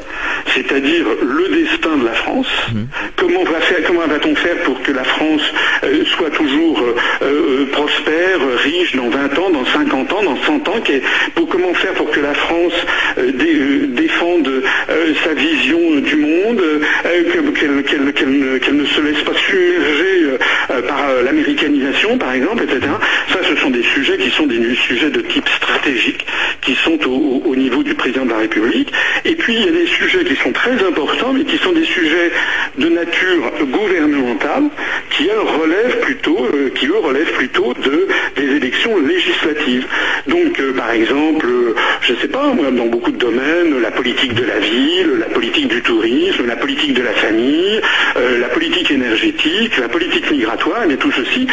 c'est-à-dire 0.53 1.05
le 1.21 1.49
destin 1.49 1.97
de 1.97 2.05
la 2.05 2.13
France. 2.13 2.47
Mmh. 2.71 2.83
Comment 3.17 3.43
va-t-on 3.43 4.35
faire 4.35 4.57
pour 4.63 4.81
que 4.81 4.91
la 4.91 5.03
France 5.03 5.41
euh, 5.83 6.05
soit 6.05 6.29
toujours 6.29 6.81
euh, 7.21 7.65
prospère, 7.71 8.39
riche 8.63 8.95
dans 8.95 9.09
20 9.09 9.39
ans, 9.39 9.49
dans 9.49 9.65
50 9.65 10.13
ans, 10.13 10.23
dans 10.23 10.37
100 10.37 10.69
ans 10.69 10.81
pour, 11.33 11.49
Comment 11.49 11.73
faire 11.73 11.93
pour 11.93 12.09
que 12.11 12.19
la 12.19 12.33
France 12.33 12.73
défende 13.15 14.49
sa 15.23 15.33
vision 15.33 15.79
du 16.01 16.15
monde, 16.17 16.61
qu'elle 17.03 18.75
ne 18.75 18.85
se 18.85 19.01
laisse 19.01 19.23
pas 19.23 19.33
submerger 19.33 20.37
par 20.87 21.23
l'américanisation, 21.23 22.17
par 22.17 22.33
exemple, 22.33 22.63
etc. 22.63 22.87
Ce 23.47 23.55
sont 23.57 23.69
des 23.69 23.83
sujets 23.83 24.17
qui 24.17 24.31
sont 24.31 24.47
des 24.47 24.75
sujets 24.75 25.09
de 25.09 25.21
type 25.21 25.47
stratégique, 25.47 26.25
qui 26.61 26.75
sont 26.75 26.97
au, 27.07 27.55
niveau 27.55 27.83
du 27.83 27.93
président 27.93 28.25
de 28.25 28.31
la 28.31 28.37
République. 28.37 28.91
Et 29.23 29.35
puis, 29.35 29.55
il 29.55 29.65
y 29.65 29.67
a 29.67 29.71
des 29.71 29.87
sujets 29.87 30.23
qui 30.25 30.35
sont 30.35 30.51
très 30.51 30.83
importants, 30.83 31.31
mais 31.33 31.43
qui 31.43 31.57
sont 31.57 31.71
des 31.71 31.85
sujets 31.85 32.31
de 32.77 32.89
nature 32.89 33.51
gouvernementale, 33.71 34.63
qui 35.11 35.25
eux 35.25 35.61
relèvent 35.61 35.99
plutôt, 36.01 36.47
qui 36.75 36.87
eux 36.87 36.97
relèvent 36.97 37.33
plutôt 37.33 37.73
de, 37.73 38.07
des 38.35 38.55
élections 38.55 38.97
législatives. 38.99 39.85
Donc, 40.27 40.61
par 40.75 40.91
exemple, 40.91 41.47
je 42.01 42.13
ne 42.13 42.17
sais 42.17 42.27
pas, 42.27 42.47
moi, 42.47 42.71
dans 42.71 42.87
beaucoup 42.87 43.11
de 43.11 43.17
domaines, 43.17 43.79
la 43.81 43.91
politique 43.91 44.33
de 44.33 44.43
la 44.43 44.59
ville, 44.59 45.19
la 45.19 45.27
politique 45.27 45.67
du 45.67 45.81
tourisme, 45.81 46.45
la 46.47 46.55
politique 46.55 46.93
de 46.93 47.03
la 47.03 47.13
famille, 47.13 47.79
la 48.15 48.47
politique 48.47 48.91
énergétique, 48.91 49.77
la 49.77 49.87
politique 49.87 50.29
migratoire, 50.31 50.83
mais 50.87 50.97
tout 50.97 51.11
ceci 51.11 51.47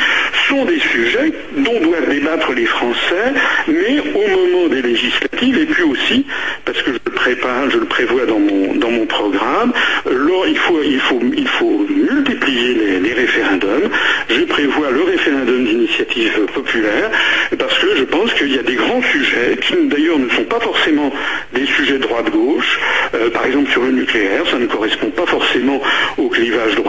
sont 0.49 0.65
des 0.65 0.81
sujets 0.81 1.33
dont 1.57 1.82
doivent 1.83 2.09
débattre 2.09 2.53
les 2.53 2.67
Français, 2.67 3.33
mais 3.69 4.01
au 4.15 4.29
moment 4.29 4.69
des 4.69 4.83
législatives, 4.83 5.59
et 5.59 5.67
puis 5.67 5.83
aussi, 5.83 6.27
parce 6.65 6.81
que 6.83 6.93
je 6.93 6.99
le 7.05 7.13
prépare, 7.13 7.71
je 7.71 7.79
le 7.79 7.87
prévois 7.87 8.27
dans 8.27 8.39
mon, 8.39 8.75
dans 8.75 8.91
mon 8.91 9.07
programme, 9.07 9.73
il, 10.07 10.59
faut, 10.59 10.81
il, 10.85 11.01
faut, 11.01 11.21
il 11.37 11.49
faut 11.49 11.87
multiplier 11.89 13.01
les, 13.01 13.13
référendums. 13.13 13.91
Je 14.31 14.43
prévois 14.45 14.91
le 14.91 15.03
référendum 15.03 15.65
d'initiative 15.65 16.33
populaire, 16.55 17.11
parce 17.59 17.79
que 17.79 17.97
je 17.97 18.05
pense 18.05 18.33
qu'il 18.35 18.55
y 18.55 18.59
a 18.59 18.63
des 18.63 18.75
grands 18.75 19.03
sujets, 19.03 19.59
qui 19.61 19.75
d'ailleurs 19.85 20.19
ne 20.19 20.29
sont 20.31 20.45
pas 20.45 20.61
forcément 20.61 21.13
des 21.53 21.67
sujets 21.67 21.99
droite-gauche, 21.99 22.81
euh, 23.15 23.31
par 23.31 23.45
exemple 23.47 23.71
sur 23.71 23.83
le 23.83 23.93
nucléaire, 23.93 24.47
ça 24.51 24.59
ne 24.59 24.67
correspond 24.67 25.11
pas 25.11 25.27
forcément 25.27 25.81
aux 26.17 26.31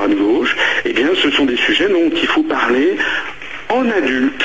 l'extrême 0.03 0.15
gauche, 0.15 0.55
eh 0.85 0.93
bien, 0.93 1.09
ce 1.15 1.31
sont 1.31 1.45
des 1.45 1.57
sujets 1.57 1.89
dont 1.89 2.09
il 2.09 2.27
faut 2.27 2.43
parler 2.43 2.97
en 3.69 3.89
adulte, 3.89 4.42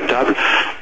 la 0.00 0.73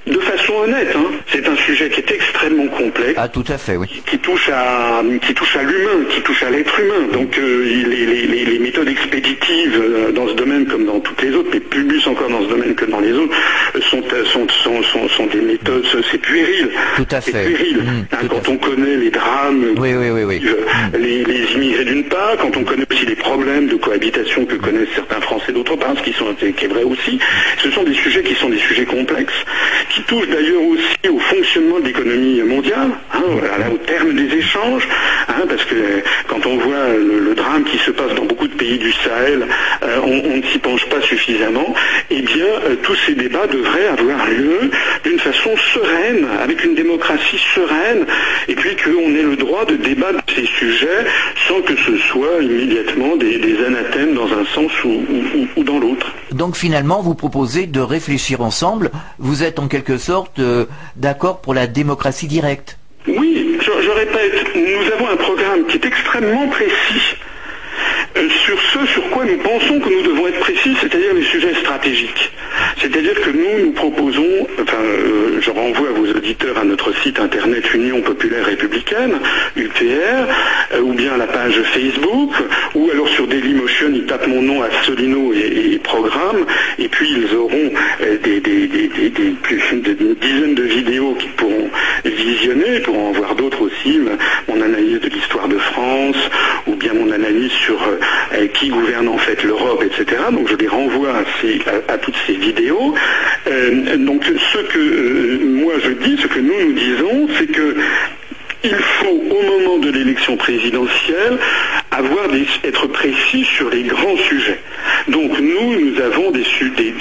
Ah, 3.17 3.29
tout 3.29 3.45
à 3.49 3.59
fait, 3.59 3.77
oui. 3.77 4.03
Qui 4.07 4.19
touche 4.19 4.51
à, 4.51 5.03
qui 5.21 5.35
touche 5.35 5.57
à 5.57 5.63
l'humain, 5.63 6.05
qui 6.11 6.21
touche 6.23 6.43
à 6.43 6.51
l'être 6.51 6.79
humain. 6.81 7.09
Donc 7.13 7.39
euh, 7.39 7.65
les, 7.65 8.59
méthodes 8.59 8.89
expéditives 8.89 9.75
euh, 9.75 10.13
dans 10.13 10.29
ce 10.29 10.35
domaine 10.35 10.67
comme 10.67 10.87
dans 10.87 11.01
toutes 11.01 11.21
les 11.23 11.35
autres, 11.35 11.49
mais 11.53 11.61
plus 11.61 12.07
encore 12.07 12.29
dans 12.29 12.43
ce 12.43 12.49
domaine 12.49 12.75
que 12.75 12.85
dans 12.85 13.01
les 13.01 13.13
autres, 13.13 13.35
sont, 13.91 14.03
sont, 14.25 15.09
sont, 15.09 15.27
des 15.27 15.41
méthodes, 15.41 15.85
c'est 16.11 16.19
puéril. 16.19 16.71
Tout 16.97 17.07
à 17.11 17.21
fait. 17.21 17.45
Puéril. 17.45 17.79
Mmh, 17.79 18.07
hein, 18.13 18.17
quand 18.29 18.49
on 18.49 18.57
connaît 18.57 18.97
les 18.97 19.11
drames, 19.11 19.75
oui, 19.77 19.95
oui, 19.95 20.11
oui, 20.11 20.43
euh, 20.45 20.99
les, 20.99 21.25
les 21.25 21.53
immigrés 21.53 21.85
d'une 21.85 22.05
part, 22.05 22.37
quand 22.39 22.57
on 22.57 22.65
connaît 22.65 22.85
aussi 22.91 23.07
les 23.07 23.17
problèmes 23.17 23.67
de 23.67 23.77
cohabitation 23.77 24.45
que 24.45 24.55
connaissent 24.55 24.95
certains 24.95 25.21
Français 25.21 25.53
d'autre 25.53 25.77
part, 25.77 25.95
ce 25.97 26.03
qui, 26.03 26.13
sont, 26.13 26.35
qui 26.35 26.65
est 26.65 26.69
vrai 26.69 26.83
aussi, 26.83 27.19
ce 27.59 27.71
sont 27.71 27.83
des 27.85 27.95
sujets 27.95 28.23
qui 28.23 28.35
sont 28.35 28.49
des 28.49 28.59
sujets 28.59 28.85
complexes, 28.85 29.45
qui 30.03 30.09
touchent 30.09 30.29
d'ailleurs 30.29 30.63
aussi 30.63 31.09
au 31.09 31.19
fonctionnement 31.19 31.81
de 31.81 31.87
l'économie 31.87 32.43
mondiale, 32.43 32.91
hein, 33.15 33.21
au 33.73 33.79
terme 33.79 34.15
des 34.15 34.37
échanges, 34.37 34.89
hein, 35.43 35.47
parce 35.49 35.65
que 35.65 36.03
quand 36.29 36.47
on 36.47 36.57
voit 36.59 36.89
le, 36.89 37.35
drame 37.35 37.65
qui 37.65 37.79
se 37.79 37.91
passe 37.91 38.15
dans 38.15 38.25
beaucoup 38.25 38.47
de 38.47 38.55
pays 38.55 38.79
du 38.79 38.93
Sahel, 38.93 39.47
euh, 39.83 39.99
on, 40.05 40.37
ne 40.37 40.43
s'y 40.43 40.59
penche 40.59 40.87
pas 40.89 41.01
suffisamment, 41.01 41.75
eh 42.11 42.21
bien 42.21 42.45
euh, 42.45 42.77
tous 42.83 42.95
ces 43.07 43.15
débats 43.15 43.47
devraient 43.47 43.89
avoir 43.89 44.27
lieu 44.29 44.71
d'une 45.05 45.19
façon 45.19 45.51
sereine, 45.73 46.27
avec 46.43 46.65
une 46.65 46.75
démocratie 46.75 47.41
sereine, 47.55 48.07
et 48.49 48.55
puis 48.55 48.77
qu'on 48.77 49.15
ait 49.15 49.23
le 49.23 49.37
droit 49.37 49.65
de 49.65 49.77
débattre 49.77 50.25
de 50.27 50.33
ces 50.35 50.47
sujets 50.47 51.07
sans 51.49 51.61
que 51.63 51.75
ce 51.77 51.97
soit 51.97 52.43
immédiatement 52.43 53.17
des, 53.17 53.41
anathèmes 53.67 54.15
dans 54.15 54.27
un 54.27 54.45
sens 54.55 54.73
ou, 54.85 55.03
ou, 55.57 55.65
dans 55.65 55.79
l'autre. 55.79 56.13
Donc 56.33 56.57
finalement, 56.57 57.03
vous 57.03 57.15
proposez 57.15 57.67
de 57.67 57.81
réfléchir 57.81 58.41
ensemble. 58.41 58.91
Vous 59.19 59.43
êtes 59.43 59.59
en 59.59 59.69
quelque 59.69 59.99
sorte 59.99 60.39
euh, 60.39 60.67
d'accord 60.97 61.41
pour 61.41 61.55
la 61.55 61.67
démocratie 61.67 62.27
directe 62.27 62.79
Oui, 63.07 63.42
je, 63.65 63.91
répète, 63.91 64.55
nous 64.55 64.93
avons 64.93 65.09
un 65.09 65.17
programme 65.17 65.67
qui 65.67 65.77
est 65.77 65.87
extrêmement 65.87 66.49
précis 66.49 67.17
euh, 68.17 68.29
sur 68.45 68.61
ce 68.61 68.87
sur 68.87 69.09
quoi 69.11 69.25
nous 69.25 69.39
pensons 69.39 69.81
que 69.81 69.89
nous 69.89 70.03
devons 70.03 70.27
être 70.27 70.41
précis, 70.41 70.77
c'est-à-dire 70.81 71.15
les 71.15 71.23
sujets 71.23 71.55
stratégiques. 71.55 72.33
C'est-à-dire 72.79 73.21
que 73.21 73.31
nous, 73.31 73.67
nous 73.67 73.73
proposons, 73.73 74.47
enfin, 74.61 74.83
euh, 74.83 75.41
je 75.41 75.51
renvoie 75.51 75.91
vos 75.91 76.07
auditeurs 76.07 76.59
à 76.59 76.65
notre 76.65 76.93
site 77.03 77.19
internet 77.19 77.73
Union 77.73 78.03
Populaire 78.03 78.45
Républicaine, 78.45 79.19
UPR, 79.57 80.29
euh, 80.75 80.81
ou 80.83 80.93
bien 80.93 81.15
à 81.15 81.17
la 81.17 81.27
page 81.27 81.63
Facebook, 81.63 82.33
ou 82.75 82.91
alors 82.91 83.09
sur 83.09 83.27
Dailymotion, 83.27 83.91
ils 83.95 84.05
tapent 84.05 84.27
mon 84.27 84.43
nom 84.43 84.63
à 84.63 84.69
Solino 84.85 85.33
et, 85.33 85.81
Programme, 85.83 86.47
et 86.79 86.89
puis 86.89 87.11
ils 87.11 87.35
auront 87.35 87.73
des, 88.23 88.41
dizaines 88.41 90.55
de 90.55 90.63
vidéos 90.63 91.15
qu'ils 91.15 91.33
pourront 91.33 91.62
visionner, 92.25 92.81
pourront 92.81 93.09
en 93.09 93.13
voir 93.13 93.35
d'autres 93.35 93.63
aussi, 93.63 94.01
mon 94.49 94.61
analyse 94.61 95.01
de 95.01 95.09
l'histoire 95.09 95.49
de 95.49 95.59
France, 95.59 96.17
ou 96.67 96.75
bien 96.75 96.93
mon 96.95 97.11
analyse 97.11 97.53
sur 97.53 97.81
euh, 97.83 98.47
qui 98.49 98.69
gouverne 98.69 99.09
en 99.09 99.19
fait 99.19 99.43
l'Europe, 99.43 99.83
etc. 99.85 100.23
Donc 100.31 100.49
je 100.49 100.57
les 100.57 100.69
renvoie 100.69 101.23
à, 101.89 101.99
toutes 101.99 102.17
ces 102.27 102.35
vidéos. 102.35 102.95
Euh, 103.47 103.97
donc 103.97 104.25
ce 104.25 104.59
que 104.59 104.79
euh, 104.79 105.39
moi 105.43 105.75
je 105.83 105.91
dis, 105.91 106.17
ce 106.21 106.27
que 106.27 106.41
nous 106.41 106.67
nous 106.67 106.73
disons, 106.73 107.29
c'est 107.39 107.47
que 107.47 107.77
il 108.65 108.75
faut, 108.75 109.21
au 109.31 109.43
moment 109.43 109.79
de 109.79 109.91
l'élection 109.91 110.37
présidentielle, 110.37 111.39
avoir 111.91 112.29
être 112.65 112.87
précis 112.87 113.45
sur 113.45 113.69
les 113.71 113.83
grands 113.83 114.17
sujets. 114.17 114.61
Donc 115.09 115.33
nous, 115.41 115.82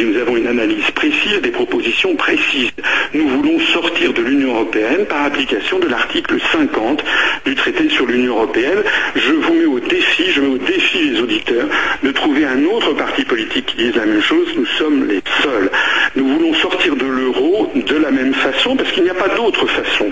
nous 0.03 0.17
avons 0.17 0.37
une 0.37 0.47
analyse 0.47 0.89
précise, 0.91 1.41
des 1.41 1.51
propositions 1.51 2.15
précises. 2.15 2.71
Nous 3.13 3.27
voulons 3.27 3.59
sortir 3.59 4.13
de 4.13 4.21
l'Union 4.21 4.53
européenne 4.53 5.05
par 5.05 5.23
application 5.25 5.79
de 5.79 5.87
l'article 5.87 6.35
50 6.51 7.03
du 7.45 7.55
traité 7.55 7.89
sur 7.89 8.05
l'Union 8.05 8.35
européenne. 8.35 8.83
Je 9.15 9.31
vous 9.33 9.53
mets 9.53 9.65
au 9.65 9.79
défi, 9.79 10.31
je 10.31 10.41
mets 10.41 10.55
au 10.55 10.57
défi 10.57 11.09
les 11.09 11.21
auditeurs 11.21 11.67
de 12.03 12.11
trouver 12.11 12.45
un 12.45 12.63
autre 12.65 12.93
parti 12.93 13.23
politique 13.23 13.65
qui 13.67 13.77
dise 13.77 13.95
la 13.95 14.05
même 14.05 14.21
chose. 14.21 14.47
Nous 14.55 14.65
sommes 14.65 15.07
les 15.07 15.21
seuls. 15.43 15.69
Nous 16.15 16.27
voulons 16.27 16.53
sortir 16.55 16.95
de 16.95 17.05
l'euro 17.05 17.71
de 17.75 17.95
la 17.95 18.11
même 18.11 18.33
façon 18.33 18.75
parce 18.75 18.91
qu'il 18.91 19.03
n'y 19.03 19.09
a 19.09 19.15
pas 19.15 19.35
d'autre 19.35 19.65
façon 19.67 20.09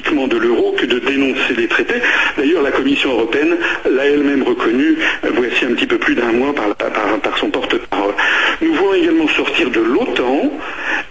de 0.00 0.36
l'euro 0.36 0.72
que 0.72 0.86
de 0.86 0.98
dénoncer 0.98 1.54
les 1.56 1.68
traités. 1.68 2.00
D'ailleurs, 2.36 2.62
la 2.62 2.72
Commission 2.72 3.10
européenne 3.10 3.56
l'a 3.88 4.06
elle-même 4.06 4.42
reconnu 4.42 4.96
euh, 5.24 5.30
voici 5.34 5.64
un 5.64 5.74
petit 5.74 5.86
peu 5.86 5.98
plus 5.98 6.14
d'un 6.14 6.32
mois 6.32 6.52
par, 6.54 6.74
par 6.74 7.38
son 7.38 7.50
porte-parole. 7.50 8.14
Nous 8.60 8.72
voulons 8.74 8.94
également 8.94 9.28
sortir 9.28 9.70
de 9.70 9.80
l'OTAN 9.80 10.50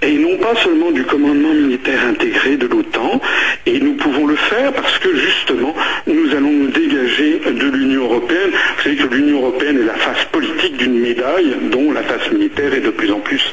et 0.02 0.18
non 0.18 0.38
pas 0.38 0.56
seulement 0.56 0.92
du 0.92 1.04
commandement 1.04 1.54
militaire 1.54 2.00
intégré 2.10 2.58
de 2.58 2.68
l'OTAN. 2.68 3.22
Et 3.66 3.80
nous 3.80 3.94
pouvons 3.94 4.28
le 4.28 4.36
faire 4.36 4.74
parce 4.74 5.00
que 5.00 5.16
justement, 5.16 5.74
nous 6.08 6.32
allons 6.32 6.52
nous 6.52 6.68
dégager 6.68 7.40
de 7.46 7.78
l'Union 7.78 8.04
européenne. 8.04 8.52
Vous 8.78 8.84
savez 8.84 8.96
que 8.98 9.16
l'Union 9.16 9.40
européenne 9.40 9.80
est 9.80 9.86
la 9.86 9.96
face 9.96 10.26
politique 10.26 10.78
d'une 10.78 11.00
médaille 11.00 11.56
dont 11.72 11.92
la 11.94 12.04
face 12.04 12.32
militaire 12.32 12.74
est 12.74 12.82
de 12.82 12.90
plus 12.90 13.12
en 13.12 13.20
plus 13.20 13.50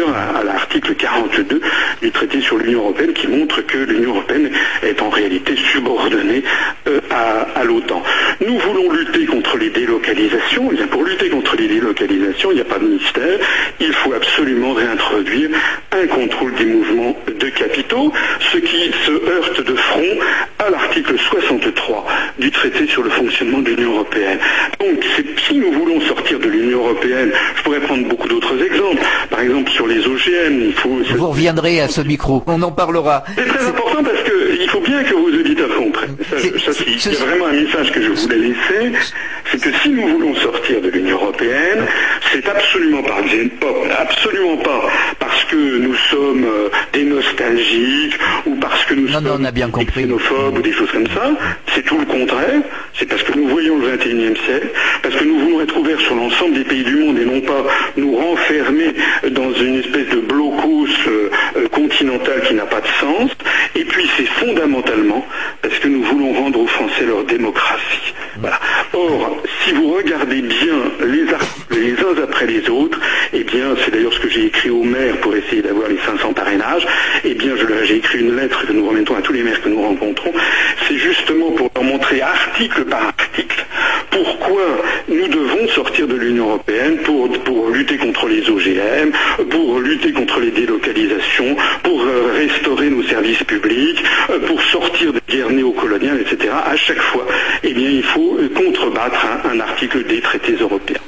à, 0.00 0.42
l'article 0.42 0.94
42 0.94 1.60
du 2.00 2.10
traité 2.10 2.40
sur 2.40 2.58
l'Union 2.58 2.80
européenne 2.80 3.12
qui 3.12 3.26
montre 3.28 3.60
que 3.62 3.78
l'Union 3.78 4.10
européenne 4.10 4.50
est 4.82 5.00
en 5.02 5.10
réalité 5.10 5.54
subordonnée 5.56 6.42
euh, 6.88 7.00
à, 7.10 7.64
l'OTAN. 7.64 8.02
Nous 8.46 8.58
voulons 8.58 8.90
lutter 8.90 9.26
contre 9.26 9.56
les 9.56 9.70
délocalisations. 9.70 10.68
Eh 10.72 10.76
bien, 10.76 10.86
pour 10.86 11.04
lutter 11.04 11.28
contre 11.28 11.56
les 11.56 11.68
délocalisations, 11.68 12.50
il 12.50 12.56
n'y 12.56 12.60
a 12.60 12.64
pas 12.64 12.78
de 12.78 12.86
mystère 12.86 13.38
il 13.80 13.92
faut 13.92 14.12
absolument 14.12 14.72
réintroduire 14.72 15.50
un 15.92 16.06
contrôle 16.06 16.54
des 16.54 16.64
mouvements 16.64 17.16
de 17.26 17.48
capitaux, 17.50 18.12
ce 18.52 18.58
qui 18.58 18.90
se 19.06 19.12
heurte 19.12 19.64
de 19.64 19.74
front 19.74 20.18
à 20.58 20.70
l'article 20.70 21.18
63 21.18 22.06
du 22.38 22.50
traité 22.50 22.86
sur 22.86 23.02
le 23.02 23.10
fonctionnement 23.10 23.58
de 23.58 23.70
l'Union 23.70 23.94
européenne. 23.94 24.38
Donc, 24.80 25.04
si 25.46 25.54
nous 25.54 25.72
voulons 25.72 26.00
sortir 26.02 26.38
de 26.38 26.48
l'Union 26.48 26.78
européenne, 26.78 27.32
je 27.56 27.62
pourrais 27.62 27.80
prendre 27.80 28.06
beaucoup 28.08 28.28
d'autres 28.28 28.62
exemples. 28.62 29.02
Par 29.30 29.40
exemple, 29.40 29.70
sur 29.70 29.86
les 29.86 30.06
OGM, 30.06 30.60
il 30.66 30.74
faut... 30.74 30.98
Vous 31.16 31.28
reviendrez 31.28 31.80
à 31.80 31.88
ce 31.88 32.00
micro, 32.00 32.42
on 32.46 32.62
en 32.62 32.72
parlera. 32.72 33.24
C'est 33.36 33.46
très 33.46 33.66
important 33.66 34.02
parce 34.02 34.22
qu'il 34.22 34.68
faut 34.68 34.80
bien 34.80 35.02
que 35.02 35.14
vos 35.14 35.28
auditeurs 35.28 35.74
comprennent. 35.76 36.16
Ça, 36.30 37.10
vraiment 37.24 37.46
un 37.46 37.52
message 37.52 37.92
que 37.92 38.02
je 38.02 38.10
voulais 38.10 38.38
laisser, 38.38 38.92
c'est 39.50 39.60
que 39.60 39.70
si 39.82 39.90
nous 39.90 40.08
voulons 40.08 40.34
sortir 40.36 40.80
de 40.80 40.88
l'Union 40.88 41.16
européenne, 41.16 41.86
c'est 42.32 42.48
absolument 42.48 43.02
pas 43.02 43.12
absolument 43.98 44.56
pas 44.58 44.82
parce 45.18 45.31
que 45.52 45.78
nous 45.78 45.94
sommes 46.10 46.44
euh, 46.44 46.70
des 46.94 47.04
nostalgiques 47.04 48.18
ou 48.46 48.54
parce 48.54 48.84
que 48.86 48.94
nous 48.94 49.08
sommes 49.08 49.46
des 49.52 49.84
xénophobes 49.84 50.56
ou 50.56 50.62
des 50.62 50.72
choses 50.72 50.90
comme 50.90 51.06
ça. 51.08 51.30
C'est 51.74 51.84
tout 51.84 51.98
le 51.98 52.06
contraire. 52.06 52.62
C'est 52.94 53.06
parce 53.06 53.22
que 53.22 53.36
nous 53.36 53.48
voyons 53.48 53.76
le 53.76 53.96
21e 53.96 54.36
siècle, 54.44 54.68
parce 55.02 55.14
que 55.14 55.24
nous 55.24 55.38
voulons 55.38 55.60
être 55.60 55.76
ouverts 55.76 56.00
sur 56.00 56.14
l'ensemble 56.14 56.54
des 56.54 56.64
pays 56.64 56.84
du 56.84 56.96
monde 56.96 57.18
et 57.18 57.26
non 57.26 57.40
pas 57.42 57.66
nous 57.98 58.16
renfermer 58.16 58.94
dans 59.30 59.52
une 59.52 59.80
espèce 59.80 60.08
de 60.08 60.20
blocos 60.20 60.86
euh, 61.06 61.30
euh, 61.56 61.68
continental 61.68 62.40
qui 62.46 62.54
n'a 62.54 62.66
pas 62.66 62.80
de 62.80 62.88
sens. 63.00 63.30
Et 63.76 63.84
puis 63.84 64.08
c'est 64.16 64.26
fondamentalement 64.26 65.26
parce 65.60 65.78
que 65.78 65.88
nous 65.88 66.02
voulons 66.02 66.32
rendre 66.32 66.60
aux 66.60 66.66
Français 66.66 67.04
leur 67.06 67.24
démocratie. 67.24 68.14
Or, 68.94 69.42
si 69.64 69.72
vous 69.72 69.92
regardez 69.92 70.40
bien 70.40 70.78
les 71.06 71.32
articles 71.32 71.62
les 71.72 71.92
uns 71.92 72.22
après 72.22 72.46
les 72.46 72.68
autres, 72.68 72.98
c'est 73.84 73.90
d'ailleurs 73.90 74.12
ce 74.12 74.20
que 74.20 74.28
j'ai 74.28 74.46
écrit 74.46 74.70
au 74.70 74.82
maire 74.82 75.16
pour 75.18 75.34
essayer 75.34 75.62
d'avoir 75.62 75.88
les 75.88 75.98
500 75.98 76.32
parrainages, 76.32 76.86
eh 77.24 77.34
bien, 77.34 77.54
j'ai 77.84 77.96
écrit 77.96 78.20
une 78.20 78.36
lettre 78.36 78.66
que 78.66 78.72
nous 78.72 78.88
remettons 78.88 79.16
à 79.16 79.22
tous 79.22 79.32
les 79.32 79.42
maires 79.42 79.60
que 79.60 79.68
nous 79.68 79.82
rencontrons, 79.82 80.32
c'est 80.86 80.96
justement 80.96 81.50
pour 81.52 81.70
leur 81.74 81.84
montrer 81.84 82.20
article 82.20 82.84
par 82.84 83.06
article 83.06 83.64
pourquoi 84.12 84.82
nous 85.08 85.28
devons 85.28 85.66
sortir 85.68 86.06
de 86.06 86.14
l'Union 86.14 86.50
européenne 86.50 86.98
pour, 86.98 87.28
lutter 87.70 87.96
contre 87.96 88.28
les 88.28 88.48
OGM, 88.48 89.10
pour 89.50 89.80
lutter 89.80 90.12
contre 90.12 90.40
les 90.40 90.50
délocalisations, 90.50 91.56
pour 91.82 92.02
euh, 92.02 92.32
restaurer 92.36 92.90
nos 92.90 93.02
services 93.04 93.42
publics, 93.44 94.02
euh, 94.30 94.38
pour 94.46 94.60
sortir 94.62 95.12
des 95.12 95.20
guerres 95.28 95.50
néocoloniales, 95.50 96.20
etc. 96.20 96.52
À 96.66 96.76
chaque 96.76 97.00
fois, 97.00 97.26
eh 97.64 97.70
il 97.70 98.02
faut 98.02 98.38
contrebattre 98.54 99.26
un 99.50 99.58
article 99.60 100.04
des 100.04 100.20
traités 100.20 100.56
européens. 100.60 101.01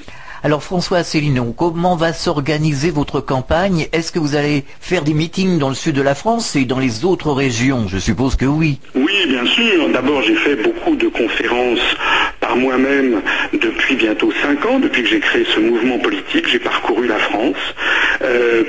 Alors 0.45 0.63
François 0.63 0.99
Asselineau, 0.99 1.55
comment 1.57 1.97
va 1.97 2.13
s'organiser 2.13 2.91
votre 2.91 3.23
campagne? 3.23 3.87
Est-ce 3.95 4.13
que 4.13 4.19
vous 4.19 4.37
allez 4.37 4.65
faire 4.79 5.03
des 5.03 5.15
meetings 5.15 5.59
dans 5.59 5.71
le 5.71 5.75
sud 5.75 5.95
de 5.95 6.03
la 6.03 6.15
France 6.15 6.55
et 6.55 6.67
dans 6.67 6.79
les 6.79 7.07
autres 7.07 7.33
régions? 7.33 7.87
Je 7.89 7.97
suppose 7.97 8.37
que 8.37 8.45
oui. 8.45 8.79
Oui, 8.95 9.25
bien 9.27 9.47
sûr. 9.47 9.89
D'abord, 9.89 10.21
j'ai 10.21 10.35
fait 10.35 10.57
beaucoup 10.57 10.97
de 10.97 11.09
conférences 11.09 11.81
par 12.41 12.57
moi-même 12.59 13.23
depuis 13.55 13.97
bientôt 13.97 14.31
cinq 14.43 14.67
ans, 14.67 14.79
depuis 14.79 15.03
que 15.05 15.09
j'ai 15.09 15.21
créé 15.21 15.47
ce 15.47 15.61
mouvement 15.61 15.99
politique. 15.99 16.47
J'ai 16.47 16.59
parcouru 16.59 17.07
la 17.07 17.19
France 17.19 17.57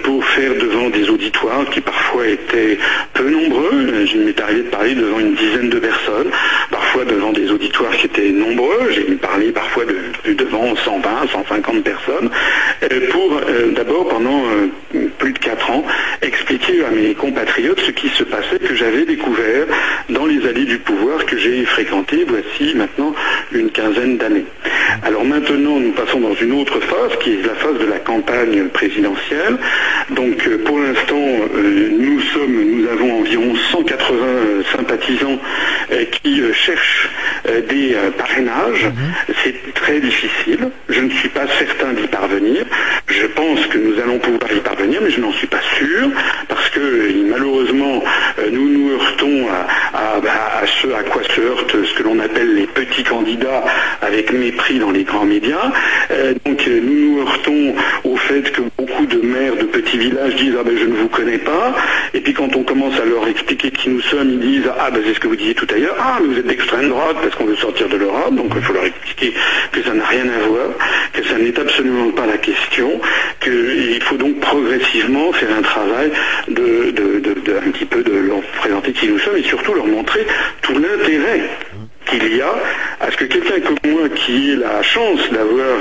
pour 0.06 0.24
faire 0.24 0.54
devant 0.54 0.90
des 0.90 1.10
auditoires 1.10 1.70
qui 1.72 1.82
parfois 1.82 2.26
étaient 2.26 2.78
peu 3.14 3.30
nombreux. 3.30 4.06
Il 4.14 4.22
m'est 4.22 4.40
arrivé 4.40 4.64
de 4.64 4.70
parler 4.70 4.96
devant 4.96 5.20
une 5.20 5.36
dizaine 5.36 5.70
de 5.70 5.80
personnes, 5.80 6.32
devant 7.06 7.32
des 7.32 7.50
auditoires 7.52 7.96
qui 7.98 8.08
étaient 8.08 8.32
nombreux. 8.32 8.90
J'ai 8.92 9.16
parlé 9.16 9.52
parfois 9.52 9.84
de, 9.86 10.34
devant 10.34 10.76
120, 10.76 11.28
150 11.32 11.84
personnes, 11.84 12.30
pour 13.12 13.42
d'abord 13.76 14.08
pendant 14.08 14.44
plus 15.18 15.34
de 15.34 15.40
quatre 15.40 15.70
ans 15.70 15.84
expliquer 16.22 16.84
à 16.86 16.92
mes 16.92 17.14
compatriotes 17.14 17.80
ce 17.80 17.92
qui 17.92 18.10
se 18.10 18.24
passait, 18.24 18.60
que 18.60 18.76
j'avais 18.76 19.06
découvert 19.06 19.66
dans 20.10 20.26
les 20.26 20.46
allées 20.48 20.66
du 20.66 20.78
pouvoir 20.80 21.26
que 21.26 21.38
j'ai 21.38 21.66
fréquenté 21.66 22.26
voici 22.28 22.76
maintenant 22.76 23.14
une 23.52 23.70
quinzaine 23.70 24.18
d'années. 24.18 24.46
Alors 25.04 25.26
maintenant, 25.26 25.80
nous 25.80 25.92
passons 25.92 26.20
dans 26.20 26.34
une 26.36 26.54
autre 26.54 26.80
phase 26.80 27.18
qui 27.22 27.34
est 27.34 27.46
la 27.46 27.56
phase 27.56 27.78
de 27.80 27.86
la 27.86 28.00
campagne 28.00 28.68
présidentielle. 28.70 29.58
Donc 30.12 30.48
euh, 30.48 30.58
pour 30.64 30.80
l'instant, 30.80 31.16
euh, 31.18 31.90
nous 31.98 32.20
sommes, 32.22 32.64
nous 32.64 32.88
avons 32.90 33.20
environ 33.20 33.54
180 33.72 34.18
sympathisants 34.76 35.40
euh, 35.92 36.06
qui 36.06 36.42
cherchent 36.54 36.95
des 37.70 37.96
parrainages. 38.18 38.86
Mhm. 38.86 39.36
C'est 39.44 39.74
très 39.74 40.00
difficile. 40.00 40.70
Je 40.90 41.00
ne 41.00 41.10
suis 41.10 41.30
pas 41.30 41.46
certain 41.60 41.94
d'y 41.94 42.08
parvenir. 42.08 42.66
Je 43.08 43.28
pense 43.28 43.66
que 43.68 43.78
nous 43.78 44.00
allons 44.02 44.20
pouvoir 44.20 44.52
y 44.52 44.60
parvenir, 44.60 45.02
mais 45.04 45.12
je 45.12 45.22
n'en 45.22 45.32
suis 45.32 45.48
pas 45.48 45.62
sûr 45.78 46.10
parce 46.48 46.70
que 46.70 47.30
malheureusement, 47.30 48.04
nous 48.52 48.70
nous 48.70 48.92
heurtons 48.94 49.48
à, 49.94 50.66
ce 50.82 50.88
à 50.88 51.04
quoi 51.04 51.22
se 51.24 51.42
heurte 51.42 51.76
ce 51.84 51.94
que 51.94 52.04
l'on 52.04 52.20
appelle 52.20 52.56
les 52.56 52.68
petits 52.68 53.04
candidats 53.04 53.64
avec 54.02 54.32
mépris 54.32 54.80
dans 54.80 54.92
les 54.92 55.04
grands 55.04 55.26
médias. 55.26 55.72
Donc 56.46 56.68
nous 56.68 57.12
nous 57.12 57.22
heurtons 57.22 57.76
au 58.04 58.16
fait 58.16 58.52
que 58.52 58.62
beaucoup 58.78 59.06
de 59.06 59.18
maires 59.18 59.56
de 59.56 59.64
petits 59.64 59.98
villages 59.98 60.36
disent 60.36 60.56
ah 60.60 60.64
ben 60.64 60.78
je 60.78 60.86
ne 60.86 60.96
vous 60.96 61.10
connais 61.10 61.38
pas. 61.38 61.76
Et 62.14 62.22
puis 62.22 62.34
quand 62.34 62.56
on 62.56 62.64
commence 62.64 63.00
à 63.00 63.06
leur 63.06 63.28
expliquer 63.28 63.72
qui 63.72 63.90
nous 63.90 64.02
sommes, 64.02 64.30
ils 64.32 64.40
disent 64.40 64.72
ah 64.80 64.90
ben 64.92 65.02
c'est 65.06 65.14
ce 65.14 65.20
que 65.20 65.28
vous 65.28 65.36
disiez 65.36 65.56
tout 65.56 65.68
à 65.74 65.78
l'heure, 65.78 65.96
ah 66.00 66.18
mais 66.22 66.28
vous 66.28 66.40
êtes 66.40 66.48
d'extrême 66.48 66.90
droite 66.90 67.18
parce 67.22 67.36
qu'on 67.36 67.46
veut 67.46 67.56
sortir 67.56 67.90
de 67.90 67.98
l'Europe, 67.98 68.36
donc 68.36 68.52
il 68.56 68.62
faut 68.62 68.74
leur 68.74 68.86
expliquer 68.86 69.34
que 69.72 69.84
ça 69.84 69.94
n'a 69.94 70.06
rien 70.06 70.26
à 70.30 70.48
voir, 70.48 70.70
que 71.14 71.24
ça 71.24 71.38
n'est 71.38 71.60
absolument 71.60 72.12
pas 72.12 72.26
la 72.26 72.38
question, 72.38 73.00
qu'il 73.42 74.02
faut 74.04 74.18
donc 74.18 74.40
progressivement 74.40 75.32
faire 75.34 75.56
un 75.58 75.62
travail 75.62 76.12
de, 76.48 76.94
un 77.66 77.72
petit 77.72 77.86
peu 77.86 78.04
de 78.04 78.14
leur 78.14 78.42
présenter 78.60 78.92
qui 78.92 79.08
nous 79.08 79.20
sommes 79.20 79.38
et 79.38 79.44
surtout 79.44 79.74
leur 79.74 79.88
montrer 79.88 80.26
tout 80.62 80.74
l'intérêt 80.74 81.42
qu'il 82.06 82.36
y 82.36 82.42
a 82.42 82.56
à 83.00 83.12
ce 83.12 83.18
que 83.18 83.26
quelqu'un 83.26 83.60
comme 83.62 83.92
moi 83.92 84.10
qui 84.10 84.52
ait 84.52 84.56
la 84.56 84.82
chance 84.84 85.20
d'avoir 85.32 85.78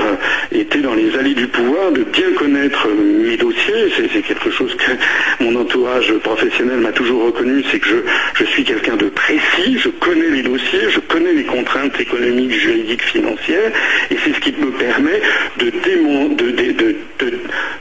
été 0.53 0.81
dans 0.81 0.95
les 0.95 1.16
allées 1.16 1.35
du 1.35 1.47
pouvoir, 1.47 1.93
de 1.93 2.03
bien 2.05 2.33
connaître 2.37 2.89
mes 2.89 3.37
dossiers, 3.37 3.93
c'est 4.12 4.22
quelque 4.22 4.51
chose 4.51 4.75
que 4.77 5.45
mon 5.45 5.61
entourage 5.61 6.12
professionnel 6.18 6.79
m'a 6.79 6.93
toujours 6.93 7.27
reconnu, 7.27 7.64
c'est 7.70 7.79
que 7.79 8.05
je, 8.35 8.45
suis 8.45 8.64
quelqu'un 8.64 8.97
de 8.97 9.07
précis, 9.07 9.79
je 9.79 9.89
connais 9.89 10.31
les 10.31 10.43
dossiers, 10.43 10.91
je 10.91 11.01
connais 11.01 11.33
les 11.33 11.45
contraintes 11.45 11.99
économiques, 12.01 12.53
juridiques, 12.53 13.03
financières, 13.03 13.72
et 14.11 14.16
c'est 14.25 14.35
ce 14.35 14.41
qui 14.41 14.53
me 14.53 14.70
permet 14.72 15.20
de, 15.59 15.70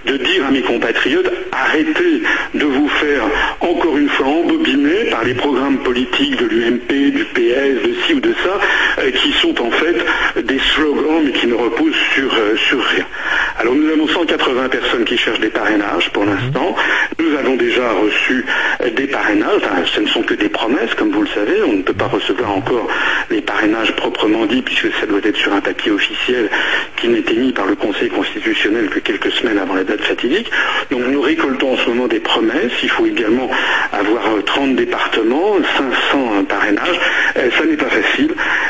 de 0.06 0.18
dire 0.18 0.46
à 0.48 0.52
mes 0.52 0.62
compatriotes, 0.62 1.32
arrêtez 1.52 2.22
de 2.54 2.66
vous 2.66 2.90
faire 2.90 3.24
encore 3.60 3.98
une 3.98 4.10
fois 4.10 4.28
embobiner 4.28 5.10
par 5.12 5.24
les 5.24 5.34
programmes 5.34 5.80
politiques 5.80 6.38
de 6.38 6.46
l'UMP, 6.46 7.12
du 7.12 7.26
PS, 7.26 7.88
de 7.88 7.94
ci 8.06 8.14
ou 8.14 8.20
de 8.20 8.33
ça, 8.34 8.60
euh, 9.00 9.12
qui 9.12 9.32
sont 9.34 9.62
en 9.62 9.72
fait 9.72 9.96
des 10.42 10.60
slogans 10.60 11.24
mais 11.24 11.32
qui 11.32 11.48
ne 11.48 11.56
reposent 11.56 11.96
sur, 12.14 12.34
euh, 12.34 12.56
sur 12.58 12.84
rien. 12.84 13.06
Alors 13.60 13.76
nous 13.76 13.90
avons 13.92 14.08
180 14.08 14.70
personnes 14.70 15.06
qui 15.06 15.18
cherchent 15.18 15.40
des 15.40 15.50
parrainages 15.50 16.10
pour 16.12 16.26
l'instant. 16.26 16.76
Nous 17.20 17.38
avons 17.38 17.56
déjà 17.56 17.92
reçu 17.92 18.46
euh, 18.82 18.90
des 18.90 19.08
parrainages. 19.08 19.62
ce 19.94 20.02
ne 20.02 20.08
sont 20.08 20.24
que 20.24 20.34
des 20.34 20.50
promesses, 20.50 20.94
comme 20.96 21.12
vous 21.12 21.22
le 21.22 21.28
savez. 21.28 21.62
On 21.66 21.74
ne 21.74 21.82
peut 21.82 21.94
pas 21.94 22.08
recevoir 22.08 22.52
encore 22.52 22.88
les 23.30 23.42
parrainages 23.42 23.96
proprement 23.96 24.46
dit, 24.46 24.62
puisque 24.62 24.92
ça 25.00 25.06
doit 25.06 25.22
être 25.24 25.38
sur 25.38 25.54
un 25.54 25.62
papier 25.62 25.92
officiel 25.92 26.50
qui 26.98 27.08
n'était 27.08 27.36
mis 27.36 27.52
par 27.52 27.66
le 27.66 27.76
Conseil 27.76 28.10
constitutionnel 28.10 28.90
que 28.90 29.00
quelques 29.00 29.32
semaines 29.32 29.58
avant 29.60 29.76
la 29.76 29.84
date 29.84 30.02
fatidique. 30.02 30.50
Donc 30.92 31.02
nous 31.08 31.22
récoltons 31.22 31.74
en 31.74 31.78
ce 31.78 31.90
moment 31.90 32.08
des 32.08 32.20
promesses. 32.20 32.72
Il 32.82 32.90
faut 32.90 33.06
également 33.06 33.50
avoir 33.92 34.24
30 34.46 34.76
départements, 34.76 35.56
500 36.12 36.46
parrainages. 36.46 37.00
Ça 37.36 37.66
n'est 37.66 37.78
pas 37.78 37.90
facile. 37.90 38.23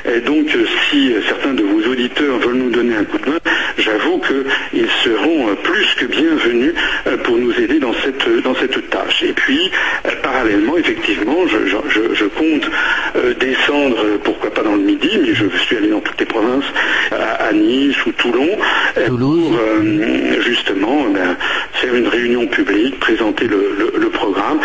Et 0.05 0.19
donc, 0.19 0.53
euh, 0.55 0.65
si 0.89 1.13
certains 1.27 1.53
de 1.53 1.63
vos 1.63 1.89
auditeurs 1.89 2.37
veulent 2.39 2.55
nous 2.55 2.69
donner 2.69 2.95
un 2.95 3.03
coup 3.05 3.17
de 3.17 3.29
main, 3.29 3.39
j'avoue 3.77 4.19
qu'ils 4.19 4.89
seront 5.03 5.49
euh, 5.49 5.55
plus 5.63 5.95
que 5.95 6.05
bienvenus 6.05 6.73
euh, 7.07 7.17
pour 7.17 7.37
nous 7.37 7.53
aider 7.59 7.79
dans 7.79 7.93
cette, 7.93 8.43
dans 8.43 8.53
cette 8.55 8.89
tâche. 8.89 9.23
Et 9.23 9.33
puis, 9.33 9.71
parallèlement, 10.21 10.77
effectivement, 10.77 11.47
je, 11.47 12.25
compte 12.25 12.69
descendre, 13.39 14.17
pourquoi 14.23 14.49
pas 14.51 14.63
dans 14.63 14.75
le 14.75 14.81
Midi, 14.81 15.09
mais 15.21 15.33
je 15.33 15.45
suis 15.57 15.77
allé 15.77 15.89
dans 15.89 15.99
toutes 15.99 16.19
les 16.19 16.25
provinces, 16.25 16.65
à, 17.11 17.51
Nice 17.53 17.95
ou 18.05 18.11
Toulon, 18.13 18.49
justement 20.41 21.05
ben, 21.09 21.35
faire 21.73 21.93
une 21.93 22.07
réunion 22.07 22.47
publique, 22.47 22.99
présenter 22.99 23.47
le, 23.47 24.09
programme, 24.09 24.59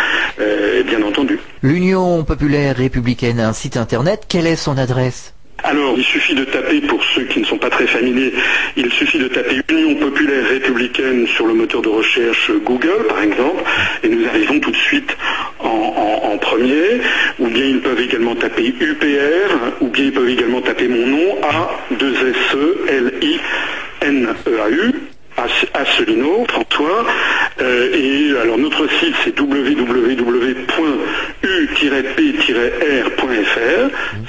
bien 0.85 1.01
entendu. 1.03 1.39
L'Union 1.69 2.23
populaire 2.23 2.75
républicaine 2.77 3.39
a 3.39 3.47
un 3.47 3.53
site 3.53 3.77
internet. 3.77 4.23
Quelle 4.27 4.47
est 4.47 4.55
son 4.55 4.79
adresse? 4.79 5.35
Alors, 5.63 5.93
il 5.95 6.03
suffit 6.03 6.33
de 6.33 6.43
taper, 6.45 6.81
pour 6.81 7.03
ceux 7.13 7.25
qui 7.25 7.41
ne 7.41 7.45
sont 7.45 7.59
pas 7.59 7.69
très 7.69 7.85
familiers, 7.85 8.33
il 8.75 8.91
suffit 8.91 9.19
de 9.19 9.27
taper 9.27 9.61
Union 9.69 9.93
populaire 9.97 10.47
républicaine 10.49 11.27
sur 11.27 11.45
le 11.45 11.53
moteur 11.53 11.83
de 11.83 11.89
recherche 11.89 12.49
Google, 12.65 13.05
par 13.07 13.21
exemple, 13.21 13.61
et 14.03 14.09
nous 14.09 14.25
arrivons 14.27 14.59
tout 14.59 14.71
de 14.71 14.77
suite 14.77 15.15
en, 15.59 16.39
premier, 16.41 17.01
ou 17.37 17.49
bien 17.49 17.65
ils 17.65 17.81
peuvent 17.81 18.01
également 18.01 18.33
taper 18.33 18.73
UPR, 18.79 19.53
ou 19.81 19.89
bien 19.89 20.05
ils 20.05 20.11
peuvent 20.11 20.27
également 20.27 20.61
taper 20.61 20.87
mon 20.87 21.05
nom, 21.05 21.37
A-2-S-E-L-I-N-E-A-U, 21.43 22.89
Asselineau, 25.73 26.45
François. 26.47 27.05
Euh, 27.61 27.89
et 27.93 28.37
alors 28.41 28.57
notre 28.57 28.89
site 28.99 29.15
c'est 29.23 29.37
www.u-p-r.fr. 29.37 30.31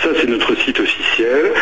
Ça 0.03 0.09
c'est 0.21 0.29
notre 0.29 0.57
site 0.57 0.81
officiel. 0.81 1.53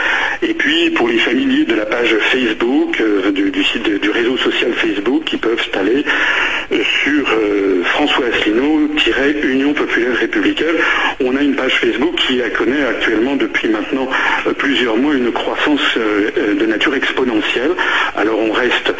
Et 0.43 0.55
puis 0.55 0.91
pour 0.91 1.09
les 1.09 1.19
familiers 1.19 1.65
de 1.65 1.75
la 1.75 1.87
page 1.87 2.15
Facebook, 2.21 3.01
euh, 3.01 3.31
du, 3.33 3.65
site 3.65 4.01
du 4.01 4.11
réseau 4.11 4.37
social 4.39 4.73
Facebook, 4.73 5.25
qui 5.25 5.37
peuvent 5.37 5.69
aller 5.75 6.05
euh, 6.73 6.83
sur 7.03 7.27
François 7.85 8.27
Asselineau-Union 8.27 9.75
populaire 9.75 10.17
républicaine. 10.17 10.77
On 11.21 11.37
a 11.37 11.43
une 11.43 11.55
page 11.55 11.75
Facebook 11.75 12.15
qui 12.17 12.41
connaît 12.57 12.85
actuellement 12.85 13.37
depuis 13.37 13.69
maintenant 13.69 14.09
plusieurs 14.57 14.97
mois 14.97 15.15
une 15.15 15.33
croissance 15.33 15.81
de 15.97 16.67
nature 16.67 16.95
exponentielle. 16.95 17.73
Alors 18.17 18.39
on 18.39 18.53
reste 18.53 18.93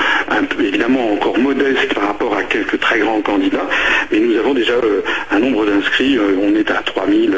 évidemment 0.61 1.13
encore 1.13 1.39
modeste 1.39 1.95
par 1.95 2.09
rapport 2.09 2.37
à 2.37 2.43
quelques 2.45 2.79
très 2.81 3.01
grands 3.01 3.21
candidats, 3.21 3.69
mais 4.11 4.21
nous 4.21 4.37
avons 4.39 4.55
déjà 4.55 4.75
euh, 4.75 5.03
un 5.31 5.39
nombre 5.39 5.67
d'inscrits, 5.67 6.17
euh, 6.17 6.37
on 6.43 6.55
est 6.55 6.71
à 6.71 6.83
3000, 6.83 7.35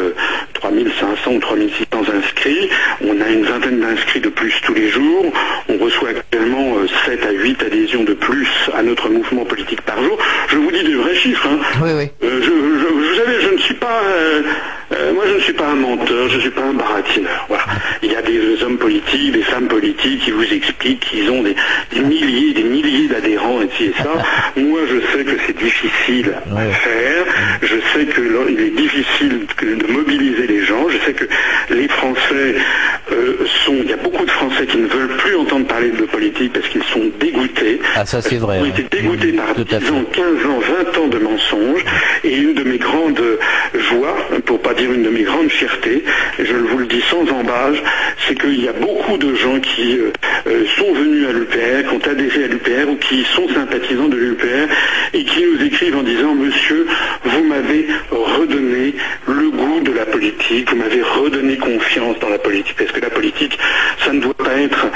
3500 0.71 1.33
ou 1.33 1.41
3600 1.41 2.13
inscrits, 2.17 2.71
on 3.05 3.21
a 3.21 3.29
une 3.29 3.45
vingtaine 3.45 3.81
d'inscrits 3.81 4.21
de 4.21 4.29
plus 4.29 4.55
tous 4.63 4.75
les 4.75 4.89
jours, 4.89 5.27
on 5.69 5.79
reçoit 5.79 6.11
actuellement 6.11 6.75
7 7.07 7.21
euh, 7.25 7.29
à 7.29 7.33
8 7.33 7.63
adhésions 7.65 8.05
de 8.05 8.15
plus 8.15 8.49
à 8.75 8.83
notre 8.83 9.09
mouvement 9.09 9.45
politique 9.45 9.81
par 9.83 10.03
jour. 10.03 10.17
Je 10.49 10.57
vous 10.57 10.71
dis 10.71 10.85
des 10.85 10.95
vrais 10.95 11.15
chiffres. 11.17 11.47
Hein. 11.47 11.59
Oui, 11.83 11.91
oui. 11.97 12.09
vous 12.23 13.15
savez, 13.17 13.41
je 13.43 13.55
ne 13.55 13.59
suis 13.59 13.75
pas... 13.75 14.03
moi, 15.15 15.25
je 15.27 15.35
ne 15.35 15.41
suis 15.41 15.53
pas 15.53 15.67
un 15.67 15.75
menteur, 15.75 16.29
je 16.29 16.37
ne 16.37 16.41
suis 16.41 16.51
pas 16.51 16.63
un 16.63 16.75
baratineur. 16.75 17.47
Voilà. 17.49 17.65
Il 18.03 18.13
y 18.13 18.17
a 18.17 18.23
des 18.23 18.63
hommes 18.63 18.79
politiques, 18.79 19.33
des 19.33 19.43
femmes 19.43 19.69
politiques 19.69 20.21
qui 20.21 20.31
vous 20.31 20.53
expliquent 20.53 21.01
qu'ils 21.01 21.31
ont 21.31 21.43
des, 21.43 21.57
des 21.93 22.01
milliers, 22.01 22.53
des 22.53 22.65
milliers 22.65 23.09
d'adhérents 23.09 23.61
et 23.63 23.71
et 23.81 23.93
ça. 23.97 24.13
Moi, 24.57 24.81
je 24.89 25.01
sais 25.13 25.25
que 25.25 25.37
c'est 25.47 25.57
difficile 25.57 26.33
à 26.55 26.73
faire. 26.73 27.25
Je 27.63 27.77
sais 27.93 28.07
qu'il 28.07 28.61
est 28.61 28.71
difficile 28.71 29.47
de 29.61 29.93
mobiliser 29.93 30.47
les 30.47 30.65
gens. 30.65 30.89
Je 30.89 30.99
sais 31.05 31.13
que 31.13 31.25
les 31.71 31.89
Français 31.89 32.57
euh, 33.13 33.37
sont... 33.65 33.77
Il 33.83 33.91
y 33.91 33.93
a 33.93 33.97
beaucoup 33.97 34.25
de 34.25 34.31
Français 34.31 34.67
qui 34.67 34.79
ne 34.79 34.87
veulent 34.87 35.17
plus 35.19 35.37
entendre 35.37 35.67
parler 35.67 35.91
de 35.91 36.05
politique 36.05 36.53
parce 36.53 36.69
qu'ils 36.69 36.85
sont 36.85 37.11
dégoûtés. 37.19 37.81
Ah, 37.97 38.05
ça 38.05 38.21
c'est 38.21 38.37
vrai. 38.37 38.59
Ils 38.59 38.65
ont 38.65 38.67
été 38.67 38.83
dégoûtés 38.97 39.33
par 39.33 39.55
10 39.55 39.91
ans, 39.91 40.05
15 40.13 40.25
ans, 40.47 40.61
20 40.95 40.99
ans 40.99 41.09
de 41.09 41.19
mensonges. 41.19 41.85
Et 42.25 42.37
une 42.37 42.55
de 42.55 42.65
mes 42.65 42.79
grandes 42.79 43.23
joies, 43.75 44.17
pour 44.31 44.40
pas 44.40 44.40
dire 44.81 44.93
une 44.93 45.03
de 45.03 45.11
mes 45.11 45.23
grandes 45.23 45.51
fiertés, 45.51 46.03
je 46.39 46.55
vous 46.55 46.79
le 46.79 46.87
dis 46.87 47.03
sans 47.11 47.29
embâge, 47.31 47.83
c'est 48.27 48.39
qu'il 48.39 48.65
y 48.65 48.69
a 48.69 48.73
beaucoup 48.73 49.19
de 49.19 49.35
gens 49.35 49.61
qui 49.61 49.99
euh, 49.99 50.11
euh, 50.47 50.65
sont 50.79 50.93
venus 50.93 51.27
à 51.29 51.33
l'UPR, 51.33 51.89
qui 51.89 51.95
ont 51.95 52.11
adhéré 52.11 52.45
à 52.45 52.47
l'UPR 52.47 52.91
ou 52.91 52.97
qui 52.97 53.25
sont 53.25 53.47
sympathisants 53.49 54.09
de 54.09 54.17
l'UPR 54.17 54.73
et 55.13 55.25
qui 55.25 55.45
nous 55.45 55.63
écrivent 55.63 55.97
en 55.97 56.03
disant 56.03 56.35
Monsieur, 56.35 56.87
vous 57.25 57.45
m'avez 57.45 57.89
redonné 58.11 58.95
le 59.29 59.51
goût 59.51 59.60
la 60.01 60.07
politique, 60.07 60.71
vous 60.71 60.77
m'avez 60.77 61.03
redonné 61.03 61.57
confiance 61.59 62.19
dans 62.21 62.31
la 62.31 62.39
politique, 62.39 62.77
parce 62.79 62.91
que 62.91 63.01
la 63.01 63.11
politique, 63.11 63.59
ça 64.03 64.13
ne 64.13 64.21
doit 64.21 64.35
pas 64.35 64.55
être 64.55 64.87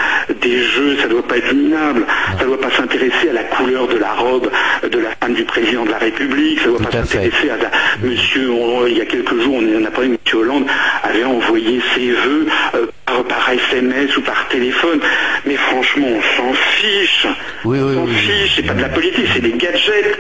des 0.41 0.63
jeux, 0.63 0.97
ça 0.99 1.05
ne 1.05 1.11
doit 1.11 1.29
pas 1.29 1.37
être 1.37 1.53
minable, 1.53 2.07
ça 2.39 2.45
ne 2.45 2.49
doit 2.49 2.61
pas 2.61 2.71
s'intéresser 2.71 3.29
à 3.29 3.33
la 3.35 3.45
couleur 3.45 3.87
de 3.87 3.99
la 3.99 4.13
robe 4.15 4.51
de 4.83 4.99
la 4.99 5.11
femme 5.21 5.35
du 5.35 5.45
président 5.45 5.85
de 5.85 5.91
la 5.91 5.99
République, 5.99 6.61
ça 6.61 6.69
ne 6.69 6.79
doit 6.79 6.87
pas 6.87 7.05
s'intéresser 7.05 7.51
à, 7.51 7.57
monsieur, 8.03 8.51
il 8.89 8.97
y 8.97 9.01
a 9.01 9.07
quelques 9.07 9.39
jours, 9.41 9.57
on 9.57 9.85
a 9.85 9.89
appris 9.89 10.09
que 10.09 10.37
M. 10.37 10.41
Hollande 10.41 10.67
avait 11.03 11.25
envoyé 11.25 11.81
ses 11.95 12.13
voeux 12.13 12.47
euh, 12.75 12.87
par, 13.29 13.49
SMS 13.51 14.17
ou 14.17 14.23
par 14.23 14.49
téléphone. 14.49 15.01
Mais 15.47 15.57
franchement, 15.57 16.09
on 16.09 16.37
s'en 16.37 16.53
fiche. 16.55 17.27
Oui, 17.65 17.79
on 17.81 18.07
s'en 18.07 18.07
fiche. 18.07 18.53
C'est 18.57 18.63
pas 18.63 18.75
de 18.75 18.83
la 18.83 18.89
politique, 18.89 19.27
c'est 19.33 19.41
des 19.41 19.53
gadgets. 19.53 20.19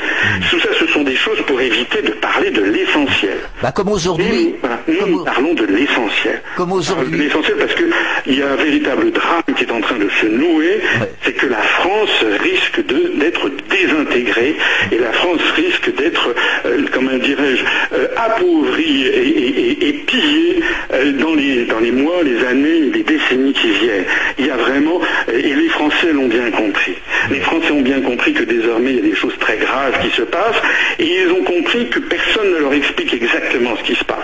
Tout 0.50 0.60
ça, 0.60 0.68
ce 0.78 0.86
sont 0.88 1.02
des 1.02 1.16
choses 1.16 1.40
pour 1.46 1.60
éviter 1.60 2.02
de 2.02 2.12
parler 2.12 2.50
de 2.50 2.62
l'essentiel. 2.62 3.38
Bah, 3.62 3.72
comme 3.72 3.88
aujourd'hui. 3.88 4.54
Nous, 4.88 5.24
parlons 5.24 5.54
de 5.54 5.64
l'essentiel. 5.64 6.42
Comme 6.56 6.72
aujourd'hui. 6.72 7.18
L'essentiel 7.18 7.56
parce 7.56 7.74
qu'il 7.74 8.36
y 8.36 8.42
a 8.42 8.52
un 8.52 8.56
véritable 8.56 9.10
drame 9.10 9.42
qui 9.56 9.64
est 9.64 9.72
en 9.72 9.80
train 9.80 9.96
de 9.96 10.08
se 10.20 10.26
nouer. 10.26 10.80
C'est 11.22 11.32
que 11.32 11.46
la 11.46 11.62
France 11.62 12.24
risque 12.40 12.82
d'être 13.18 13.50
désintégrée 13.70 14.56
et 14.92 14.98
la 14.98 15.12
France 15.12 15.40
risque 15.56 15.94
d'être, 15.96 16.34
euh, 16.66 16.84
comment 16.92 17.16
dirais-je, 17.16 17.64
euh, 17.94 18.08
appauvrie 18.16 19.06
et, 19.06 19.92
pillée 20.06 20.60
euh, 20.92 21.12
dans, 21.12 21.34
les, 21.34 21.64
dans 21.64 21.80
les 21.80 21.92
mois, 21.92 22.22
les 22.22 22.44
années 22.44 22.80
les 22.92 23.02
décennies 23.02 23.52
qui 23.52 23.70
viennent. 23.70 24.04
Il 24.44 24.48
y 24.48 24.50
a 24.50 24.56
vraiment, 24.58 25.00
et 25.32 25.54
les 25.54 25.68
Français 25.70 26.12
l'ont 26.12 26.28
bien 26.28 26.50
compris. 26.50 26.94
Les 27.30 27.40
Français 27.40 27.70
ont 27.70 27.80
bien 27.80 28.02
compris 28.02 28.34
que 28.34 28.44
désormais 28.44 28.90
il 28.90 28.96
y 28.96 28.98
a 28.98 29.02
des 29.02 29.14
choses 29.14 29.32
très 29.40 29.56
graves 29.56 29.98
qui 30.02 30.10
se 30.14 30.20
passent, 30.20 30.60
et 30.98 31.06
ils 31.06 31.30
ont 31.32 31.42
compris 31.44 31.88
que 31.88 31.98
personne 31.98 32.52
ne 32.52 32.58
leur 32.58 32.74
explique 32.74 33.14
exactement 33.14 33.74
ce 33.78 33.82
qui 33.84 33.94
se 33.94 34.04
passe. 34.04 34.18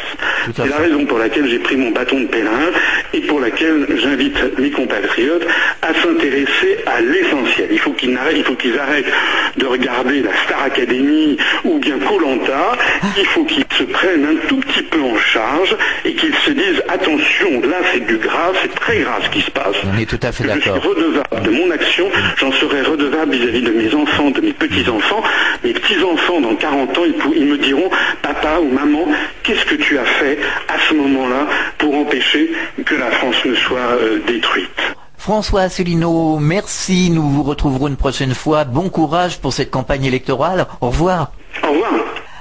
C'est 0.54 0.68
la 0.68 0.76
raison 0.76 1.06
pour 1.06 1.18
laquelle 1.18 1.48
j'ai 1.48 1.58
pris 1.58 1.76
mon 1.76 1.90
bâton 1.90 2.20
de 2.20 2.26
pèlerin 2.26 2.70
et 3.14 3.20
pour 3.20 3.40
laquelle 3.40 3.86
j'invite 3.96 4.58
mes 4.58 4.70
compatriotes 4.70 5.46
à 5.80 5.94
s'intéresser 5.94 6.78
à 6.84 7.00
l'essentiel. 7.00 7.68
Il 7.70 7.78
faut 7.78 7.92
qu'ils 7.92 8.14
arrêtent, 8.16 8.36
il 8.36 8.44
faut 8.44 8.56
qu'ils 8.56 8.78
arrêtent 8.78 9.12
de 9.56 9.66
regarder 9.66 10.20
la 10.20 10.36
Star 10.44 10.64
Academy 10.64 11.38
ou 11.64 11.78
bien 11.78 11.98
Colanta. 11.98 12.72
Il 13.18 13.26
faut 13.26 13.44
qu'ils 13.44 13.64
se 13.78 13.84
prennent 13.84 14.26
un 14.26 14.46
tout 14.48 14.58
petit 14.58 14.82
peu 14.82 15.00
en 15.00 15.16
charge 15.16 15.74
et 16.04 16.12
qu'ils 16.12 16.34
se 16.34 16.50
disent 16.50 16.82
attention, 16.88 17.62
là 17.62 17.78
c'est 17.92 18.06
du 18.06 18.18
grave 18.18 18.58
c'est 18.62 18.74
très 18.74 18.98
grave 18.98 19.22
ce 19.24 19.30
qui 19.30 19.40
se 19.40 19.50
passe. 19.50 19.76
On 19.84 19.98
est 19.98 20.09
tout 20.10 20.18
à 20.24 20.32
fait 20.32 20.42
d'accord. 20.42 20.74
Je 20.74 20.80
suis 20.80 20.88
redevable 20.88 21.42
de 21.44 21.50
mon 21.50 21.70
action, 21.70 22.06
j'en 22.36 22.50
serai 22.50 22.82
redevable 22.82 23.32
vis-à-vis 23.32 23.62
de 23.62 23.70
mes 23.70 23.94
enfants, 23.94 24.30
de 24.30 24.40
mes 24.40 24.52
petits-enfants. 24.52 25.22
Mes 25.62 25.72
petits-enfants, 25.72 26.40
dans 26.40 26.56
40 26.56 26.98
ans, 26.98 27.02
ils, 27.36 27.46
me 27.46 27.56
diront, 27.56 27.88
papa 28.20 28.58
ou 28.60 28.72
maman, 28.72 29.06
qu'est-ce 29.44 29.64
que 29.64 29.76
tu 29.76 29.98
as 29.98 30.04
fait 30.04 30.38
à 30.66 30.74
ce 30.88 30.94
moment-là 30.94 31.46
pour 31.78 31.94
empêcher 31.94 32.50
que 32.84 32.96
la 32.96 33.12
France 33.12 33.36
ne 33.44 33.54
soit 33.54 33.78
euh, 33.78 34.18
détruite? 34.26 34.80
François 35.16 35.62
Asselineau, 35.62 36.38
merci. 36.40 37.10
Nous 37.10 37.28
vous 37.28 37.44
retrouverons 37.44 37.86
une 37.86 37.96
prochaine 37.96 38.34
fois. 38.34 38.64
Bon 38.64 38.88
courage 38.88 39.38
pour 39.38 39.52
cette 39.52 39.70
campagne 39.70 40.06
électorale. 40.06 40.66
Au 40.80 40.88
revoir. 40.88 41.30
Au 41.62 41.68
revoir. 41.68 41.92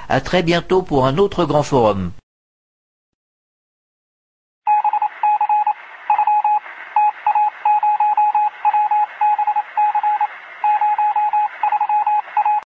À 0.07 0.21
très 0.21 0.41
bientôt 0.41 0.81
pour 0.81 1.05
un 1.05 1.19
autre 1.19 1.45
grand 1.45 1.61
forum. 1.61 2.11